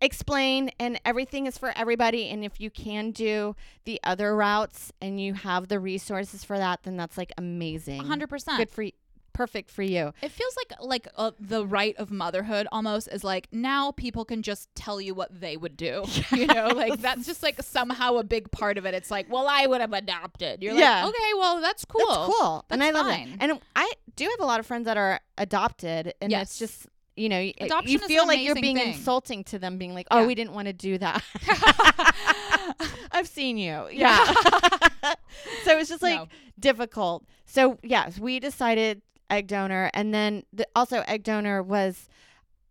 explain 0.00 0.70
and 0.78 1.00
everything 1.04 1.46
is 1.46 1.58
for 1.58 1.72
everybody 1.76 2.28
and 2.28 2.44
if 2.44 2.60
you 2.60 2.70
can 2.70 3.10
do 3.10 3.56
the 3.84 4.00
other 4.04 4.36
routes 4.36 4.92
and 5.00 5.20
you 5.20 5.34
have 5.34 5.66
the 5.66 5.80
resources 5.80 6.44
for 6.44 6.56
that 6.56 6.80
then 6.84 6.96
that's 6.96 7.18
like 7.18 7.32
amazing. 7.36 8.00
100%. 8.02 8.56
Good 8.56 8.70
for 8.70 8.84
y- 8.84 8.92
perfect 9.32 9.70
for 9.70 9.82
you. 9.82 10.12
It 10.22 10.30
feels 10.30 10.54
like 10.56 10.72
like 10.80 11.08
uh, 11.16 11.32
the 11.40 11.66
right 11.66 11.96
of 11.96 12.10
motherhood 12.10 12.66
almost 12.72 13.08
is 13.10 13.24
like 13.24 13.48
now 13.52 13.92
people 13.92 14.24
can 14.24 14.42
just 14.42 14.68
tell 14.74 15.00
you 15.00 15.14
what 15.14 15.40
they 15.40 15.56
would 15.56 15.76
do. 15.76 16.04
You 16.32 16.46
know, 16.46 16.68
like 16.68 17.00
that's 17.00 17.26
just 17.26 17.42
like 17.42 17.62
somehow 17.62 18.16
a 18.16 18.24
big 18.24 18.50
part 18.50 18.78
of 18.78 18.86
it. 18.86 18.94
It's 18.94 19.10
like, 19.10 19.30
well, 19.30 19.46
I 19.48 19.66
would 19.66 19.80
have 19.80 19.92
adopted. 19.92 20.62
You're 20.62 20.74
Yeah. 20.74 21.04
like, 21.04 21.14
okay, 21.14 21.30
well, 21.38 21.60
that's 21.60 21.84
cool. 21.84 22.06
That's 22.06 22.34
cool. 22.38 22.64
and 22.70 22.82
I 22.82 22.90
That's 22.92 23.04
love 23.06 23.12
it. 23.18 23.28
And 23.40 23.60
I 23.76 23.92
do 24.16 24.24
have 24.24 24.40
a 24.40 24.44
lot 24.46 24.60
of 24.60 24.66
friends 24.66 24.86
that 24.86 24.96
are 24.96 25.20
adopted 25.38 26.14
and 26.20 26.30
Yes. 26.30 26.42
it's 26.50 26.58
just 26.58 26.86
you 27.14 27.28
know, 27.28 27.52
Adoption 27.60 27.92
you 27.92 27.98
feel 27.98 28.26
like 28.26 28.40
you're 28.40 28.54
being 28.54 28.76
thing. 28.78 28.94
insulting 28.94 29.44
to 29.44 29.58
them, 29.58 29.76
being 29.76 29.92
like, 29.92 30.06
"Oh, 30.10 30.20
Yeah. 30.20 30.26
we 30.26 30.34
didn't 30.34 30.54
want 30.54 30.66
to 30.68 30.72
do 30.72 30.96
that." 30.96 31.22
I've 33.12 33.28
seen 33.28 33.58
you, 33.58 33.86
yeah. 33.92 34.24
so 35.64 35.78
it's 35.78 35.90
just 35.90 36.02
like 36.02 36.16
No. 36.18 36.26
difficult. 36.58 37.24
So 37.44 37.78
yes, 37.82 38.18
we 38.18 38.40
decided 38.40 39.02
egg 39.32 39.48
donor, 39.48 39.90
and 39.94 40.14
then 40.14 40.44
the, 40.52 40.66
also 40.76 41.02
egg 41.08 41.24
donor 41.24 41.62
was 41.62 42.08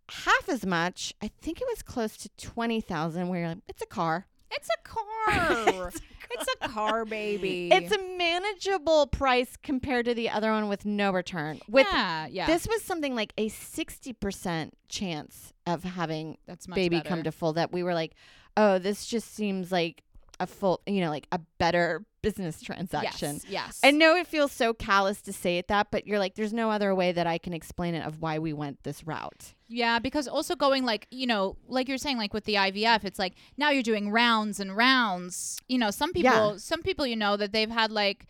half 0.09 0.47
as 0.47 0.65
much. 0.65 1.13
I 1.21 1.29
think 1.41 1.59
it 1.59 1.67
was 1.69 1.81
close 1.81 2.15
to 2.17 2.29
twenty 2.37 2.79
thousand. 2.79 3.27
Where 3.27 3.39
you're 3.39 3.49
like, 3.49 3.63
it's 3.67 3.81
a 3.81 3.87
car. 3.87 4.27
It's 4.53 4.67
a 4.67 4.83
car. 4.83 5.93
it's 6.29 6.55
a 6.61 6.67
car, 6.67 7.05
baby. 7.05 7.69
It's 7.71 7.89
a 7.93 8.17
manageable 8.17 9.07
price 9.07 9.55
compared 9.63 10.05
to 10.05 10.13
the 10.13 10.29
other 10.29 10.51
one 10.51 10.67
with 10.67 10.85
no 10.85 11.11
return. 11.13 11.61
With 11.69 11.87
yeah, 11.89 12.27
yeah. 12.29 12.47
this 12.47 12.67
was 12.67 12.81
something 12.83 13.15
like 13.15 13.31
a 13.37 13.47
sixty 13.47 14.11
percent 14.11 14.77
chance 14.89 15.53
of 15.65 15.85
having 15.85 16.37
that's 16.47 16.67
baby 16.67 16.97
better. 16.97 17.07
come 17.07 17.23
to 17.23 17.31
full. 17.31 17.53
That 17.53 17.71
we 17.71 17.81
were 17.81 17.93
like, 17.93 18.13
oh, 18.57 18.77
this 18.77 19.05
just 19.05 19.33
seems 19.33 19.71
like 19.71 20.03
a 20.41 20.47
full, 20.47 20.81
you 20.85 20.99
know, 20.99 21.09
like 21.09 21.27
a 21.31 21.39
better 21.57 22.03
business 22.21 22.61
transaction. 22.61 23.35
Yes. 23.35 23.45
Yes. 23.49 23.79
I 23.83 23.91
know 23.91 24.15
it 24.15 24.27
feels 24.27 24.51
so 24.51 24.73
callous 24.73 25.21
to 25.23 25.33
say 25.33 25.57
it 25.57 25.67
that, 25.67 25.87
but 25.91 26.07
you're 26.07 26.19
like, 26.19 26.35
there's 26.35 26.53
no 26.53 26.69
other 26.71 26.93
way 26.93 27.11
that 27.11 27.27
I 27.27 27.37
can 27.37 27.53
explain 27.53 27.95
it 27.95 28.05
of 28.05 28.21
why 28.21 28.39
we 28.39 28.53
went 28.53 28.83
this 28.83 29.05
route. 29.05 29.53
Yeah, 29.67 29.99
because 29.99 30.27
also 30.27 30.55
going 30.55 30.83
like, 30.85 31.07
you 31.11 31.25
know, 31.27 31.55
like 31.67 31.87
you're 31.87 31.97
saying 31.97 32.17
like 32.17 32.33
with 32.33 32.43
the 32.45 32.55
IVF, 32.55 33.05
it's 33.05 33.19
like 33.19 33.33
now 33.57 33.69
you're 33.69 33.83
doing 33.83 34.11
rounds 34.11 34.59
and 34.59 34.75
rounds. 34.75 35.57
You 35.67 35.77
know, 35.77 35.91
some 35.91 36.11
people 36.13 36.51
Yeah. 36.51 36.57
some 36.57 36.81
people 36.81 37.07
you 37.07 37.15
know 37.15 37.37
that 37.37 37.51
they've 37.53 37.69
had 37.69 37.91
like 37.91 38.27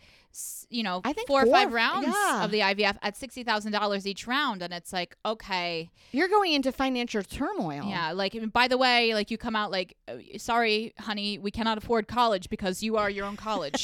you 0.70 0.82
know, 0.82 1.02
I 1.04 1.12
think 1.12 1.28
four 1.28 1.42
or 1.42 1.46
five 1.46 1.72
rounds 1.74 2.06
yeah. 2.06 2.44
of 2.44 2.50
the 2.50 2.60
IVF 2.60 2.96
at 3.02 3.16
$60,000 3.16 4.06
each 4.06 4.26
round 4.26 4.62
and 4.62 4.72
it's 4.72 4.90
like, 4.90 5.14
okay, 5.26 5.90
You're 6.10 6.28
going 6.28 6.54
into 6.54 6.72
financial 6.72 7.22
turmoil. 7.22 7.84
yeah, 7.86 8.12
like 8.12 8.34
by 8.52 8.66
the 8.68 8.78
way, 8.78 9.12
like 9.12 9.30
you 9.30 9.36
come 9.36 9.54
out 9.54 9.70
like 9.70 9.94
uh, 10.08 10.14
sorry, 10.38 10.94
honey, 10.98 11.38
we 11.38 11.50
cannot 11.50 11.76
afford 11.76 12.08
college 12.08 12.48
because 12.48 12.82
you 12.82 12.96
are 12.96 13.10
your 13.10 13.26
own 13.26 13.36
college. 13.36 13.81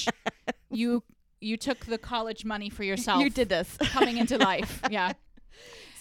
You 0.70 1.02
you 1.40 1.56
took 1.56 1.86
the 1.86 1.98
college 1.98 2.44
money 2.44 2.68
for 2.68 2.82
yourself. 2.84 3.22
You 3.22 3.30
did 3.30 3.48
this. 3.48 3.76
coming 3.92 4.18
into 4.18 4.36
life. 4.38 4.80
Yeah. 4.90 5.12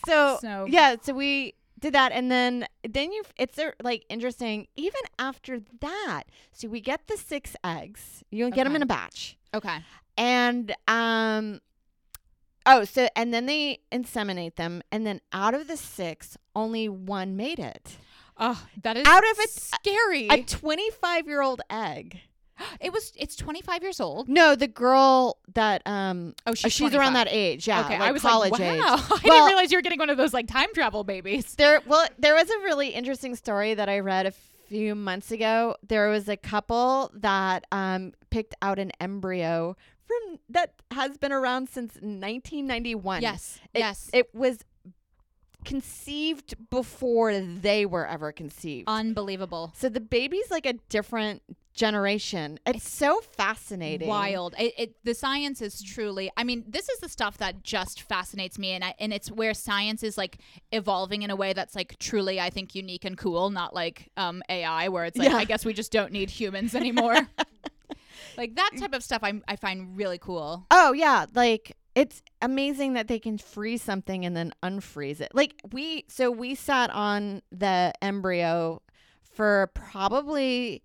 So, 0.06 0.38
So- 0.42 0.66
yeah, 0.70 0.96
so 1.02 1.14
we 1.14 1.54
did 1.80 1.94
that, 1.94 2.12
and 2.12 2.32
then 2.32 2.66
then 2.88 3.12
you 3.12 3.24
it's 3.38 3.58
uh, 3.60 3.72
like 3.84 4.06
interesting. 4.10 4.68
Even 4.76 5.02
after 5.20 5.60
that, 5.82 6.24
so 6.52 6.68
we 6.68 6.82
get 6.82 7.08
the 7.08 7.18
six 7.18 7.56
eggs. 7.64 8.24
You 8.32 8.50
get 8.50 8.64
them 8.64 8.76
in 8.76 8.82
a 8.82 8.86
batch, 8.88 9.38
Okay. 9.54 9.78
and 10.18 10.74
um, 10.88 11.60
oh, 12.66 12.84
so 12.84 13.08
and 13.16 13.32
then 13.34 13.46
they 13.46 13.80
inseminate 13.92 14.56
them, 14.56 14.82
and 14.92 15.06
then 15.06 15.22
out 15.34 15.54
of 15.54 15.68
the 15.68 15.78
six, 15.78 16.36
only 16.56 16.90
one 16.90 17.36
made 17.36 17.60
it. 17.60 17.98
Oh, 18.40 18.66
that 18.84 18.98
is 18.98 19.06
Out 19.08 19.24
of 19.24 19.40
it- 19.40 19.50
scary. 19.52 20.28
A 20.30 20.44
twenty-five-year-old 20.44 21.62
egg. 21.70 22.22
it 22.82 22.92
was 22.94 23.12
it's 23.16 23.36
25 23.36 23.84
years 23.84 24.00
old. 24.00 24.28
No, 24.30 24.56
the 24.56 24.68
girl 24.68 25.38
that 25.54 25.82
um, 25.86 26.34
Oh, 26.46 26.52
uh, 26.52 26.56
she's, 26.56 26.74
she's 26.74 26.94
around 26.96 27.14
that 27.14 27.28
age. 27.30 27.68
Yeah, 27.68 27.82
okay, 27.82 28.00
like 28.00 28.02
I 28.10 28.12
was 28.12 28.22
college 28.22 28.52
like, 28.52 28.62
wow. 28.62 28.74
age. 28.74 28.80
I 28.80 29.10
Well- 29.10 29.20
didn't 29.22 29.46
realize 29.48 29.72
you 29.72 29.78
were 29.78 29.82
getting 29.82 30.00
one 30.00 30.10
of 30.10 30.18
those 30.18 30.34
like 30.34 30.48
time 30.48 30.74
travel 30.74 31.04
babies. 31.04 31.56
There, 31.56 31.82
well, 31.86 32.08
there 32.20 32.36
was 32.36 32.50
a 32.50 32.58
really 32.60 32.90
interesting 32.90 33.36
story 33.36 33.74
that 33.74 33.90
I 33.90 34.00
read 34.00 34.26
a 34.26 34.32
few 34.68 34.96
months 34.96 35.32
ago. 35.32 35.76
There 35.88 36.10
was 36.10 36.28
a 36.28 36.36
couple 36.38 37.12
that 37.16 37.66
um, 37.72 38.14
picked 38.30 38.56
out 38.62 38.80
an 38.80 38.92
embryo 39.00 39.76
from 40.06 40.40
that 40.50 40.74
has 40.92 41.18
been 41.18 41.32
around 41.32 41.70
since 41.70 41.94
1991. 41.96 43.22
Yes. 43.22 43.60
It- 43.74 43.80
yes. 43.80 44.10
it 44.14 44.34
was 44.34 44.60
conceived 45.66 46.56
before 46.70 47.38
they 47.40 47.86
were 47.86 48.08
ever 48.08 48.32
conceived. 48.32 48.88
Unbelievable. 48.88 49.74
so 49.76 49.90
the 49.90 50.00
baby's 50.00 50.50
like 50.50 50.66
a 50.66 50.74
different 50.90 51.42
generation. 51.78 52.60
It's, 52.66 52.90
so 52.90 53.22
fascinating. 53.22 54.08
Wild. 54.08 54.56
It, 54.60 54.74
it 54.78 54.96
the 55.04 55.14
science 55.14 55.62
is 55.62 55.82
truly. 55.82 56.30
I 56.36 56.44
mean, 56.44 56.66
this 56.68 56.90
is 56.90 57.00
the 57.00 57.08
stuff 57.08 57.38
that 57.38 57.64
just 57.64 58.02
fascinates 58.02 58.60
me, 58.60 58.72
and 58.72 58.84
I, 58.84 58.96
and 59.00 59.14
it's 59.14 59.32
where 59.32 59.54
science 59.54 60.04
is 60.04 60.18
like 60.18 60.40
evolving 60.72 61.22
in 61.22 61.30
a 61.30 61.36
way 61.36 61.54
that's 61.54 61.76
like 61.76 61.98
truly, 62.00 62.40
I 62.40 62.50
think, 62.50 62.76
unique 62.76 63.06
and 63.06 63.18
cool. 63.18 63.50
Not 63.50 63.74
like 63.74 64.10
um 64.18 64.44
AI, 64.50 64.90
where 64.90 65.06
it's 65.06 65.18
like, 65.18 65.30
Yeah. 65.30 65.38
I 65.38 65.46
guess 65.46 65.64
we 65.64 65.74
just 65.74 65.92
don't 65.92 66.12
need 66.12 66.30
humans 66.30 66.76
anymore. 66.84 67.16
like 68.38 68.56
that 68.56 68.72
type 68.78 68.94
of 68.94 69.04
stuff, 69.04 69.24
I 69.24 69.40
I 69.48 69.56
find 69.56 69.96
really 69.96 70.18
cool. 70.18 70.66
Oh 70.72 70.92
yeah, 70.92 71.28
like 71.34 71.78
it's 71.96 72.22
amazing 72.42 72.94
that 72.94 73.08
they 73.08 73.20
can 73.20 73.38
freeze 73.38 73.82
something 73.82 74.26
and 74.26 74.36
then 74.36 74.54
unfreeze 74.64 75.22
it. 75.22 75.32
Like 75.34 75.54
we 75.72 76.06
so 76.08 76.32
we 76.32 76.56
sat 76.56 76.90
on 76.90 77.42
the 77.52 77.94
embryo 78.02 78.82
for 79.22 79.72
probably 79.74 80.82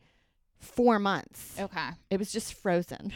4 0.63 0.99
months. 0.99 1.59
Okay. 1.59 1.89
It 2.11 2.19
was 2.19 2.33
just 2.33 2.55
frozen. 2.55 3.13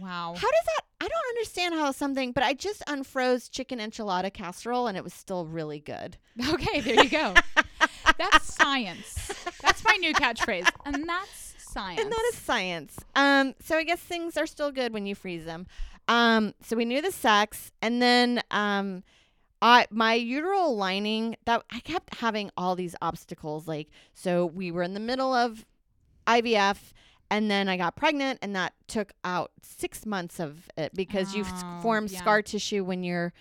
Wow. 0.00 0.34
How 0.36 0.50
does 0.50 0.64
that 0.66 0.80
I 1.02 1.08
don't 1.08 1.28
understand 1.30 1.74
how 1.74 1.90
something 1.90 2.30
but 2.30 2.44
I 2.44 2.54
just 2.54 2.80
unfroze 2.86 3.50
chicken 3.50 3.80
enchilada 3.80 4.32
casserole 4.32 4.86
and 4.86 4.96
it 4.96 5.02
was 5.02 5.12
still 5.12 5.46
really 5.46 5.80
good. 5.80 6.16
Okay, 6.48 6.80
there 6.80 7.02
you 7.02 7.10
go. 7.10 7.34
that's 8.18 8.54
science. 8.54 9.32
That's 9.60 9.84
my 9.84 9.96
new 9.96 10.14
catchphrase, 10.14 10.68
and 10.84 11.08
that's 11.08 11.54
science. 11.58 12.00
And 12.00 12.12
that 12.12 12.30
is 12.32 12.38
science. 12.38 12.96
Um, 13.16 13.54
so 13.60 13.76
I 13.76 13.82
guess 13.82 13.98
things 13.98 14.36
are 14.36 14.46
still 14.46 14.70
good 14.70 14.92
when 14.92 15.06
you 15.06 15.14
freeze 15.14 15.44
them. 15.44 15.66
Um, 16.08 16.54
so 16.62 16.76
we 16.76 16.84
knew 16.84 17.02
the 17.02 17.12
sex, 17.12 17.72
and 17.80 18.00
then 18.00 18.40
um, 18.50 19.02
I 19.60 19.86
my 19.90 20.14
uteral 20.14 20.76
lining 20.76 21.36
that 21.44 21.64
I 21.70 21.80
kept 21.80 22.16
having 22.16 22.50
all 22.56 22.76
these 22.76 22.94
obstacles. 23.02 23.66
Like, 23.66 23.88
so 24.14 24.46
we 24.46 24.70
were 24.70 24.82
in 24.82 24.94
the 24.94 25.00
middle 25.00 25.34
of 25.34 25.64
IVF. 26.26 26.78
And 27.30 27.50
then 27.50 27.66
I 27.66 27.78
got 27.78 27.96
pregnant, 27.96 28.40
and 28.42 28.54
that 28.56 28.74
took 28.88 29.12
out 29.24 29.52
six 29.62 30.04
months 30.04 30.38
of 30.38 30.68
it 30.76 30.92
because 30.94 31.34
you 31.34 31.44
Oh, 31.46 31.78
form 31.80 32.06
yeah. 32.10 32.18
scar 32.18 32.42
tissue 32.42 32.84
when 32.84 33.02
you're 33.02 33.32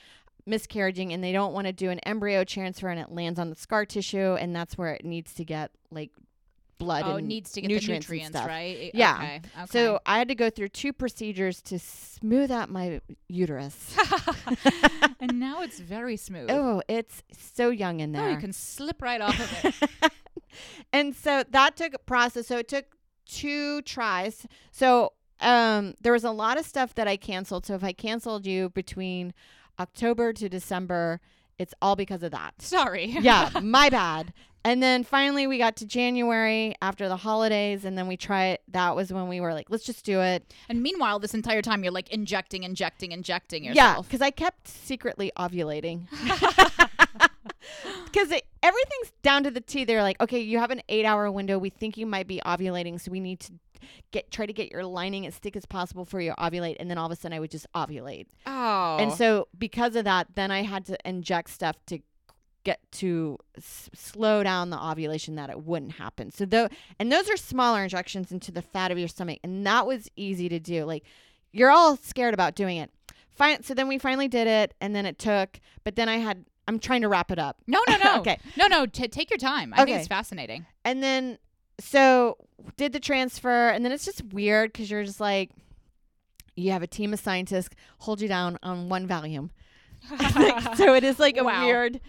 miscarriaging, 0.48 1.14
and 1.14 1.22
they 1.22 1.34
don't 1.34 1.54
want 1.54 1.68
to 1.68 1.74
do 1.74 1.90
an 1.90 2.00
embryo 2.00 2.46
transfer, 2.46 2.88
and 2.88 3.02
it 3.02 3.12
lands 3.12 3.38
on 3.38 3.50
the 3.50 3.56
scar 3.58 3.86
tissue, 3.86 4.36
and 4.36 4.56
that's 4.56 4.78
where 4.78 4.94
it 4.94 5.04
needs 5.04 5.34
to 5.34 5.44
get 5.44 5.72
like 5.92 6.10
blood 6.78 7.04
oh, 7.06 7.16
it 7.16 7.20
and 7.20 7.28
needs 7.28 7.52
to 7.52 7.62
get 7.62 7.68
nutrients 7.68 8.08
the 8.08 8.14
nutrients, 8.14 8.40
right? 8.48 8.92
Yeah. 8.94 9.16
Okay. 9.18 9.42
okay. 9.58 9.66
So 9.70 10.00
I 10.06 10.18
had 10.18 10.30
to 10.30 10.36
go 10.36 10.50
through 10.50 10.70
two 10.70 10.94
procedures 10.94 11.62
to 11.64 11.78
smooth 11.78 12.50
out 12.50 12.70
my 12.70 13.02
uterus. 13.28 13.96
and 15.20 15.40
now 15.40 15.62
it's 15.62 15.80
very 15.80 16.18
smooth. 16.18 16.50
oh, 16.50 16.82
it's 16.88 17.24
so 17.56 17.70
young 17.70 18.00
in 18.00 18.16
Oh, 18.16 18.20
there. 18.20 18.32
you 18.32 18.38
can 18.38 18.54
slip 18.54 19.02
right 19.02 19.22
off 19.22 19.40
of 19.40 19.84
it. 20.04 20.12
and 20.94 21.16
so 21.16 21.44
that 21.50 21.76
took 21.76 21.94
a 21.94 22.00
process. 22.00 22.48
So 22.48 22.58
it 22.58 22.68
took 22.68 22.86
two 23.26 23.82
tries. 23.84 24.46
So 24.72 25.14
um, 25.40 25.96
there 26.02 26.14
was 26.14 26.24
a 26.24 26.32
lot 26.32 26.60
of 26.60 26.66
stuff 26.66 26.96
that 26.96 27.08
I 27.08 27.18
canceled. 27.18 27.66
So 27.66 27.74
if 27.74 27.84
I 27.84 27.94
canceled 27.94 28.46
you 28.46 28.70
between 28.70 29.34
October 29.80 30.34
to 30.34 30.50
December, 30.50 31.20
it's 31.58 31.74
all 31.82 31.96
because 31.96 32.24
of 32.24 32.32
that. 32.32 32.54
Sorry. 32.60 33.06
yeah, 33.22 33.50
my 33.62 33.90
bad. 33.90 34.34
And 34.64 34.82
then 34.82 35.04
finally 35.04 35.48
we 35.48 35.58
got 35.58 35.76
to 35.78 35.88
January 35.88 36.76
after 36.84 37.10
the 37.10 37.18
holidays, 37.18 37.84
and 37.84 37.98
then 37.98 38.08
we 38.08 38.16
tried. 38.16 38.60
That 38.68 38.96
was 38.96 39.12
when 39.12 39.28
we 39.28 39.42
were 39.42 39.56
like, 39.56 39.72
let's 39.72 39.84
just 39.84 40.06
do 40.06 40.22
it. 40.22 40.54
And 40.70 40.84
meanwhile, 40.84 41.18
this 41.18 41.34
entire 41.34 41.64
time 41.64 41.84
you're 41.84 41.92
like 41.92 42.10
injecting, 42.10 42.62
injecting, 42.62 43.12
injecting 43.12 43.64
yourself. 43.64 43.98
Yeah, 43.98 44.02
because 44.02 44.22
I 44.22 44.30
kept 44.30 44.68
secretly 44.68 45.32
ovulating. 45.36 46.08
Because 48.06 48.30
everything's 48.62 49.12
down 49.24 49.44
to 49.46 49.52
the 49.52 49.62
T. 49.62 49.86
They're 49.86 50.04
like, 50.04 50.20
okay, 50.20 50.40
you 50.40 50.60
have 50.60 50.70
an 50.70 50.82
eight-hour 50.90 51.32
window. 51.32 51.58
We 51.58 51.70
think 51.70 51.98
you 51.98 52.06
might 52.06 52.28
be 52.28 52.42
ovulating, 52.46 53.00
so 53.00 53.10
we 53.10 53.22
need 53.22 53.40
to 53.42 53.54
get 54.12 54.30
try 54.32 54.46
to 54.46 54.54
get 54.54 54.70
your 54.72 54.84
lining 54.86 55.26
as 55.26 55.36
thick 55.38 55.56
as 55.56 55.66
possible 55.66 56.04
for 56.06 56.20
you 56.20 56.32
to 56.32 56.36
ovulate. 56.36 56.76
And 56.80 56.90
then 56.90 56.98
all 56.98 57.06
of 57.06 57.12
a 57.12 57.16
sudden, 57.16 57.36
I 57.36 57.40
would 57.40 57.52
just 57.52 57.68
ovulate. 57.74 58.28
Oh. 58.46 58.98
And 59.00 59.14
so 59.14 59.48
because 59.58 59.96
of 59.96 60.04
that, 60.04 60.28
then 60.36 60.52
I 60.52 60.64
had 60.64 60.86
to 60.88 60.98
inject 61.08 61.50
stuff 61.50 61.78
to 61.88 62.00
get 62.64 62.80
to 62.92 63.38
s- 63.58 63.90
slow 63.96 64.44
down 64.44 64.70
the 64.70 64.80
ovulation 64.80 65.36
that 65.36 65.50
it 65.50 65.64
wouldn't 65.64 65.94
happen. 65.94 66.32
So 66.32 66.46
though, 66.46 66.68
and 67.00 67.12
those 67.12 67.30
are 67.30 67.38
smaller 67.38 67.82
injections 67.84 68.32
into 68.32 68.52
the 68.52 68.62
fat 68.62 68.92
of 68.92 69.00
your 69.00 69.08
stomach, 69.08 69.40
and 69.44 69.66
that 69.66 69.88
was 69.88 70.10
easy 70.16 70.50
to 70.50 70.60
do. 70.60 70.84
Like 70.84 71.04
you're 71.54 71.72
all 71.72 71.96
scared 71.98 72.34
about 72.34 72.56
doing 72.56 72.78
it. 72.78 72.92
Fine. 73.30 73.64
So 73.64 73.74
then 73.74 73.88
we 73.88 73.98
finally 73.98 74.28
did 74.28 74.48
it, 74.48 74.74
and 74.82 74.94
then 74.94 75.06
it 75.06 75.18
took. 75.18 75.60
But 75.84 75.96
then 75.96 76.10
I 76.10 76.18
had. 76.18 76.46
I'm 76.68 76.80
trying 76.80 77.02
to 77.02 77.08
wrap 77.10 77.32
it 77.32 77.40
up. 77.40 77.58
no, 77.68 77.82
no, 77.90 77.98
no. 78.04 78.20
Okay. 78.22 78.38
No, 78.58 78.68
no. 78.68 78.86
T- 78.86 79.08
take 79.08 79.30
your 79.30 79.38
time. 79.40 79.74
I 79.74 79.78
think 79.78 79.90
Okay. 79.90 80.00
it's 80.00 80.08
fascinating. 80.08 80.66
And 80.86 81.02
then 81.04 81.38
so 81.80 82.38
did 82.78 82.94
the 82.94 83.00
transfer, 83.00 83.70
and 83.70 83.84
then 83.84 83.92
it's 83.92 84.06
just 84.06 84.24
weird 84.34 84.72
because 84.72 84.90
you're 84.92 85.04
just 85.04 85.20
like, 85.20 85.50
you 86.56 86.72
have 86.72 86.84
a 86.84 86.88
team 86.88 87.14
of 87.14 87.20
scientists 87.20 87.76
hold 88.00 88.22
you 88.22 88.28
down 88.28 88.58
on 88.64 88.90
one 88.90 89.08
Valium. 89.08 89.50
Like, 90.36 90.76
so 90.78 90.94
it 90.96 91.04
is 91.04 91.20
like 91.20 91.38
a 91.38 91.44
Wow. 91.44 91.66
weird 91.66 92.02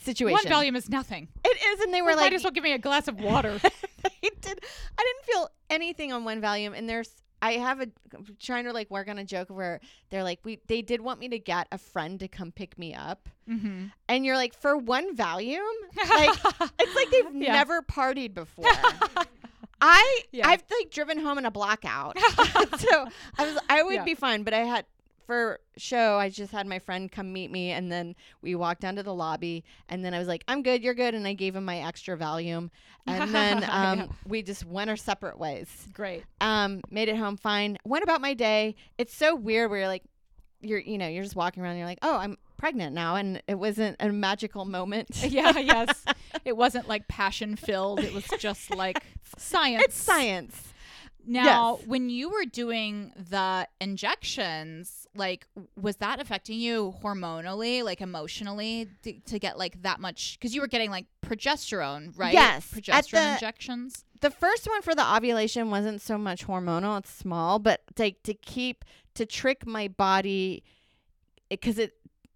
situation. 0.00 0.34
One 0.34 0.44
Valium 0.44 0.76
is 0.76 0.88
nothing. 0.88 1.28
It 1.44 1.56
is, 1.74 1.80
and 1.80 1.94
they 1.94 2.02
were 2.02 2.08
Well, 2.08 2.16
like, 2.16 2.24
might 2.26 2.32
as 2.34 2.42
well 2.44 2.50
give 2.52 2.64
me 2.64 2.72
a 2.72 2.78
glass 2.78 3.06
of 3.08 3.20
water. 3.20 3.58
I 3.64 4.10
did. 4.40 4.60
I 4.98 5.02
didn't 5.02 5.24
feel 5.24 5.48
anything 5.70 6.12
on 6.12 6.24
one 6.24 6.40
Valium, 6.40 6.76
and 6.76 6.88
there's. 6.88 7.10
I 7.42 7.52
have 7.52 7.80
a 7.80 7.88
I'm 8.14 8.26
trying 8.40 8.64
to 8.64 8.72
like 8.72 8.90
work 8.90 9.08
on 9.08 9.18
a 9.18 9.24
joke 9.24 9.48
where 9.50 9.80
they're 10.10 10.22
like 10.24 10.40
we 10.44 10.58
they 10.66 10.82
did 10.82 11.00
want 11.00 11.20
me 11.20 11.28
to 11.28 11.38
get 11.38 11.66
a 11.70 11.78
friend 11.78 12.18
to 12.20 12.28
come 12.28 12.50
pick 12.52 12.78
me 12.78 12.94
up 12.94 13.28
mm-hmm. 13.48 13.86
and 14.08 14.24
you're 14.24 14.36
like 14.36 14.54
for 14.54 14.76
one 14.76 15.14
Valium, 15.16 15.60
like 16.08 16.38
it's 16.80 16.94
like 16.94 17.10
they've 17.10 17.42
Yeah. 17.42 17.52
never 17.52 17.82
partied 17.82 18.34
before. 18.34 18.64
I 19.80 20.20
Yeah. 20.32 20.48
I've 20.48 20.64
like 20.80 20.90
driven 20.90 21.18
home 21.18 21.36
in 21.38 21.44
a 21.44 21.50
blackout, 21.50 22.18
so 22.78 23.06
I 23.38 23.44
was 23.44 23.58
I 23.68 23.82
would 23.82 23.94
Yeah. 23.94 24.04
be 24.04 24.14
fine. 24.14 24.42
But 24.42 24.54
I 24.54 24.60
had 24.60 24.86
for 25.26 25.60
show 25.76 26.16
I 26.18 26.30
just 26.30 26.52
had 26.52 26.66
my 26.66 26.78
friend 26.78 27.10
come 27.10 27.32
meet 27.32 27.50
me, 27.50 27.70
and 27.72 27.90
then 27.90 28.14
we 28.42 28.54
walked 28.54 28.80
down 28.80 28.96
to 28.96 29.02
the 29.02 29.14
lobby, 29.14 29.64
and 29.88 30.04
then 30.04 30.14
I 30.14 30.18
was 30.18 30.28
like, 30.28 30.44
"I'm 30.48 30.62
good, 30.62 30.82
you're 30.82 30.94
good," 30.94 31.14
and 31.14 31.26
I 31.26 31.32
gave 31.34 31.54
him 31.56 31.64
my 31.64 31.78
extra 31.78 32.16
Valium, 32.16 32.70
and 33.06 33.30
then 33.34 33.64
um, 33.68 33.98
Yeah. 33.98 34.06
we 34.26 34.42
just 34.42 34.64
went 34.64 34.88
our 34.90 34.96
separate 34.96 35.38
ways. 35.38 35.68
Great. 35.92 36.24
Um, 36.40 36.80
made 36.90 37.08
it 37.08 37.16
home 37.16 37.36
fine. 37.36 37.76
Went 37.84 38.04
about 38.04 38.20
my 38.20 38.34
day. 38.34 38.76
It's 38.98 39.14
so 39.14 39.34
weird 39.34 39.70
where 39.70 39.80
you're 39.80 39.88
like, 39.88 40.04
you're 40.62 40.78
you 40.80 40.96
know 40.98 41.08
you're 41.08 41.22
just 41.24 41.36
walking 41.36 41.62
around, 41.62 41.72
and 41.72 41.78
you're 41.80 41.88
like, 41.88 41.98
"Oh, 42.02 42.16
I'm 42.16 42.36
pregnant 42.56 42.94
now," 42.94 43.16
and 43.16 43.42
it 43.46 43.56
wasn't 43.58 43.96
a 44.00 44.08
magical 44.10 44.64
moment. 44.64 45.08
Yeah, 45.28 45.58
yes. 45.58 46.04
It 46.44 46.56
wasn't 46.56 46.86
like 46.86 47.08
passion 47.08 47.56
filled. 47.56 47.98
It 47.98 48.12
was 48.14 48.24
just 48.38 48.70
like 48.70 49.02
science. 49.36 49.82
It's 49.86 50.00
science. 50.00 50.62
Now, 51.28 51.78
Yes. 51.78 51.88
when 51.88 52.08
you 52.08 52.30
were 52.30 52.44
doing 52.44 53.10
the 53.16 53.66
injections, 53.80 55.05
like, 55.18 55.46
was 55.80 55.96
that 55.96 56.20
affecting 56.20 56.58
you 56.58 56.94
hormonally, 57.02 57.82
like 57.84 58.00
emotionally, 58.00 58.88
to, 59.02 59.12
to 59.20 59.38
get 59.38 59.58
like 59.58 59.82
that 59.82 60.00
much? 60.00 60.38
Because 60.38 60.54
you 60.54 60.60
were 60.60 60.66
getting 60.68 60.90
like 60.90 61.06
progesterone, 61.24 62.16
right? 62.18 62.32
Yes. 62.32 62.70
Progesterone 62.72 63.10
the- 63.10 63.32
injections. 63.34 64.04
the 64.20 64.30
first 64.30 64.66
one 64.66 64.82
for 64.82 64.94
the 64.94 65.14
ovulation 65.16 65.70
wasn't 65.70 66.00
so 66.00 66.16
much 66.16 66.46
hormonal 66.46 66.98
it's 66.98 67.10
small 67.12 67.58
but 67.58 67.82
like 67.98 68.22
to 68.22 68.32
keep 68.32 68.84
to 69.14 69.26
trick 69.26 69.66
my 69.66 69.88
body 69.88 70.62
because 71.50 71.78
it 71.78 71.92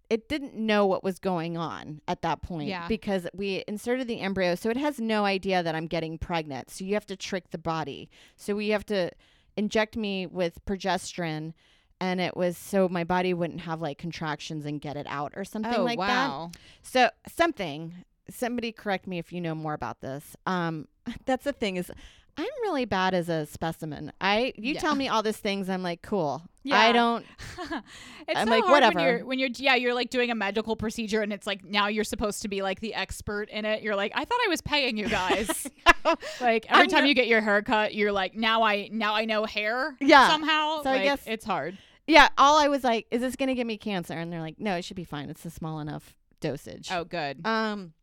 it 0.09 0.27
didn't 0.29 0.53
know 0.53 0.85
what 0.85 1.03
was 1.03 1.19
going 1.19 1.57
on 1.57 2.01
at 2.07 2.21
that 2.21 2.41
point 2.41 2.67
Yeah. 2.67 2.87
because 2.87 3.27
we 3.33 3.63
inserted 3.67 4.07
the 4.07 4.19
embryo 4.19 4.55
so 4.55 4.69
it 4.69 4.77
has 4.77 4.99
no 4.99 5.25
idea 5.25 5.63
that 5.63 5.73
i'm 5.73 5.87
getting 5.87 6.17
pregnant 6.17 6.69
so 6.69 6.83
you 6.85 6.93
have 6.93 7.05
to 7.07 7.15
trick 7.15 7.49
the 7.51 7.57
body 7.57 8.09
so 8.35 8.53
we 8.55 8.69
have 8.69 8.85
to 8.87 9.09
inject 9.57 9.95
me 9.97 10.27
with 10.27 10.63
progesterone 10.65 11.53
and 12.01 12.19
it 12.19 12.35
was 12.35 12.57
so 12.57 12.89
my 12.89 13.05
body 13.05 13.33
wouldn't 13.33 13.61
have 13.61 13.79
like 13.79 13.97
contractions 13.97 14.65
and 14.65 14.81
get 14.81 14.97
it 14.97 15.05
out 15.07 15.31
or 15.37 15.45
something 15.45 15.73
oh 15.73 15.83
like 15.83 15.99
that 15.99 16.27
wow! 16.27 16.51
so 16.81 17.09
something. 17.33 17.93
Somebody 18.29 18.71
correct 18.71 19.07
me 19.07 19.17
if 19.19 19.33
you 19.33 19.41
know 19.41 19.53
more 19.55 19.73
about 19.73 19.99
this. 19.99 20.37
Um, 20.45 20.87
that's 21.25 21.43
the 21.43 21.51
thing 21.51 21.75
is, 21.75 21.91
I'm 22.37 22.45
really 22.61 22.85
bad 22.85 23.13
as 23.13 23.27
a 23.27 23.45
specimen. 23.45 24.13
I 24.21 24.53
you 24.55 24.73
Yeah. 24.75 24.79
tell 24.79 24.95
me 24.95 25.09
all 25.09 25.21
these 25.21 25.35
things, 25.37 25.69
I'm 25.69 25.83
like, 25.83 26.01
cool. 26.01 26.41
Yeah. 26.63 26.79
I 26.79 26.91
don't. 26.93 27.25
it's 27.59 28.39
I'm 28.39 28.47
so 28.47 28.51
like, 28.51 28.63
hard 28.63 28.71
whatever. 28.71 28.95
When 28.99 29.05
you're, 29.07 29.25
when 29.25 29.39
you're, 29.39 29.49
yeah, 29.55 29.75
you're 29.75 29.93
like 29.93 30.11
doing 30.11 30.31
a 30.31 30.35
medical 30.35 30.75
procedure, 30.77 31.21
and 31.21 31.33
it's 31.33 31.45
like 31.45 31.63
now 31.65 31.87
you're 31.87 32.05
supposed 32.05 32.43
to 32.43 32.47
be 32.47 32.61
like 32.61 32.79
the 32.79 32.93
expert 32.93 33.49
in 33.49 33.65
it. 33.65 33.81
You're 33.83 33.95
like, 33.97 34.13
I 34.15 34.23
thought 34.23 34.39
I 34.45 34.47
was 34.47 34.61
paying 34.61 34.95
you 34.95 35.09
guys. 35.09 35.67
like 36.39 36.65
every 36.71 36.83
I'm 36.83 36.87
time 36.87 37.05
you 37.05 37.15
get 37.15 37.27
your 37.27 37.41
hair 37.41 37.61
cut, 37.63 37.93
you're 37.93 38.11
like, 38.13 38.33
now 38.35 38.63
I 38.63 38.89
now 38.93 39.13
I 39.13 39.25
know 39.25 39.43
hair. 39.45 39.97
Yeah. 39.99 40.29
somehow. 40.29 40.83
So 40.83 40.89
I 40.91 41.03
guess- 41.03 41.23
it's 41.25 41.43
hard. 41.43 41.77
Yeah, 42.07 42.29
all 42.37 42.57
I 42.59 42.67
was 42.67 42.83
like, 42.83 43.07
is 43.11 43.21
this 43.21 43.35
gonna 43.35 43.55
give 43.55 43.67
me 43.67 43.77
cancer? 43.77 44.13
And 44.13 44.31
they're 44.31 44.41
like, 44.41 44.59
no, 44.59 44.75
it 44.75 44.83
should 44.83 44.97
be 44.97 45.03
fine. 45.03 45.29
It's 45.29 45.45
a 45.45 45.49
small 45.49 45.79
enough 45.79 46.15
dosage. 46.39 46.89
Oh, 46.91 47.03
good. 47.03 47.45
Um. 47.45 47.93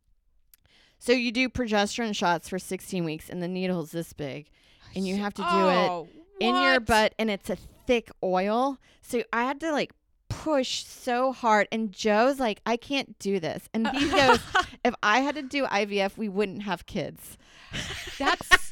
So 1.01 1.13
you 1.13 1.31
do 1.31 1.47
progesterone 1.47 2.13
shots 2.13 2.49
for 2.49 2.59
16 2.59 3.05
weeks, 3.05 3.29
and 3.29 3.41
the 3.41 3.47
needle's 3.47 3.91
this 3.91 4.11
big, 4.11 4.49
and 4.95 5.07
you 5.07 5.15
have 5.17 5.33
to 5.35 5.41
do 5.41 5.47
it 5.47 5.89
oh, 5.89 6.07
in 6.39 6.55
your 6.55 6.79
butt 6.79 7.13
and 7.19 7.29
it's 7.29 7.49
a 7.49 7.55
thick 7.55 8.11
oil. 8.23 8.77
So 9.01 9.23
I 9.31 9.43
had 9.43 9.59
to 9.61 9.71
like 9.71 9.93
push 10.29 10.85
so 10.85 11.31
hard 11.31 11.67
and 11.71 11.91
Joe's 11.91 12.39
like 12.39 12.61
I 12.65 12.77
can't 12.77 13.17
do 13.19 13.39
this. 13.39 13.69
And 13.73 13.87
he 13.89 14.09
goes 14.11 14.39
if 14.83 14.93
I 15.03 15.19
had 15.19 15.35
to 15.35 15.41
do 15.41 15.65
IVF 15.65 16.17
we 16.17 16.29
wouldn't 16.29 16.63
have 16.63 16.85
kids. 16.85 17.37
That's 18.17 18.71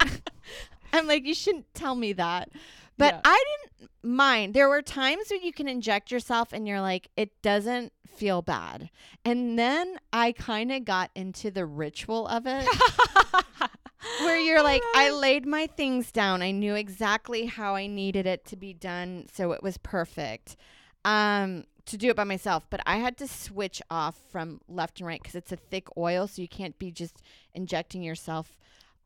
I'm 0.92 1.06
like 1.06 1.24
you 1.24 1.34
shouldn't 1.34 1.72
tell 1.74 1.94
me 1.94 2.12
that. 2.14 2.50
But 2.98 3.14
Yeah. 3.14 3.20
I 3.24 3.44
didn't 3.80 3.90
mind. 4.02 4.54
There 4.54 4.68
were 4.68 4.82
times 4.82 5.26
when 5.30 5.42
you 5.42 5.52
can 5.52 5.68
inject 5.68 6.10
yourself 6.10 6.52
and 6.52 6.66
you're 6.66 6.80
like 6.80 7.08
it 7.16 7.30
doesn't 7.42 7.92
feel 8.06 8.42
bad. 8.42 8.90
And 9.24 9.58
then 9.58 9.98
I 10.12 10.32
kind 10.32 10.70
of 10.70 10.84
got 10.84 11.10
into 11.14 11.50
the 11.50 11.66
ritual 11.66 12.26
of 12.28 12.46
it. 12.46 12.66
where 14.20 14.38
you're 14.38 14.62
like 14.62 14.82
I 14.94 15.10
laid 15.10 15.46
my 15.46 15.66
things 15.66 16.12
down. 16.12 16.42
I 16.42 16.50
knew 16.50 16.74
exactly 16.74 17.46
how 17.46 17.74
I 17.74 17.86
needed 17.86 18.26
it 18.26 18.44
to 18.46 18.56
be 18.56 18.72
done, 18.72 19.26
so 19.32 19.52
it 19.52 19.62
was 19.62 19.78
perfect. 19.78 20.56
Um 21.04 21.64
to 21.86 21.96
do 21.96 22.10
it 22.10 22.16
by 22.16 22.24
myself, 22.24 22.64
but 22.70 22.80
I 22.86 22.96
had 22.98 23.16
to 23.18 23.26
switch 23.26 23.82
off 23.90 24.16
from 24.30 24.60
left 24.68 25.00
and 25.00 25.06
right 25.06 25.20
because 25.20 25.34
it's 25.34 25.50
a 25.50 25.56
thick 25.56 25.88
oil, 25.96 26.28
so 26.28 26.40
you 26.40 26.48
can't 26.48 26.78
be 26.78 26.92
just 26.92 27.22
injecting 27.54 28.02
yourself 28.02 28.56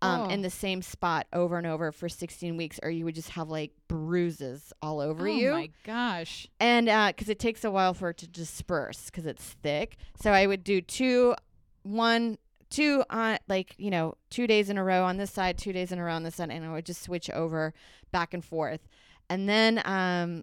um, 0.02 0.22
Oh. 0.22 0.28
in 0.28 0.42
the 0.42 0.50
same 0.50 0.82
spot 0.82 1.26
over 1.32 1.56
and 1.58 1.66
over 1.66 1.90
for 1.92 2.08
16 2.08 2.56
weeks, 2.56 2.78
or 2.82 2.90
you 2.90 3.04
would 3.06 3.14
just 3.14 3.30
have 3.30 3.48
like 3.48 3.72
bruises 3.88 4.72
all 4.82 5.00
over 5.00 5.26
oh 5.26 5.30
you 5.30 5.50
Oh 5.50 5.54
my 5.54 5.70
gosh. 5.84 6.46
and 6.60 6.86
because 7.14 7.28
it 7.28 7.38
takes 7.38 7.64
a 7.64 7.70
while 7.70 7.94
for 7.94 8.10
it 8.10 8.18
to 8.18 8.28
disperse 8.28 9.06
because 9.06 9.26
it's 9.26 9.42
thick 9.62 9.96
so 10.20 10.32
i 10.32 10.46
would 10.46 10.62
do 10.64 10.80
two 10.80 11.34
one 11.82 12.36
two 12.68 13.04
on 13.10 13.38
like 13.48 13.74
you 13.78 13.90
know 13.90 14.14
two 14.28 14.46
days 14.46 14.68
in 14.70 14.76
a 14.78 14.84
row 14.84 15.04
on 15.04 15.16
this 15.16 15.30
side 15.30 15.56
two 15.56 15.72
days 15.72 15.92
in 15.92 15.98
a 15.98 16.04
row 16.04 16.14
on 16.14 16.24
this 16.24 16.34
side 16.36 16.50
and 16.50 16.64
i 16.64 16.72
would 16.72 16.84
just 16.86 17.02
switch 17.02 17.30
over 17.30 17.72
back 18.12 18.34
and 18.34 18.44
forth 18.44 18.88
and 19.30 19.48
then 19.48 19.80
um 19.84 20.42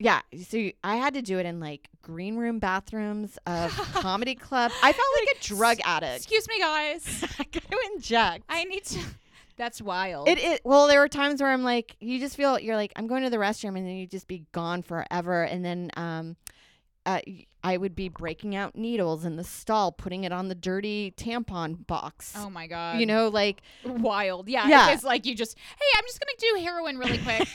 yeah 0.00 0.20
so 0.48 0.56
you- 0.56 0.72
i 0.82 0.96
had 0.96 1.14
to 1.14 1.22
do 1.22 1.38
it 1.38 1.46
in 1.46 1.60
like 1.60 1.88
green 2.02 2.36
room 2.36 2.58
bathrooms 2.58 3.38
of 3.46 3.70
comedy 3.94 4.34
club 4.34 4.72
i 4.82 4.92
felt 4.92 5.08
like 5.20 5.36
a 5.36 5.44
drug 5.44 5.78
addict 5.84 6.16
Excuse 6.16 6.48
me, 6.48 6.58
guys. 6.58 7.24
i 7.38 7.44
gotta 7.44 7.76
inject 7.94 8.44
I 8.48 8.64
need 8.64 8.84
to. 8.86 8.98
That's 9.56 9.82
wild. 9.82 10.26
it, 10.26 10.38
it 10.38 10.60
well, 10.64 10.86
there 10.88 11.00
were 11.00 11.08
times 11.08 11.42
where 11.42 11.50
I'm 11.52 11.62
like, 11.62 11.94
you 12.00 12.18
just 12.18 12.34
feel 12.34 12.58
you're 12.58 12.76
like, 12.76 12.92
I'm 12.96 13.06
going 13.06 13.24
to 13.24 13.28
the 13.30 13.36
restroom, 13.36 13.76
and 13.76 13.86
then 13.86 13.94
you 13.96 14.06
just 14.06 14.26
be 14.26 14.46
gone 14.52 14.80
forever, 14.80 15.42
and 15.42 15.62
then 15.62 15.90
um, 15.98 16.36
uh, 17.04 17.20
y- 17.26 17.44
I 17.62 17.76
would 17.76 17.94
be 17.94 18.08
breaking 18.08 18.56
out 18.56 18.74
needles 18.74 19.26
in 19.26 19.36
the 19.36 19.44
stall, 19.44 19.92
putting 19.92 20.24
it 20.24 20.32
on 20.32 20.48
the 20.48 20.54
dirty 20.54 21.12
tampon 21.14 21.86
box. 21.86 22.32
oh 22.38 22.48
my 22.48 22.66
god. 22.68 23.00
you 23.00 23.04
know, 23.04 23.28
like 23.28 23.60
wild. 23.84 24.48
Yeah. 24.48 24.66
Yeah. 24.66 24.92
It's 24.94 25.04
like 25.04 25.26
you 25.26 25.34
just, 25.34 25.58
hey, 25.58 25.98
I'm 25.98 26.04
just 26.06 26.18
gonna 26.20 26.54
do 26.56 26.64
heroin 26.64 26.96
really 26.96 27.18
quick, 27.18 27.46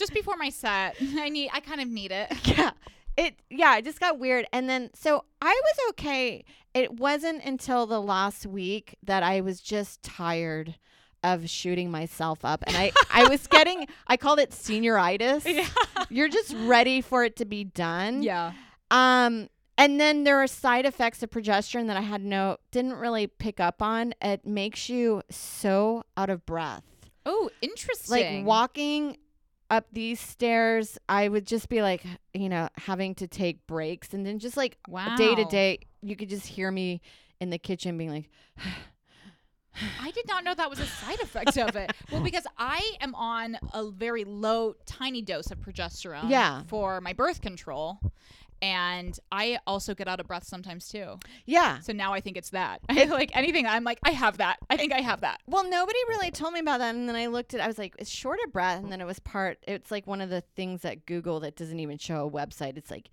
just 0.00 0.12
before 0.12 0.36
my 0.36 0.50
set. 0.50 0.96
I 1.16 1.28
need. 1.28 1.50
I 1.52 1.60
kind 1.60 1.80
of 1.80 1.88
need 1.88 2.10
it. 2.10 2.32
yeah, 2.44 2.70
it 3.16 3.36
yeah, 3.48 3.76
it 3.76 3.84
just 3.84 4.00
got 4.00 4.18
weird, 4.18 4.46
and 4.52 4.68
then 4.68 4.90
so 4.94 5.24
I 5.40 5.60
was 5.62 5.90
okay. 5.90 6.44
It 6.74 6.98
wasn't 6.98 7.44
until 7.44 7.86
the 7.86 8.00
last 8.00 8.46
week 8.46 8.96
that 9.04 9.22
I 9.22 9.40
was 9.40 9.60
just 9.60 10.02
tired 10.02 10.76
of 11.22 11.48
shooting 11.48 11.90
myself 11.90 12.44
up, 12.44 12.64
and 12.66 12.76
I 12.76 12.90
I 13.12 13.28
was 13.28 13.46
getting 13.46 13.86
I 14.08 14.16
called 14.16 14.40
it 14.40 14.50
senioritis. 14.50 15.44
Yeah. 15.44 15.68
You're 16.08 16.28
just 16.28 16.54
ready 16.64 17.00
for 17.00 17.22
it 17.22 17.36
to 17.36 17.44
be 17.44 17.62
done. 17.62 18.22
Yeah. 18.24 18.52
Um, 18.90 19.48
and 19.78 20.00
then 20.00 20.24
there 20.24 20.42
are 20.42 20.46
side 20.46 20.84
effects 20.84 21.22
of 21.22 21.30
progesterone 21.30 21.86
that 21.86 21.96
I 21.96 22.00
had 22.00 22.22
no 22.24 22.56
didn't 22.70 22.94
really 22.94 23.26
pick 23.26 23.60
up 23.60 23.80
on. 23.80 24.14
It 24.20 24.44
makes 24.44 24.88
you 24.88 25.22
so 25.30 26.02
out 26.16 26.30
of 26.30 26.44
breath. 26.44 26.82
Oh, 27.24 27.50
interesting. 27.62 28.38
Like 28.38 28.46
walking 28.46 29.16
up 29.70 29.86
these 29.92 30.20
stairs, 30.20 30.98
I 31.08 31.28
would 31.28 31.46
just 31.46 31.68
be 31.68 31.80
like, 31.80 32.04
you 32.34 32.48
know, 32.48 32.68
having 32.76 33.14
to 33.16 33.26
take 33.26 33.66
breaks 33.66 34.12
and 34.12 34.26
then 34.26 34.38
just 34.38 34.56
like 34.56 34.76
wow. 34.88 35.16
day 35.16 35.34
to 35.34 35.44
day, 35.44 35.78
you 36.02 36.16
could 36.16 36.28
just 36.28 36.46
hear 36.46 36.70
me 36.70 37.00
in 37.40 37.50
the 37.50 37.58
kitchen 37.58 37.96
being 37.96 38.10
like, 38.10 38.30
I 40.00 40.10
did 40.10 40.26
not 40.26 40.42
know 40.42 40.54
that 40.54 40.68
was 40.68 40.80
a 40.80 40.86
side 40.86 41.20
effect 41.20 41.56
of 41.56 41.76
it. 41.76 41.92
Well, 42.10 42.22
because 42.22 42.44
I 42.58 42.96
am 43.00 43.14
on 43.14 43.56
a 43.72 43.88
very 43.88 44.24
low, 44.24 44.74
tiny 44.84 45.22
dose 45.22 45.52
of 45.52 45.60
progesterone 45.60 46.28
Yeah. 46.28 46.62
for 46.66 47.00
my 47.00 47.12
birth 47.12 47.40
control. 47.40 48.00
And 48.62 49.18
I 49.32 49.58
also 49.66 49.94
get 49.94 50.06
out 50.08 50.20
of 50.20 50.26
breath 50.26 50.44
sometimes 50.44 50.88
too. 50.88 51.18
yeah. 51.46 51.80
So 51.80 51.92
now 51.92 52.12
I 52.12 52.20
think 52.20 52.36
it's 52.36 52.50
that. 52.50 52.80
like 52.90 53.34
anything, 53.36 53.66
I'm 53.66 53.84
like, 53.84 53.98
I 54.04 54.10
have 54.10 54.38
that. 54.38 54.58
I 54.68 54.76
think 54.76 54.92
I 54.92 55.00
have 55.00 55.22
that. 55.22 55.40
Well, 55.46 55.68
nobody 55.68 55.98
really 56.08 56.30
told 56.30 56.52
me 56.52 56.60
about 56.60 56.78
that, 56.78 56.94
and 56.94 57.08
then 57.08 57.16
I 57.16 57.26
looked 57.26 57.54
at. 57.54 57.60
I 57.60 57.66
was 57.66 57.78
like, 57.78 57.94
"It's 57.98 58.10
short 58.10 58.38
of 58.44 58.52
breath," 58.52 58.82
and 58.82 58.92
then 58.92 59.00
it 59.00 59.06
was 59.06 59.18
part. 59.18 59.58
It's 59.66 59.90
like 59.90 60.06
one 60.06 60.20
of 60.20 60.30
the 60.30 60.42
things 60.56 60.82
that 60.82 61.06
Google 61.06 61.40
that 61.40 61.56
doesn't 61.56 61.80
even 61.80 61.98
show 61.98 62.26
a 62.26 62.30
website. 62.30 62.76
It's 62.76 62.90
like 62.90 63.10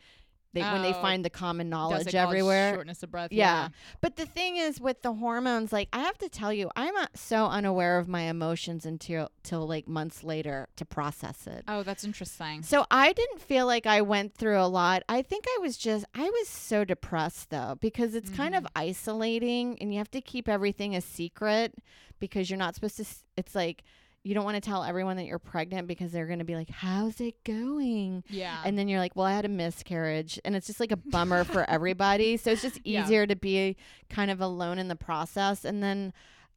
they 0.58 0.72
when 0.72 0.82
they 0.82 0.94
Oh. 0.94 1.02
find 1.02 1.24
the 1.24 1.30
common 1.30 1.70
knowledge 1.70 2.16
everywhere. 2.16 2.74
Shortness 2.74 3.04
of 3.04 3.12
breath. 3.12 3.32
Yeah. 3.32 3.70
But 4.02 4.16
the 4.16 4.26
thing 4.26 4.58
is 4.58 4.80
with 4.80 5.02
the 5.02 5.14
hormones, 5.14 5.72
like 5.72 5.90
I 5.94 6.00
have 6.00 6.18
to 6.20 6.30
tell 6.30 6.52
you, 6.52 6.70
I'm 6.76 6.94
so 7.16 7.46
unaware 7.46 8.00
of 8.00 8.08
my 8.08 8.24
emotions 8.24 8.86
until 8.86 9.30
till 9.44 9.68
like 9.68 9.88
months 9.88 10.24
later 10.24 10.68
to 10.76 10.86
process 10.86 11.48
it. 11.48 11.64
Oh, 11.68 11.84
that's 11.84 12.04
interesting. 12.04 12.64
So 12.64 12.86
I 12.90 13.14
didn't 13.14 13.42
feel 13.42 13.66
like 13.66 13.86
I 13.86 14.02
went 14.02 14.34
through 14.34 14.60
a 14.60 14.68
lot. 14.68 15.04
I 15.08 15.22
think 15.22 15.46
I 15.48 15.60
was 15.62 15.78
just 15.78 16.06
I 16.16 16.30
was 16.30 16.48
so 16.48 16.84
depressed 16.84 17.50
though 17.50 17.78
because 17.80 18.16
it's 18.16 18.30
kind 18.30 18.56
of 18.56 18.64
mm-hmm. 18.64 18.78
isolating 18.90 19.78
and 19.80 19.94
you 19.94 20.00
have 20.00 20.12
to 20.12 20.22
keep 20.22 20.50
everything 20.50 20.96
a 20.96 21.02
secret 21.02 21.76
because 22.20 22.50
you're 22.50 22.58
not 22.58 22.76
supposed 22.76 22.98
to 22.98 23.06
it's 23.36 23.56
like 23.56 23.84
you 24.24 24.34
don't 24.34 24.44
want 24.44 24.56
to 24.56 24.62
tell 24.62 24.84
everyone 24.84 25.16
that 25.18 25.26
you're 25.26 25.40
pregnant 25.40 25.88
because 25.88 26.12
they're 26.12 26.26
going 26.28 26.40
to 26.40 26.46
be 26.46 26.56
like 26.56 26.70
how's 26.70 27.22
it 27.22 27.42
going? 27.46 28.24
Yeah. 28.30 28.58
And 28.66 28.78
then 28.78 28.88
you're 28.90 29.00
like, 29.00 29.16
well, 29.16 29.26
I 29.26 29.34
had 29.34 29.46
a 29.46 29.50
miscarriage. 29.50 30.40
And 30.44 30.56
it's 30.56 30.68
just 30.68 30.80
like 30.80 30.92
a 30.92 30.98
bummer 30.98 31.44
for 31.46 31.64
everybody. 31.70 32.36
So 32.38 32.52
it's 32.52 32.62
just 32.62 32.80
Yeah. 32.86 33.04
easier 33.06 33.26
to 33.26 33.36
be 33.36 33.78
kind 34.10 34.30
of 34.32 34.42
alone 34.42 34.80
in 34.80 34.88
the 34.90 34.96
process. 34.98 35.64
And 35.64 35.82
then, 35.82 36.12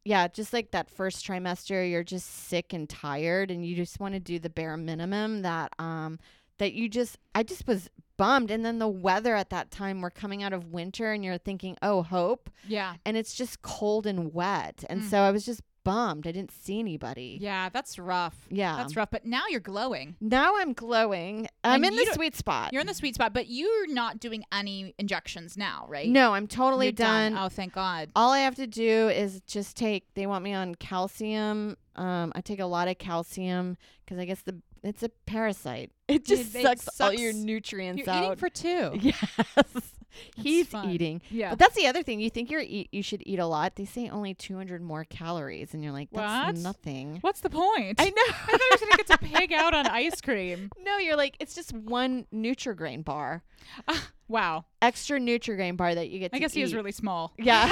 yeah, 0.05 0.27
just 0.29 0.53
like 0.53 0.73
that 0.73 0.91
first 0.91 1.25
trimester, 1.27 1.89
you're 1.89 2.03
just 2.03 2.27
sick 2.49 2.73
and 2.73 2.89
tired 2.89 3.51
and 3.51 3.65
you 3.65 3.77
just 3.77 4.01
want 4.01 4.15
to 4.15 4.21
do 4.21 4.39
the 4.39 4.51
bare 4.51 4.77
minimum 4.77 5.43
that, 5.43 5.73
um, 5.79 6.19
that 6.59 6.73
you 6.73 6.89
just, 6.89 7.19
I 7.35 7.43
just 7.45 7.67
was 7.69 7.89
bummed. 8.17 8.51
And 8.51 8.65
then 8.65 8.79
the 8.81 8.89
weather 8.89 9.35
at 9.37 9.51
that 9.51 9.71
time, 9.71 10.01
we're 10.01 10.11
coming 10.11 10.43
out 10.43 10.53
of 10.53 10.67
winter 10.73 11.13
and 11.13 11.25
you're 11.25 11.39
thinking, 11.39 11.77
oh, 11.83 12.03
hope. 12.03 12.51
yeah. 12.67 12.95
And 13.07 13.17
it's 13.17 13.35
just 13.35 13.63
cold 13.63 14.07
and 14.07 14.33
wet. 14.35 14.85
And 14.91 15.03
Mm. 15.03 15.09
so 15.11 15.21
I 15.21 15.31
was 15.31 15.45
just 15.47 15.63
bummed. 15.85 16.27
I 16.27 16.33
didn't 16.33 16.51
see 16.53 16.79
anybody. 16.79 17.39
Yeah, 17.41 17.69
that's 17.69 17.99
rough. 17.99 18.47
Yeah. 18.51 18.77
That's 18.77 18.97
rough. 18.97 19.11
But 19.11 19.25
now 19.27 19.43
you're 19.49 19.61
glowing. 19.61 20.17
Now 20.21 20.57
I'm 20.57 20.73
glowing. 20.73 21.49
I'm 21.65 21.85
And 21.85 21.93
in 21.95 21.97
the 22.07 22.13
sweet 22.15 22.35
spot. 22.37 22.73
You're 22.73 22.81
in 22.81 22.87
the 22.87 22.95
sweet 22.95 23.15
spot, 23.15 23.33
but 23.35 23.49
you're 23.49 23.87
not 23.93 24.21
doing 24.21 24.45
any 24.53 24.95
injections 24.99 25.57
now, 25.57 25.87
right? 25.89 26.09
no, 26.09 26.35
I'm 26.35 26.47
totally 26.47 26.87
You're 26.87 26.93
done. 26.93 27.37
Oh, 27.37 27.49
thank 27.49 27.73
God. 27.73 28.11
All 28.17 28.31
I 28.33 28.41
have 28.41 28.55
to 28.57 28.67
do 28.67 29.09
is 29.09 29.41
just 29.47 29.77
take. 29.77 30.05
They 30.15 30.27
want 30.27 30.45
me 30.45 30.53
on 30.53 30.75
calcium. 30.75 31.77
Um, 31.97 32.33
I 32.35 32.41
take 32.41 32.61
a 32.61 32.67
lot 32.67 32.89
of 32.89 32.99
calcium 32.99 33.77
because 34.05 34.19
I 34.19 34.25
guess 34.25 34.43
the 34.43 34.61
it's 34.83 35.03
a 35.03 35.09
parasite. 35.27 35.91
It 36.11 36.25
just 36.25 36.57
it 36.57 36.63
sucks, 36.63 37.01
all 37.01 37.13
your 37.13 37.31
sucks- 37.33 37.45
nutrients 37.45 37.99
You're 38.05 38.11
out. 38.11 38.25
eating 38.25 38.37
for 38.37 38.49
two. 38.49 38.91
yes, 39.01 39.95
he's 40.37 40.67
fun. 40.69 40.91
eating. 40.91 41.23
Yeah. 41.31 41.51
But 41.51 41.59
that's 41.59 41.75
the 41.75 41.87
other 41.87 42.03
thing. 42.03 42.21
You 42.21 42.31
think 42.31 42.51
you're 42.51 42.61
eat, 42.61 42.89
you 42.93 43.03
should 43.03 43.23
eat 43.27 43.39
a 43.39 43.47
lot. 43.47 43.77
They 43.77 43.85
say 43.85 44.09
only 44.09 44.35
200 44.35 44.83
more 44.83 45.05
calories, 45.05 45.75
and 45.75 45.83
you're 45.83 45.93
like, 45.93 46.09
that's 46.13 46.57
What? 46.59 46.63
nothing. 46.63 47.19
What's 47.21 47.41
the 47.41 47.51
point? 47.51 48.01
I 48.01 48.05
know. 48.07 48.13
I 48.29 48.33
thought 48.33 48.61
I 48.61 48.69
was 48.73 48.81
gonna 48.81 48.97
get 48.97 49.07
to 49.09 49.19
pig 49.39 49.53
out 49.53 49.75
on 49.75 49.87
ice 49.87 50.21
cream. 50.21 50.71
no, 50.83 50.99
you're 50.99 51.17
like, 51.17 51.37
it's 51.41 51.55
just 51.55 51.73
one 51.73 52.27
Nutri-Grain 52.35 53.03
bar, 53.03 53.43
Wow. 54.29 54.65
extra 54.81 55.19
Nutri-Grain 55.19 55.77
bar 55.77 55.95
that 55.95 56.09
you 56.11 56.19
get. 56.21 56.31
I 56.33 56.39
guess 56.39 56.53
he 56.53 56.63
is 56.63 56.75
really 56.75 56.93
small. 56.93 57.33
Yeah. 57.39 57.71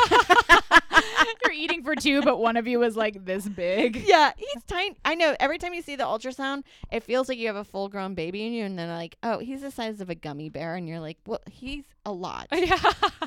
Eating 1.51 1.83
for 1.83 1.95
two, 1.95 2.23
but 2.23 2.39
one 2.39 2.57
of 2.57 2.67
you 2.67 2.83
is 2.83 2.97
like 2.97 3.25
this 3.25 3.49
big. 3.49 3.97
Yeah, 4.09 4.33
he's 4.37 4.63
tiny. 4.67 4.97
I 5.05 5.15
know. 5.15 5.37
Every 5.39 5.59
time 5.59 5.75
you 5.75 5.83
see 5.83 5.95
the 5.97 6.05
ultrasound, 6.05 6.63
it 6.91 7.03
feels 7.03 7.29
like 7.29 7.37
you 7.37 7.47
have 7.49 7.57
a 7.57 7.65
full 7.65 7.89
grown 7.89 8.15
baby 8.15 8.47
in 8.47 8.53
you, 8.53 8.65
and 8.65 8.79
then 8.79 8.89
like, 8.89 9.17
oh, 9.23 9.39
he's 9.39 9.61
the 9.61 9.71
size 9.71 10.01
of 10.01 10.09
a 10.09 10.15
gummy 10.15 10.49
bear, 10.49 10.77
and 10.77 10.89
you're 10.89 11.01
like, 11.01 11.19
well, 11.27 11.41
he's 11.51 11.85
a 12.07 12.13
lot. 12.13 12.49
yeah. 12.53 12.77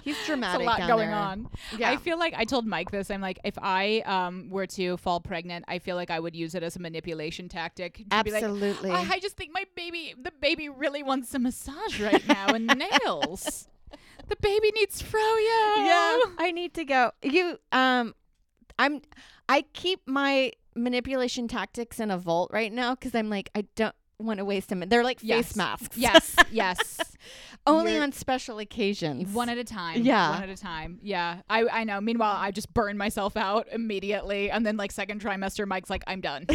He's 0.03 0.15
There's 0.15 0.27
dramatic. 0.27 0.61
a 0.61 0.65
lot 0.65 0.87
going 0.87 1.09
there. 1.09 1.15
on. 1.17 1.49
Yeah. 1.77 1.91
I 1.91 1.97
feel 1.97 2.17
like 2.17 2.33
I 2.35 2.45
told 2.45 2.65
Mike 2.65 2.89
this. 2.89 3.11
I'm 3.11 3.21
like, 3.21 3.39
if 3.43 3.57
I 3.61 4.01
um 4.05 4.49
were 4.49 4.65
to 4.67 4.97
fall 4.97 5.19
pregnant, 5.19 5.65
I 5.67 5.77
feel 5.79 5.95
like 5.95 6.09
I 6.09 6.19
would 6.19 6.35
use 6.35 6.55
it 6.55 6.63
as 6.63 6.75
a 6.75 6.79
manipulation 6.79 7.47
tactic. 7.47 7.99
like, 8.11 8.25
Absolutely. 8.25 8.89
I, 8.91 9.01
I 9.11 9.19
just 9.19 9.37
think 9.37 9.51
my 9.53 9.65
baby, 9.75 10.15
the 10.19 10.31
baby 10.41 10.67
really 10.69 11.03
wants 11.03 11.33
a 11.35 11.39
massage 11.39 11.99
right 12.01 12.27
now 12.27 12.47
and 12.47 12.67
nails. 13.05 13.67
The 14.31 14.37
baby 14.39 14.71
needs 14.75 15.03
froyo. 15.03 15.75
yeah, 15.85 16.19
I 16.37 16.51
need 16.55 16.73
to 16.75 16.85
go. 16.85 17.11
You, 17.21 17.57
um, 17.73 18.15
I'm, 18.79 19.01
I 19.49 19.65
keep 19.73 20.07
my 20.07 20.53
manipulation 20.73 21.49
tactics 21.49 21.99
in 21.99 22.09
a 22.11 22.17
vault 22.17 22.49
right 22.53 22.71
now 22.71 22.95
because 22.95 23.13
I'm 23.13 23.29
like, 23.29 23.49
I 23.53 23.65
don't 23.75 23.93
want 24.19 24.37
to 24.37 24.45
waste 24.45 24.69
them. 24.69 24.85
They're 24.87 25.03
like 25.03 25.19
Yes. 25.21 25.47
face 25.47 25.55
masks. 25.57 25.97
Yes. 25.97 26.33
Yes. 26.49 26.97
Only 27.67 27.97
on 27.97 28.11
special 28.11 28.59
occasions. 28.59 29.33
One 29.33 29.49
at 29.49 29.57
a 29.57 29.63
time. 29.63 30.03
Yeah. 30.03 30.31
One 30.31 30.43
at 30.43 30.49
a 30.49 30.57
time. 30.57 30.99
Yeah. 31.01 31.41
I, 31.49 31.67
I 31.67 31.83
know. 31.83 32.01
Meanwhile, 32.01 32.35
I 32.37 32.51
just 32.51 32.73
burn 32.73 32.97
myself 32.97 33.37
out 33.37 33.67
immediately. 33.71 34.49
And 34.49 34.65
then, 34.65 34.77
like, 34.77 34.91
second 34.91 35.21
trimester, 35.21 35.67
Mike's 35.67 35.89
like, 35.89 36.03
I'm 36.07 36.21
done. 36.21 36.45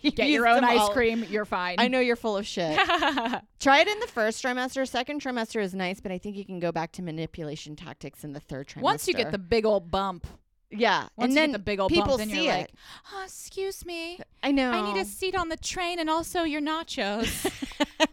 You 0.00 0.10
Get 0.10 0.28
your 0.28 0.46
own 0.46 0.64
ice 0.64 0.80
all. 0.80 0.90
cream. 0.90 1.24
You're 1.28 1.44
fine. 1.44 1.76
I 1.78 1.88
know 1.88 2.00
you're 2.00 2.16
full 2.16 2.36
of 2.36 2.46
shit. 2.46 2.76
Try 3.60 3.80
it 3.80 3.88
in 3.88 4.00
the 4.00 4.06
first 4.06 4.42
trimester. 4.44 4.86
Second 4.86 5.22
trimester 5.22 5.62
is 5.62 5.74
nice, 5.74 6.00
but 6.00 6.12
I 6.12 6.18
think 6.18 6.36
you 6.36 6.44
can 6.44 6.60
go 6.60 6.72
back 6.72 6.92
to 6.92 7.02
manipulation 7.02 7.76
tactics 7.76 8.24
in 8.24 8.32
the 8.32 8.40
third 8.40 8.68
trimester. 8.68 8.82
Once 8.82 9.08
you 9.08 9.14
get 9.14 9.30
the 9.32 9.38
big 9.38 9.64
old 9.64 9.90
bump, 9.90 10.26
yeah, 10.70 11.02
once 11.02 11.12
and 11.18 11.30
you 11.30 11.34
then 11.36 11.48
get 11.50 11.52
the 11.52 11.58
big 11.60 11.80
old 11.80 11.90
people 11.90 12.18
bump, 12.18 12.30
see 12.30 12.44
you're 12.44 12.54
it. 12.54 12.58
like, 12.58 12.70
oh, 13.14 13.22
excuse 13.24 13.86
me. 13.86 14.20
I 14.42 14.52
know. 14.52 14.70
I 14.70 14.92
need 14.92 15.00
a 15.00 15.04
seat 15.04 15.34
on 15.34 15.48
the 15.48 15.56
train 15.56 15.98
and 15.98 16.10
also 16.10 16.42
your 16.42 16.60
nachos. 16.60 17.50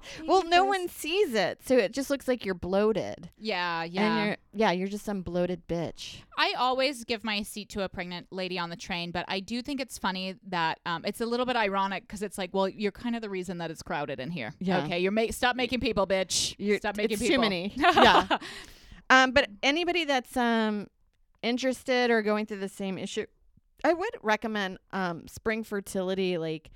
well, 0.27 0.43
no 0.43 0.63
one 0.63 0.87
sees 0.87 1.33
it, 1.33 1.59
so 1.65 1.77
it 1.77 1.91
just 1.91 2.09
looks 2.09 2.27
like 2.27 2.45
you're 2.45 2.55
bloated. 2.55 3.29
yeah, 3.37 3.83
And 3.83 3.93
yeah. 3.93 4.25
you're 4.25 4.37
yeah, 4.53 4.71
you're 4.71 4.87
just 4.87 5.03
some 5.03 5.21
bloated 5.21 5.67
bitch. 5.67 6.21
I 6.37 6.53
always 6.57 7.03
give 7.03 7.23
my 7.25 7.41
seat 7.43 7.67
to 7.69 7.83
a 7.83 7.89
pregnant 7.89 8.27
lady 8.31 8.57
on 8.57 8.69
the 8.69 8.77
train, 8.77 9.11
but 9.11 9.25
I 9.27 9.41
do 9.41 9.61
think 9.61 9.81
it's 9.81 9.97
funny 9.97 10.35
that 10.47 10.79
um, 10.85 11.03
it's 11.05 11.19
a 11.19 11.25
little 11.25 11.45
bit 11.45 11.57
ironic 11.57 12.03
because 12.07 12.21
it's 12.21 12.37
like, 12.37 12.53
well, 12.53 12.69
you're 12.69 12.93
kind 12.93 13.17
of 13.17 13.21
the 13.21 13.29
reason 13.29 13.57
that 13.57 13.69
it's 13.69 13.83
crowded 13.83 14.19
in 14.21 14.31
here. 14.31 14.53
Yeah. 14.59 14.83
Okay, 14.85 14.99
you're 14.99 15.11
ma- 15.11 15.25
stop 15.31 15.57
making 15.57 15.81
people, 15.81 16.07
bitch. 16.07 16.55
You're, 16.57 16.77
stop 16.77 16.95
making 16.95 17.15
it's 17.15 17.21
people. 17.21 17.35
too 17.35 17.41
many. 17.41 17.73
yeah. 17.75 18.37
Um, 19.09 19.31
but 19.31 19.49
anybody 19.61 20.05
that's 20.05 20.35
um 20.37 20.87
interested 21.45 22.09
or 22.11 22.21
going 22.21 22.45
through 22.45 22.59
the 22.59 22.67
same 22.69 22.97
issue, 22.97 23.25
I 23.83 23.93
would 23.93 24.15
recommend 24.21 24.79
um 24.91 25.27
Spring 25.27 25.63
Fertility. 25.63 26.37
Like, 26.37 26.71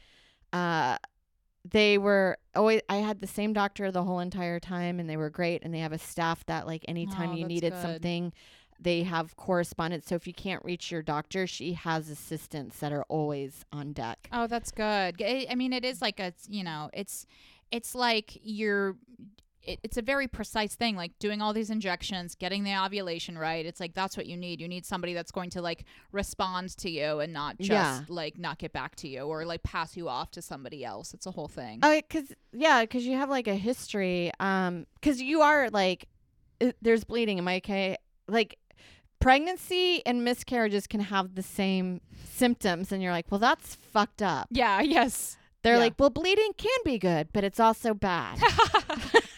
uh, 0.53 0.97
they 1.69 1.97
were 1.97 2.37
always. 2.55 2.81
I 2.87 2.97
had 2.97 3.19
the 3.19 3.27
same 3.27 3.53
doctor 3.53 3.91
the 3.91 4.03
whole 4.03 4.19
entire 4.19 4.59
time, 4.59 4.99
and 4.99 5.09
they 5.09 5.17
were 5.17 5.29
great. 5.29 5.63
And 5.63 5.73
they 5.73 5.79
have 5.79 5.91
a 5.93 5.97
staff 5.99 6.45
that 6.45 6.65
like 6.67 6.85
anytime 6.87 7.31
Oh, 7.31 7.35
you 7.35 7.45
needed 7.45 7.73
good. 7.73 7.81
something. 7.81 8.33
They 8.81 9.03
have 9.03 9.35
correspondence. 9.35 10.07
So 10.07 10.15
if 10.15 10.25
you 10.25 10.33
can't 10.33 10.63
reach 10.63 10.89
your 10.89 11.01
doctor, 11.01 11.45
she 11.47 11.73
has 11.73 12.09
assistants 12.09 12.79
that 12.79 12.93
are 12.93 13.03
always 13.09 13.65
on 13.73 13.91
deck. 13.91 14.29
Oh, 14.31 14.47
that's 14.47 14.71
good. 14.71 15.21
I 15.21 15.47
I 15.49 15.55
mean, 15.55 15.73
it 15.73 15.83
is 15.83 16.01
like 16.01 16.21
a, 16.21 16.31
you 16.47 16.63
know, 16.63 16.89
it's, 16.93 17.25
it's 17.71 17.93
like 17.93 18.37
you're, 18.41 18.95
it, 19.69 19.79
it's 19.83 19.97
a 19.97 20.01
very 20.01 20.27
precise 20.27 20.75
thing, 20.75 20.95
like 20.95 21.17
doing 21.19 21.41
all 21.41 21.53
these 21.53 21.69
injections, 21.69 22.35
getting 22.35 22.63
the 22.63 22.75
ovulation 22.75 23.37
right. 23.37 23.65
It's 23.65 23.79
like 23.79 23.93
that's 23.93 24.17
what 24.17 24.25
you 24.25 24.35
need. 24.35 24.59
You 24.61 24.67
need 24.67 24.85
somebody 24.85 25.13
that's 25.13 25.31
going 25.31 25.49
to 25.51 25.61
like 25.61 25.85
respond 26.11 26.75
to 26.77 26.89
you 26.89 27.19
and 27.19 27.31
not 27.31 27.57
just 27.59 27.69
Yeah. 27.71 28.01
like 28.09 28.37
not 28.37 28.57
get 28.57 28.73
back 28.73 28.95
to 28.97 29.07
you 29.07 29.21
or 29.21 29.45
like 29.45 29.63
pass 29.63 29.95
you 29.95 30.09
off 30.09 30.31
to 30.31 30.41
somebody 30.41 30.83
else. 30.83 31.13
It's 31.13 31.25
a 31.25 31.31
whole 31.31 31.47
thing. 31.47 31.79
Oh, 31.83 32.01
cause 32.09 32.33
yeah, 32.51 32.85
cause 32.85 33.03
you 33.03 33.15
have 33.17 33.29
like 33.29 33.47
a 33.47 33.55
history. 33.55 34.31
Um, 34.39 34.85
cause 35.01 35.21
you 35.21 35.41
are 35.41 35.69
like, 35.69 36.07
uh, 36.61 36.71
there's 36.81 37.03
bleeding. 37.03 37.37
Am 37.37 37.47
I 37.47 37.57
okay? 37.57 37.95
Like, 38.27 38.57
pregnancy 39.19 40.01
and 40.05 40.23
miscarriages 40.23 40.87
can 40.87 41.01
have 41.01 41.35
the 41.35 41.43
same 41.43 41.99
symptoms, 42.33 42.91
and 42.91 43.03
you're 43.03 43.11
like, 43.11 43.25
well, 43.29 43.39
that's 43.39 43.75
fucked 43.75 44.21
up. 44.21 44.47
yeah. 44.51 44.81
Yes. 44.81 45.35
They're 45.61 45.73
Yeah. 45.73 45.79
like, 45.79 45.93
well, 45.99 46.09
bleeding 46.09 46.53
can 46.57 46.79
be 46.85 46.97
good, 46.97 47.27
but 47.33 47.43
it's 47.43 47.59
also 47.59 47.93
bad. 47.93 48.39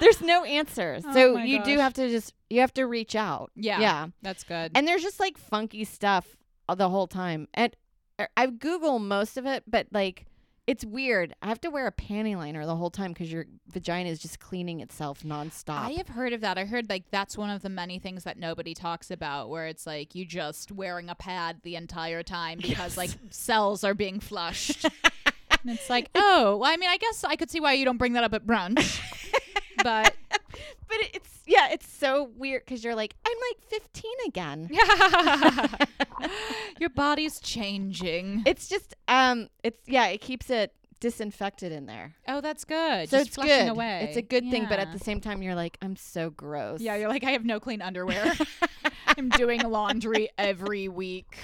there's 0.00 0.20
no 0.20 0.44
answer, 0.44 1.00
Oh 1.04 1.12
so 1.12 1.36
you 1.38 1.62
do 1.64 1.78
have 1.78 1.94
to 1.94 2.08
just 2.08 2.34
you 2.50 2.60
have 2.60 2.74
to 2.74 2.86
reach 2.86 3.14
out. 3.14 3.50
Yeah. 3.54 3.80
yeah. 3.80 4.06
That's 4.22 4.44
good. 4.44 4.72
And 4.74 4.86
there's 4.86 5.02
just 5.02 5.20
like 5.20 5.36
funky 5.38 5.84
stuff 5.84 6.36
uh, 6.68 6.74
the 6.74 6.88
whole 6.88 7.06
time. 7.06 7.48
And 7.54 7.74
uh, 8.18 8.26
I 8.36 8.46
Google 8.46 8.98
most 8.98 9.36
of 9.36 9.46
it, 9.46 9.64
but 9.66 9.88
like 9.92 10.26
it's 10.66 10.84
weird. 10.84 11.32
I 11.42 11.48
have 11.48 11.60
to 11.60 11.70
wear 11.70 11.86
a 11.86 11.92
panty 11.92 12.36
liner 12.36 12.66
the 12.66 12.74
whole 12.74 12.90
time 12.90 13.12
because 13.12 13.30
your 13.30 13.46
vagina 13.68 14.10
is 14.10 14.18
just 14.18 14.40
cleaning 14.40 14.80
itself 14.80 15.22
nonstop. 15.22 15.78
I 15.78 15.90
have 15.92 16.08
heard 16.08 16.32
of 16.32 16.40
that. 16.40 16.58
I 16.58 16.64
heard 16.64 16.88
like 16.88 17.04
that's 17.10 17.38
one 17.38 17.50
of 17.50 17.62
the 17.62 17.68
many 17.68 17.98
things 18.00 18.24
that 18.24 18.36
nobody 18.36 18.74
talks 18.74 19.10
about 19.10 19.48
where 19.48 19.66
it's 19.66 19.86
like 19.86 20.14
you 20.14 20.24
just 20.24 20.72
wearing 20.72 21.08
a 21.08 21.14
pad 21.14 21.60
the 21.62 21.76
entire 21.76 22.22
time 22.24 22.58
because 22.60 22.96
like 22.96 23.10
cells 23.30 23.84
are 23.84 23.94
being 23.94 24.18
flushed. 24.18 24.84
and 25.62 25.70
it's 25.70 25.88
like, 25.88 26.10
oh, 26.16 26.56
well, 26.56 26.70
I 26.70 26.76
mean, 26.76 26.90
I 26.90 26.96
guess 26.96 27.22
I 27.22 27.36
could 27.36 27.50
see 27.50 27.60
why 27.60 27.74
you 27.74 27.84
don't 27.84 27.98
bring 27.98 28.14
that 28.14 28.24
up 28.24 28.34
at 28.34 28.44
brunch. 28.44 29.00
but 29.82 30.14
but 30.30 30.98
it's 31.14 31.30
yeah, 31.46 31.68
it's 31.70 31.90
so 31.90 32.30
weird 32.36 32.64
because 32.64 32.82
you're 32.82 32.94
like, 32.94 33.14
I'm 33.24 33.36
like 33.50 33.62
15 33.68 34.12
again. 34.26 34.70
your 36.80 36.90
body's 36.90 37.40
changing. 37.40 38.42
It's 38.46 38.68
just 38.68 38.94
um, 39.08 39.48
it's 39.62 39.78
yeah, 39.86 40.06
it 40.08 40.20
keeps 40.20 40.50
it 40.50 40.72
disinfected 41.00 41.72
in 41.72 41.86
there, 41.86 42.14
oh, 42.26 42.40
that's 42.40 42.64
good. 42.64 43.08
so 43.08 43.18
Just 43.18 43.28
it's 43.28 43.36
flushing 43.36 43.66
good. 43.66 43.72
away. 43.72 44.06
It's 44.08 44.16
a 44.16 44.22
good 44.22 44.50
thing, 44.50 44.66
but 44.68 44.78
at 44.78 44.92
the 44.92 44.98
same 44.98 45.20
time, 45.20 45.42
you're 45.42 45.54
like, 45.54 45.76
I'm 45.82 45.96
so 45.96 46.30
gross. 46.30 46.80
Yeah, 46.80 46.96
you're 46.96 47.08
like, 47.08 47.24
I 47.24 47.32
have 47.32 47.44
no 47.44 47.60
clean 47.60 47.82
underwear. 47.82 48.32
I'm 49.06 49.28
doing 49.30 49.60
laundry 49.60 50.28
every 50.38 50.88
week. 50.88 51.36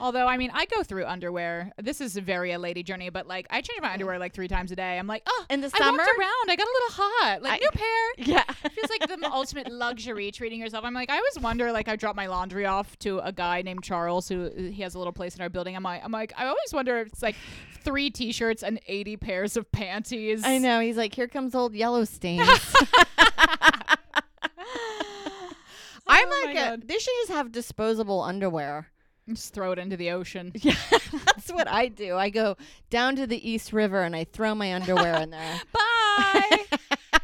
Although, 0.00 0.26
I 0.26 0.38
mean, 0.38 0.50
I 0.54 0.64
go 0.64 0.82
through 0.82 1.04
underwear. 1.04 1.72
This 1.76 2.00
is 2.00 2.16
very 2.16 2.52
a 2.52 2.58
lady 2.58 2.82
journey, 2.82 3.10
but 3.10 3.26
like, 3.26 3.46
I 3.50 3.60
change 3.60 3.80
my 3.82 3.92
underwear 3.92 4.18
like 4.18 4.32
three 4.32 4.48
times 4.48 4.72
a 4.72 4.76
day. 4.76 4.98
I'm 4.98 5.06
like, 5.06 5.22
oh, 5.26 5.44
In 5.50 5.60
the 5.60 5.68
summer, 5.68 5.84
I 5.84 5.90
walked 6.06 6.18
around. 6.18 6.50
I 6.50 6.56
got 6.56 6.66
a 6.66 6.72
little 6.72 6.88
hot. 7.04 7.42
Like, 7.42 7.52
I- 7.52 7.56
new 7.58 7.70
pair. 7.70 7.86
yeah. 8.36 8.44
It 8.64 8.72
feels 8.72 8.88
like 8.88 9.06
the 9.20 9.30
ultimate 9.30 9.70
luxury 9.70 10.30
treating 10.32 10.58
yourself. 10.60 10.84
I'm 10.84 10.94
like, 10.94 11.10
I 11.10 11.16
always 11.18 11.38
wonder, 11.38 11.70
like, 11.70 11.86
I 11.88 11.96
drop 11.96 12.16
my 12.16 12.26
laundry 12.26 12.64
off 12.64 12.98
to 13.00 13.18
a 13.20 13.30
guy 13.30 13.60
named 13.62 13.82
Charles 13.84 14.26
who 14.28 14.46
uh, 14.46 14.50
he 14.72 14.80
has 14.82 14.94
a 14.94 14.98
little 14.98 15.12
place 15.12 15.36
in 15.36 15.42
our 15.42 15.50
building. 15.50 15.76
I'm 15.76 15.82
like, 15.82 16.02
I'm 16.02 16.12
like, 16.12 16.32
I 16.36 16.46
always 16.46 16.72
wonder 16.72 16.98
if 17.00 17.08
it's 17.08 17.22
like 17.22 17.36
three 17.82 18.08
t-shirts 18.10 18.62
and 18.62 18.80
80 18.88 19.16
pairs 19.18 19.56
of 19.58 19.70
panties. 19.70 20.42
I 20.44 20.56
know. 20.58 20.80
He's 20.80 20.96
like, 20.96 21.14
here 21.14 21.28
comes 21.28 21.54
old 21.54 21.74
yellow 21.74 22.04
stains. 22.04 22.48
I'm 26.12 26.26
Oh 26.28 26.42
like, 26.46 26.56
a, 26.56 26.78
they 26.84 26.98
should 26.98 27.12
just 27.22 27.30
have 27.30 27.52
disposable 27.52 28.20
underwear. 28.22 28.88
Just 29.34 29.52
throw 29.54 29.72
it 29.72 29.78
into 29.78 29.96
the 29.96 30.10
ocean. 30.10 30.52
Yeah, 30.62 30.74
that's 31.26 31.50
what 31.50 31.68
I 31.68 31.88
do. 31.88 32.16
I 32.16 32.30
go 32.30 32.56
down 32.90 33.16
to 33.16 33.26
the 33.26 33.48
East 33.50 33.72
River 33.72 34.02
and 34.02 34.14
I 34.14 34.24
throw 34.24 34.54
my 34.54 34.74
underwear 34.74 35.14
in 35.22 35.30
there. 35.30 35.60
Bye. 35.72 36.64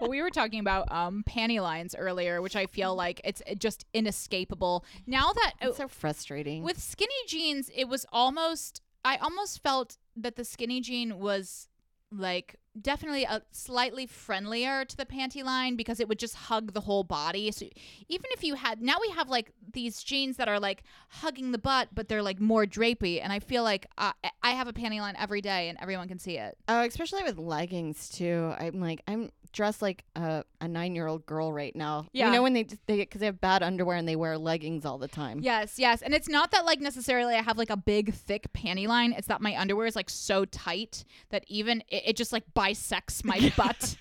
well, 0.00 0.10
we 0.10 0.20
were 0.22 0.30
talking 0.30 0.60
about 0.60 0.90
um, 0.92 1.24
panty 1.28 1.60
lines 1.60 1.94
earlier, 1.98 2.40
which 2.42 2.56
I 2.56 2.66
feel 2.66 2.94
like 2.94 3.20
it's 3.24 3.42
uh, 3.50 3.54
just 3.54 3.84
inescapable. 3.92 4.84
Now 5.06 5.32
that 5.32 5.52
uh, 5.62 5.68
It's 5.68 5.78
so 5.78 5.88
frustrating. 5.88 6.62
with 6.62 6.80
skinny 6.80 7.12
jeans, 7.26 7.70
it 7.74 7.88
was 7.88 8.06
almost 8.12 8.80
I 9.04 9.16
almost 9.16 9.62
felt 9.62 9.96
that 10.16 10.36
the 10.36 10.44
skinny 10.44 10.80
jean 10.82 11.18
was 11.18 11.68
like 12.12 12.56
definitely 12.80 13.24
a 13.24 13.42
slightly 13.50 14.06
friendlier 14.06 14.84
to 14.84 14.96
the 14.96 15.04
panty 15.04 15.44
line 15.44 15.76
because 15.76 16.00
it 16.00 16.08
would 16.08 16.18
just 16.18 16.34
hug 16.34 16.72
the 16.72 16.80
whole 16.80 17.04
body. 17.04 17.50
So 17.50 17.66
even 18.08 18.26
if 18.30 18.44
you 18.44 18.54
had 18.54 18.80
now 18.80 18.96
we 19.00 19.10
have 19.10 19.28
like 19.28 19.52
these 19.72 20.02
jeans 20.02 20.36
that 20.36 20.48
are 20.48 20.60
like 20.60 20.82
hugging 21.08 21.52
the 21.52 21.58
butt, 21.58 21.88
but 21.94 22.08
they're 22.08 22.22
like 22.22 22.40
more 22.40 22.66
drapey, 22.66 23.20
and 23.22 23.32
I 23.32 23.38
feel 23.38 23.62
like 23.62 23.86
I, 23.98 24.12
I 24.42 24.50
have 24.52 24.68
a 24.68 24.72
panty 24.72 25.00
line 25.00 25.14
every 25.18 25.40
day 25.40 25.68
and 25.68 25.78
everyone 25.80 26.08
can 26.08 26.18
see 26.18 26.38
it. 26.38 26.56
Oh, 26.68 26.82
especially 26.82 27.22
with 27.22 27.38
leggings 27.38 28.08
too. 28.08 28.54
I'm 28.58 28.80
like 28.80 29.02
I'm 29.06 29.30
dressed 29.52 29.82
like 29.82 30.04
a, 30.16 30.44
a 30.60 30.68
nine 30.68 30.94
year 30.94 31.06
old 31.06 31.26
girl 31.26 31.52
right 31.52 31.74
now. 31.74 32.06
Yeah. 32.12 32.26
You 32.26 32.32
know 32.32 32.42
when 32.42 32.52
they 32.52 32.64
they 32.86 32.98
because 32.98 33.20
they 33.20 33.26
have 33.26 33.40
bad 33.40 33.62
underwear 33.62 33.96
and 33.96 34.06
they 34.08 34.16
wear 34.16 34.36
leggings 34.38 34.84
all 34.84 34.98
the 34.98 35.08
time. 35.08 35.40
Yes, 35.40 35.78
yes. 35.78 36.02
And 36.02 36.14
it's 36.14 36.28
not 36.28 36.50
that 36.52 36.64
like 36.64 36.80
necessarily 36.80 37.34
I 37.34 37.42
have 37.42 37.58
like 37.58 37.70
a 37.70 37.76
big 37.76 38.14
thick 38.14 38.52
panty 38.52 38.86
line. 38.86 39.12
It's 39.12 39.26
that 39.28 39.40
my 39.40 39.58
underwear 39.58 39.86
is 39.86 39.96
like 39.96 40.10
so 40.10 40.44
tight 40.44 41.04
that 41.30 41.44
even 41.48 41.82
it, 41.88 42.02
it 42.06 42.16
just 42.16 42.32
like 42.32 42.44
bisects 42.54 43.24
my 43.24 43.52
butt. 43.56 43.96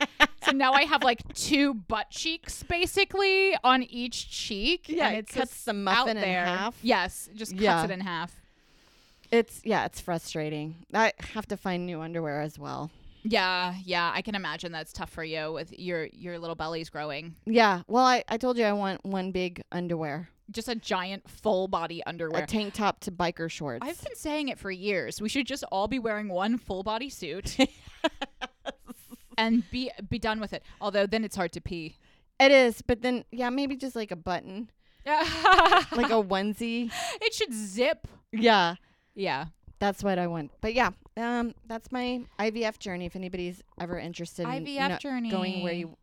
so 0.46 0.52
now 0.52 0.74
I 0.74 0.84
have 0.84 1.04
like 1.04 1.34
two 1.34 1.74
butt 1.74 2.10
cheeks 2.12 2.64
basically 2.64 3.56
on 3.64 3.84
each 3.84 4.30
cheek. 4.30 4.86
Yeah, 4.88 5.08
and 5.08 5.16
it 5.16 5.20
it's 5.20 5.34
cuts 5.34 5.52
just 5.52 5.66
the 5.66 5.74
muffin 5.74 6.18
in 6.18 6.22
there. 6.22 6.46
half. 6.46 6.76
Yes, 6.82 7.30
it 7.32 7.38
just 7.38 7.52
cuts 7.52 7.62
Yeah. 7.62 7.84
it 7.86 7.92
in 7.92 8.00
half. 8.02 8.34
It's 9.32 9.62
yeah, 9.64 9.86
it's 9.86 10.02
frustrating. 10.02 10.76
I 10.94 11.14
have 11.34 11.48
to 11.50 11.58
find 11.58 11.86
new 11.86 12.02
underwear 12.02 12.42
as 12.42 12.58
well. 12.58 12.90
Yeah, 13.24 13.76
yeah. 13.84 14.12
I 14.14 14.22
can 14.22 14.36
imagine 14.36 14.72
that's 14.72 14.94
tough 14.94 15.10
for 15.10 15.24
you 15.24 15.52
with 15.52 15.78
your 15.78 16.08
your 16.14 16.40
little 16.40 16.56
bellies 16.56 16.90
growing. 16.90 17.36
Yeah. 17.46 17.82
Well, 17.88 18.06
I, 18.06 18.24
I 18.28 18.38
told 18.38 18.58
you 18.58 18.64
I 18.66 18.74
want 18.74 19.04
one 19.06 19.32
big 19.32 19.62
underwear, 19.72 20.30
Just 20.52 20.68
a 20.70 20.76
giant 20.76 21.30
full 21.30 21.68
body 21.68 22.02
underwear. 22.06 22.44
a 22.44 22.48
tank 22.48 22.74
top 22.74 23.00
to 23.02 23.12
biker 23.12 23.50
shorts. 23.52 23.86
I've 23.86 24.02
been 24.04 24.16
saying 24.16 24.48
it 24.50 24.58
for 24.58 24.72
years. 24.72 25.22
We 25.22 25.30
should 25.30 25.48
just 25.48 25.64
all 25.72 25.88
be 25.88 26.00
wearing 26.00 26.30
one 26.30 26.58
full 26.58 26.82
body 26.84 27.10
suit 27.10 27.58
and 29.38 29.70
be 29.72 29.92
be 30.10 30.20
done 30.20 30.40
with 30.40 30.54
it. 30.54 30.64
Although 30.82 31.06
then 31.06 31.24
it's 31.24 31.36
hard 31.36 31.52
to 31.54 31.62
pee. 31.62 31.98
it 32.40 32.52
is, 32.52 32.82
but 32.82 33.02
then 33.02 33.26
yeah, 33.32 33.50
maybe 33.50 33.76
just 33.76 33.96
like 33.96 34.12
a 34.12 34.16
button, 34.16 34.70
like 35.06 36.10
a 36.12 36.22
onesie. 36.24 36.92
it 37.22 37.34
should 37.34 37.54
zip. 37.54 38.08
Yeah. 38.32 38.76
Yeah. 39.16 39.46
That's 39.80 40.04
what 40.04 40.20
I 40.20 40.28
want. 40.28 40.52
But 40.62 40.74
yeah, 40.74 40.92
um, 41.18 41.56
that's 41.68 41.92
my 41.92 42.22
IVF 42.40 42.80
journey. 42.80 43.06
If 43.06 43.16
anybody's 43.16 43.64
ever 43.80 43.98
interested 43.98 44.44
in 44.44 44.66
IVF 44.66 44.90
kno- 44.90 44.98
journey. 44.98 45.32
going 45.32 45.64
where 45.64 45.74
you 45.74 45.98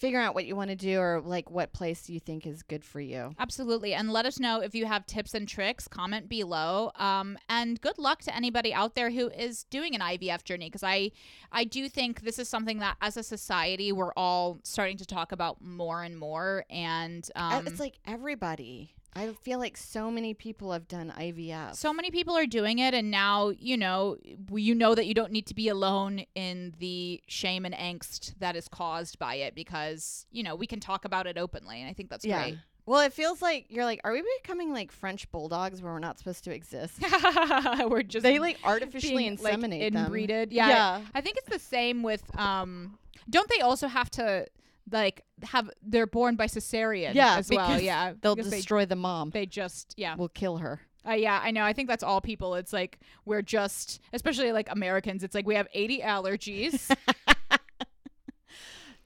figure 0.00 0.18
out 0.18 0.34
what 0.34 0.46
you 0.46 0.56
want 0.56 0.70
to 0.70 0.76
do 0.76 0.98
or 0.98 1.20
like 1.20 1.50
what 1.50 1.72
place 1.74 2.08
you 2.08 2.18
think 2.18 2.46
is 2.46 2.62
good 2.62 2.84
for 2.84 3.00
you. 3.00 3.34
Absolutely. 3.38 3.92
And 3.92 4.10
let 4.10 4.24
us 4.24 4.40
know 4.40 4.60
if 4.60 4.74
you 4.74 4.86
have 4.86 5.06
tips 5.06 5.34
and 5.34 5.46
tricks. 5.46 5.86
Comment 5.86 6.28
below. 6.28 6.90
Um, 6.96 7.38
and 7.50 7.78
good 7.80 7.98
luck 7.98 8.22
to 8.22 8.34
anybody 8.34 8.72
out 8.72 8.94
there 8.94 9.10
who 9.10 9.28
is 9.28 9.64
doing 9.64 9.94
an 9.94 10.00
IVF 10.00 10.42
journey 10.42 10.66
because 10.66 10.82
I, 10.82 11.12
I 11.52 11.64
do 11.64 11.88
think 11.88 12.22
this 12.22 12.38
is 12.38 12.48
something 12.48 12.78
that 12.78 12.96
as 13.02 13.18
a 13.18 13.22
society 13.22 13.92
we're 13.92 14.14
all 14.14 14.60
starting 14.62 14.96
to 14.96 15.06
talk 15.06 15.32
about 15.32 15.62
more 15.62 16.02
and 16.02 16.18
more. 16.18 16.64
And 16.70 17.28
um, 17.36 17.66
it's 17.66 17.80
like 17.80 17.96
everybody. 18.06 18.94
I 19.14 19.32
feel 19.42 19.58
like 19.58 19.76
so 19.76 20.10
many 20.10 20.34
people 20.34 20.72
have 20.72 20.86
done 20.86 21.12
IVF. 21.18 21.74
so 21.74 21.92
many 21.92 22.10
people 22.10 22.36
are 22.36 22.46
doing 22.46 22.78
it 22.78 22.94
and 22.94 23.10
now 23.10 23.48
you 23.48 23.76
know 23.76 24.16
you 24.52 24.74
know 24.74 24.94
that 24.94 25.06
you 25.06 25.14
don't 25.14 25.32
need 25.32 25.46
to 25.46 25.54
be 25.54 25.68
alone 25.68 26.24
in 26.34 26.74
the 26.78 27.20
shame 27.26 27.64
and 27.64 27.74
angst 27.74 28.34
that 28.38 28.56
is 28.56 28.68
caused 28.68 29.18
by 29.18 29.34
it 29.34 29.54
because 29.54 30.26
you 30.30 30.42
know 30.42 30.54
we 30.54 30.66
can 30.66 30.80
talk 30.80 31.04
about 31.04 31.26
it 31.26 31.36
openly 31.36 31.80
and 31.80 31.90
i 31.90 31.92
think 31.92 32.08
that's 32.08 32.24
yeah. 32.24 32.42
great 32.42 32.58
Well, 32.86 33.00
it 33.02 33.12
feels 33.12 33.40
like 33.40 33.66
you're 33.68 33.84
like, 33.84 34.00
are 34.02 34.12
we 34.12 34.24
becoming 34.42 34.72
like 34.72 34.90
French 34.90 35.30
bulldogs 35.30 35.80
where 35.80 35.92
we're 35.92 36.00
not 36.00 36.18
supposed 36.18 36.42
to 36.44 36.52
exist? 36.52 36.94
we're 37.88 38.02
just 38.02 38.24
they 38.24 38.38
like 38.40 38.58
artificially 38.64 39.16
being, 39.16 39.38
like, 39.40 39.54
inseminate 39.54 39.92
them. 39.92 40.06
inbreeded 40.06 40.52
yeah, 40.52 40.68
Yeah. 40.68 41.00
I 41.14 41.20
think 41.20 41.36
it's 41.36 41.48
the 41.48 41.58
same 41.60 42.02
with 42.02 42.24
um 42.38 42.98
don't 43.28 43.48
they 43.48 43.60
also 43.60 43.86
have 43.86 44.10
to 44.12 44.46
like 44.90 45.22
have 45.42 45.70
they're 45.82 46.06
born 46.06 46.36
by 46.36 46.46
cesarean 46.46 47.14
Yeah, 47.14 47.36
as 47.38 47.48
well 47.50 47.68
because 47.68 47.82
yeah 47.82 48.12
They'll 48.20 48.36
because 48.36 48.50
destroy 48.52 48.86
the 48.86 48.96
mom. 48.96 49.30
they, 49.30 49.40
they 49.40 49.46
just 49.46 49.94
yeah 49.96 50.14
We'll 50.16 50.28
kill 50.28 50.58
her. 50.58 50.80
Uh, 51.08 51.12
yeah, 51.12 51.40
I 51.42 51.50
know. 51.50 51.64
I 51.64 51.72
think 51.72 51.88
that's 51.88 52.02
all 52.04 52.20
people. 52.20 52.54
It's 52.56 52.74
like 52.74 52.98
we're 53.24 53.40
just, 53.40 54.00
especially 54.12 54.52
like 54.52 54.70
Americans. 54.70 55.24
It's 55.24 55.34
like 55.34 55.46
we 55.46 55.54
have 55.54 55.66
80 55.72 56.00
allergies. 56.02 56.94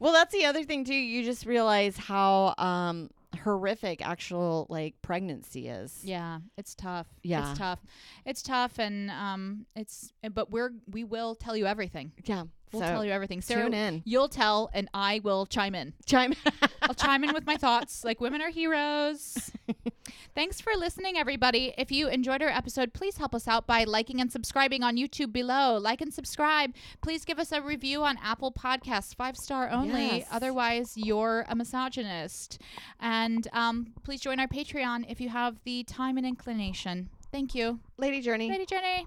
Well, 0.00 0.12
that's 0.12 0.32
the 0.32 0.44
other 0.44 0.64
thing 0.64 0.84
too. 0.84 0.94
You 0.94 1.24
just 1.24 1.46
realize 1.46 1.96
how 1.96 2.54
um 2.58 3.10
horrific 3.42 4.04
actual 4.06 4.66
like 4.68 4.94
pregnancy 5.02 5.68
is. 5.68 6.00
yeah, 6.02 6.40
it's 6.58 6.74
tough. 6.74 7.06
Yeah. 7.22 7.48
it's 7.50 7.58
tough. 7.58 7.80
It's 8.26 8.42
tough, 8.42 8.78
and 8.78 9.10
um, 9.10 9.66
it's. 9.76 10.12
But 10.32 10.50
we're 10.50 10.72
we 10.90 11.04
will 11.04 11.34
tell 11.36 11.56
you 11.56 11.66
everything. 11.66 12.12
Yeah. 12.24 12.44
We'll 12.74 12.82
so 12.82 12.88
tell 12.88 13.04
you 13.04 13.12
everything. 13.12 13.40
Sarah, 13.40 13.64
tune 13.64 13.74
in. 13.74 14.02
You'll 14.04 14.28
tell, 14.28 14.70
and 14.72 14.88
I 14.92 15.20
will 15.22 15.46
chime 15.46 15.74
in. 15.74 15.94
Chime. 16.06 16.32
In. 16.32 16.52
I'll 16.82 16.94
chime 16.94 17.24
in 17.24 17.32
with 17.32 17.46
my 17.46 17.56
thoughts. 17.56 18.04
Like 18.04 18.20
women 18.20 18.42
are 18.42 18.50
heroes. 18.50 19.50
Thanks 20.34 20.60
for 20.60 20.72
listening, 20.76 21.16
everybody. 21.16 21.72
If 21.78 21.92
you 21.92 22.08
enjoyed 22.08 22.42
our 22.42 22.48
episode, 22.48 22.92
please 22.92 23.16
help 23.16 23.34
us 23.34 23.46
out 23.46 23.66
by 23.66 23.84
liking 23.84 24.20
and 24.20 24.30
subscribing 24.30 24.82
on 24.82 24.96
YouTube 24.96 25.32
below. 25.32 25.78
Like 25.78 26.00
and 26.00 26.12
subscribe. 26.12 26.74
Please 27.02 27.24
give 27.24 27.38
us 27.38 27.52
a 27.52 27.62
review 27.62 28.02
on 28.02 28.18
Apple 28.22 28.52
Podcasts, 28.52 29.14
five 29.14 29.36
star 29.36 29.70
only. 29.70 30.18
Yes. 30.18 30.26
Otherwise, 30.30 30.94
you're 30.96 31.44
a 31.48 31.54
misogynist. 31.54 32.60
And 33.00 33.46
um, 33.52 33.92
please 34.02 34.20
join 34.20 34.40
our 34.40 34.48
Patreon 34.48 35.04
if 35.08 35.20
you 35.20 35.28
have 35.28 35.60
the 35.64 35.84
time 35.84 36.16
and 36.16 36.26
inclination. 36.26 37.10
Thank 37.30 37.54
you. 37.54 37.80
Lady 37.96 38.20
Journey. 38.20 38.48
Lady 38.50 38.66
Jenny. 38.66 39.06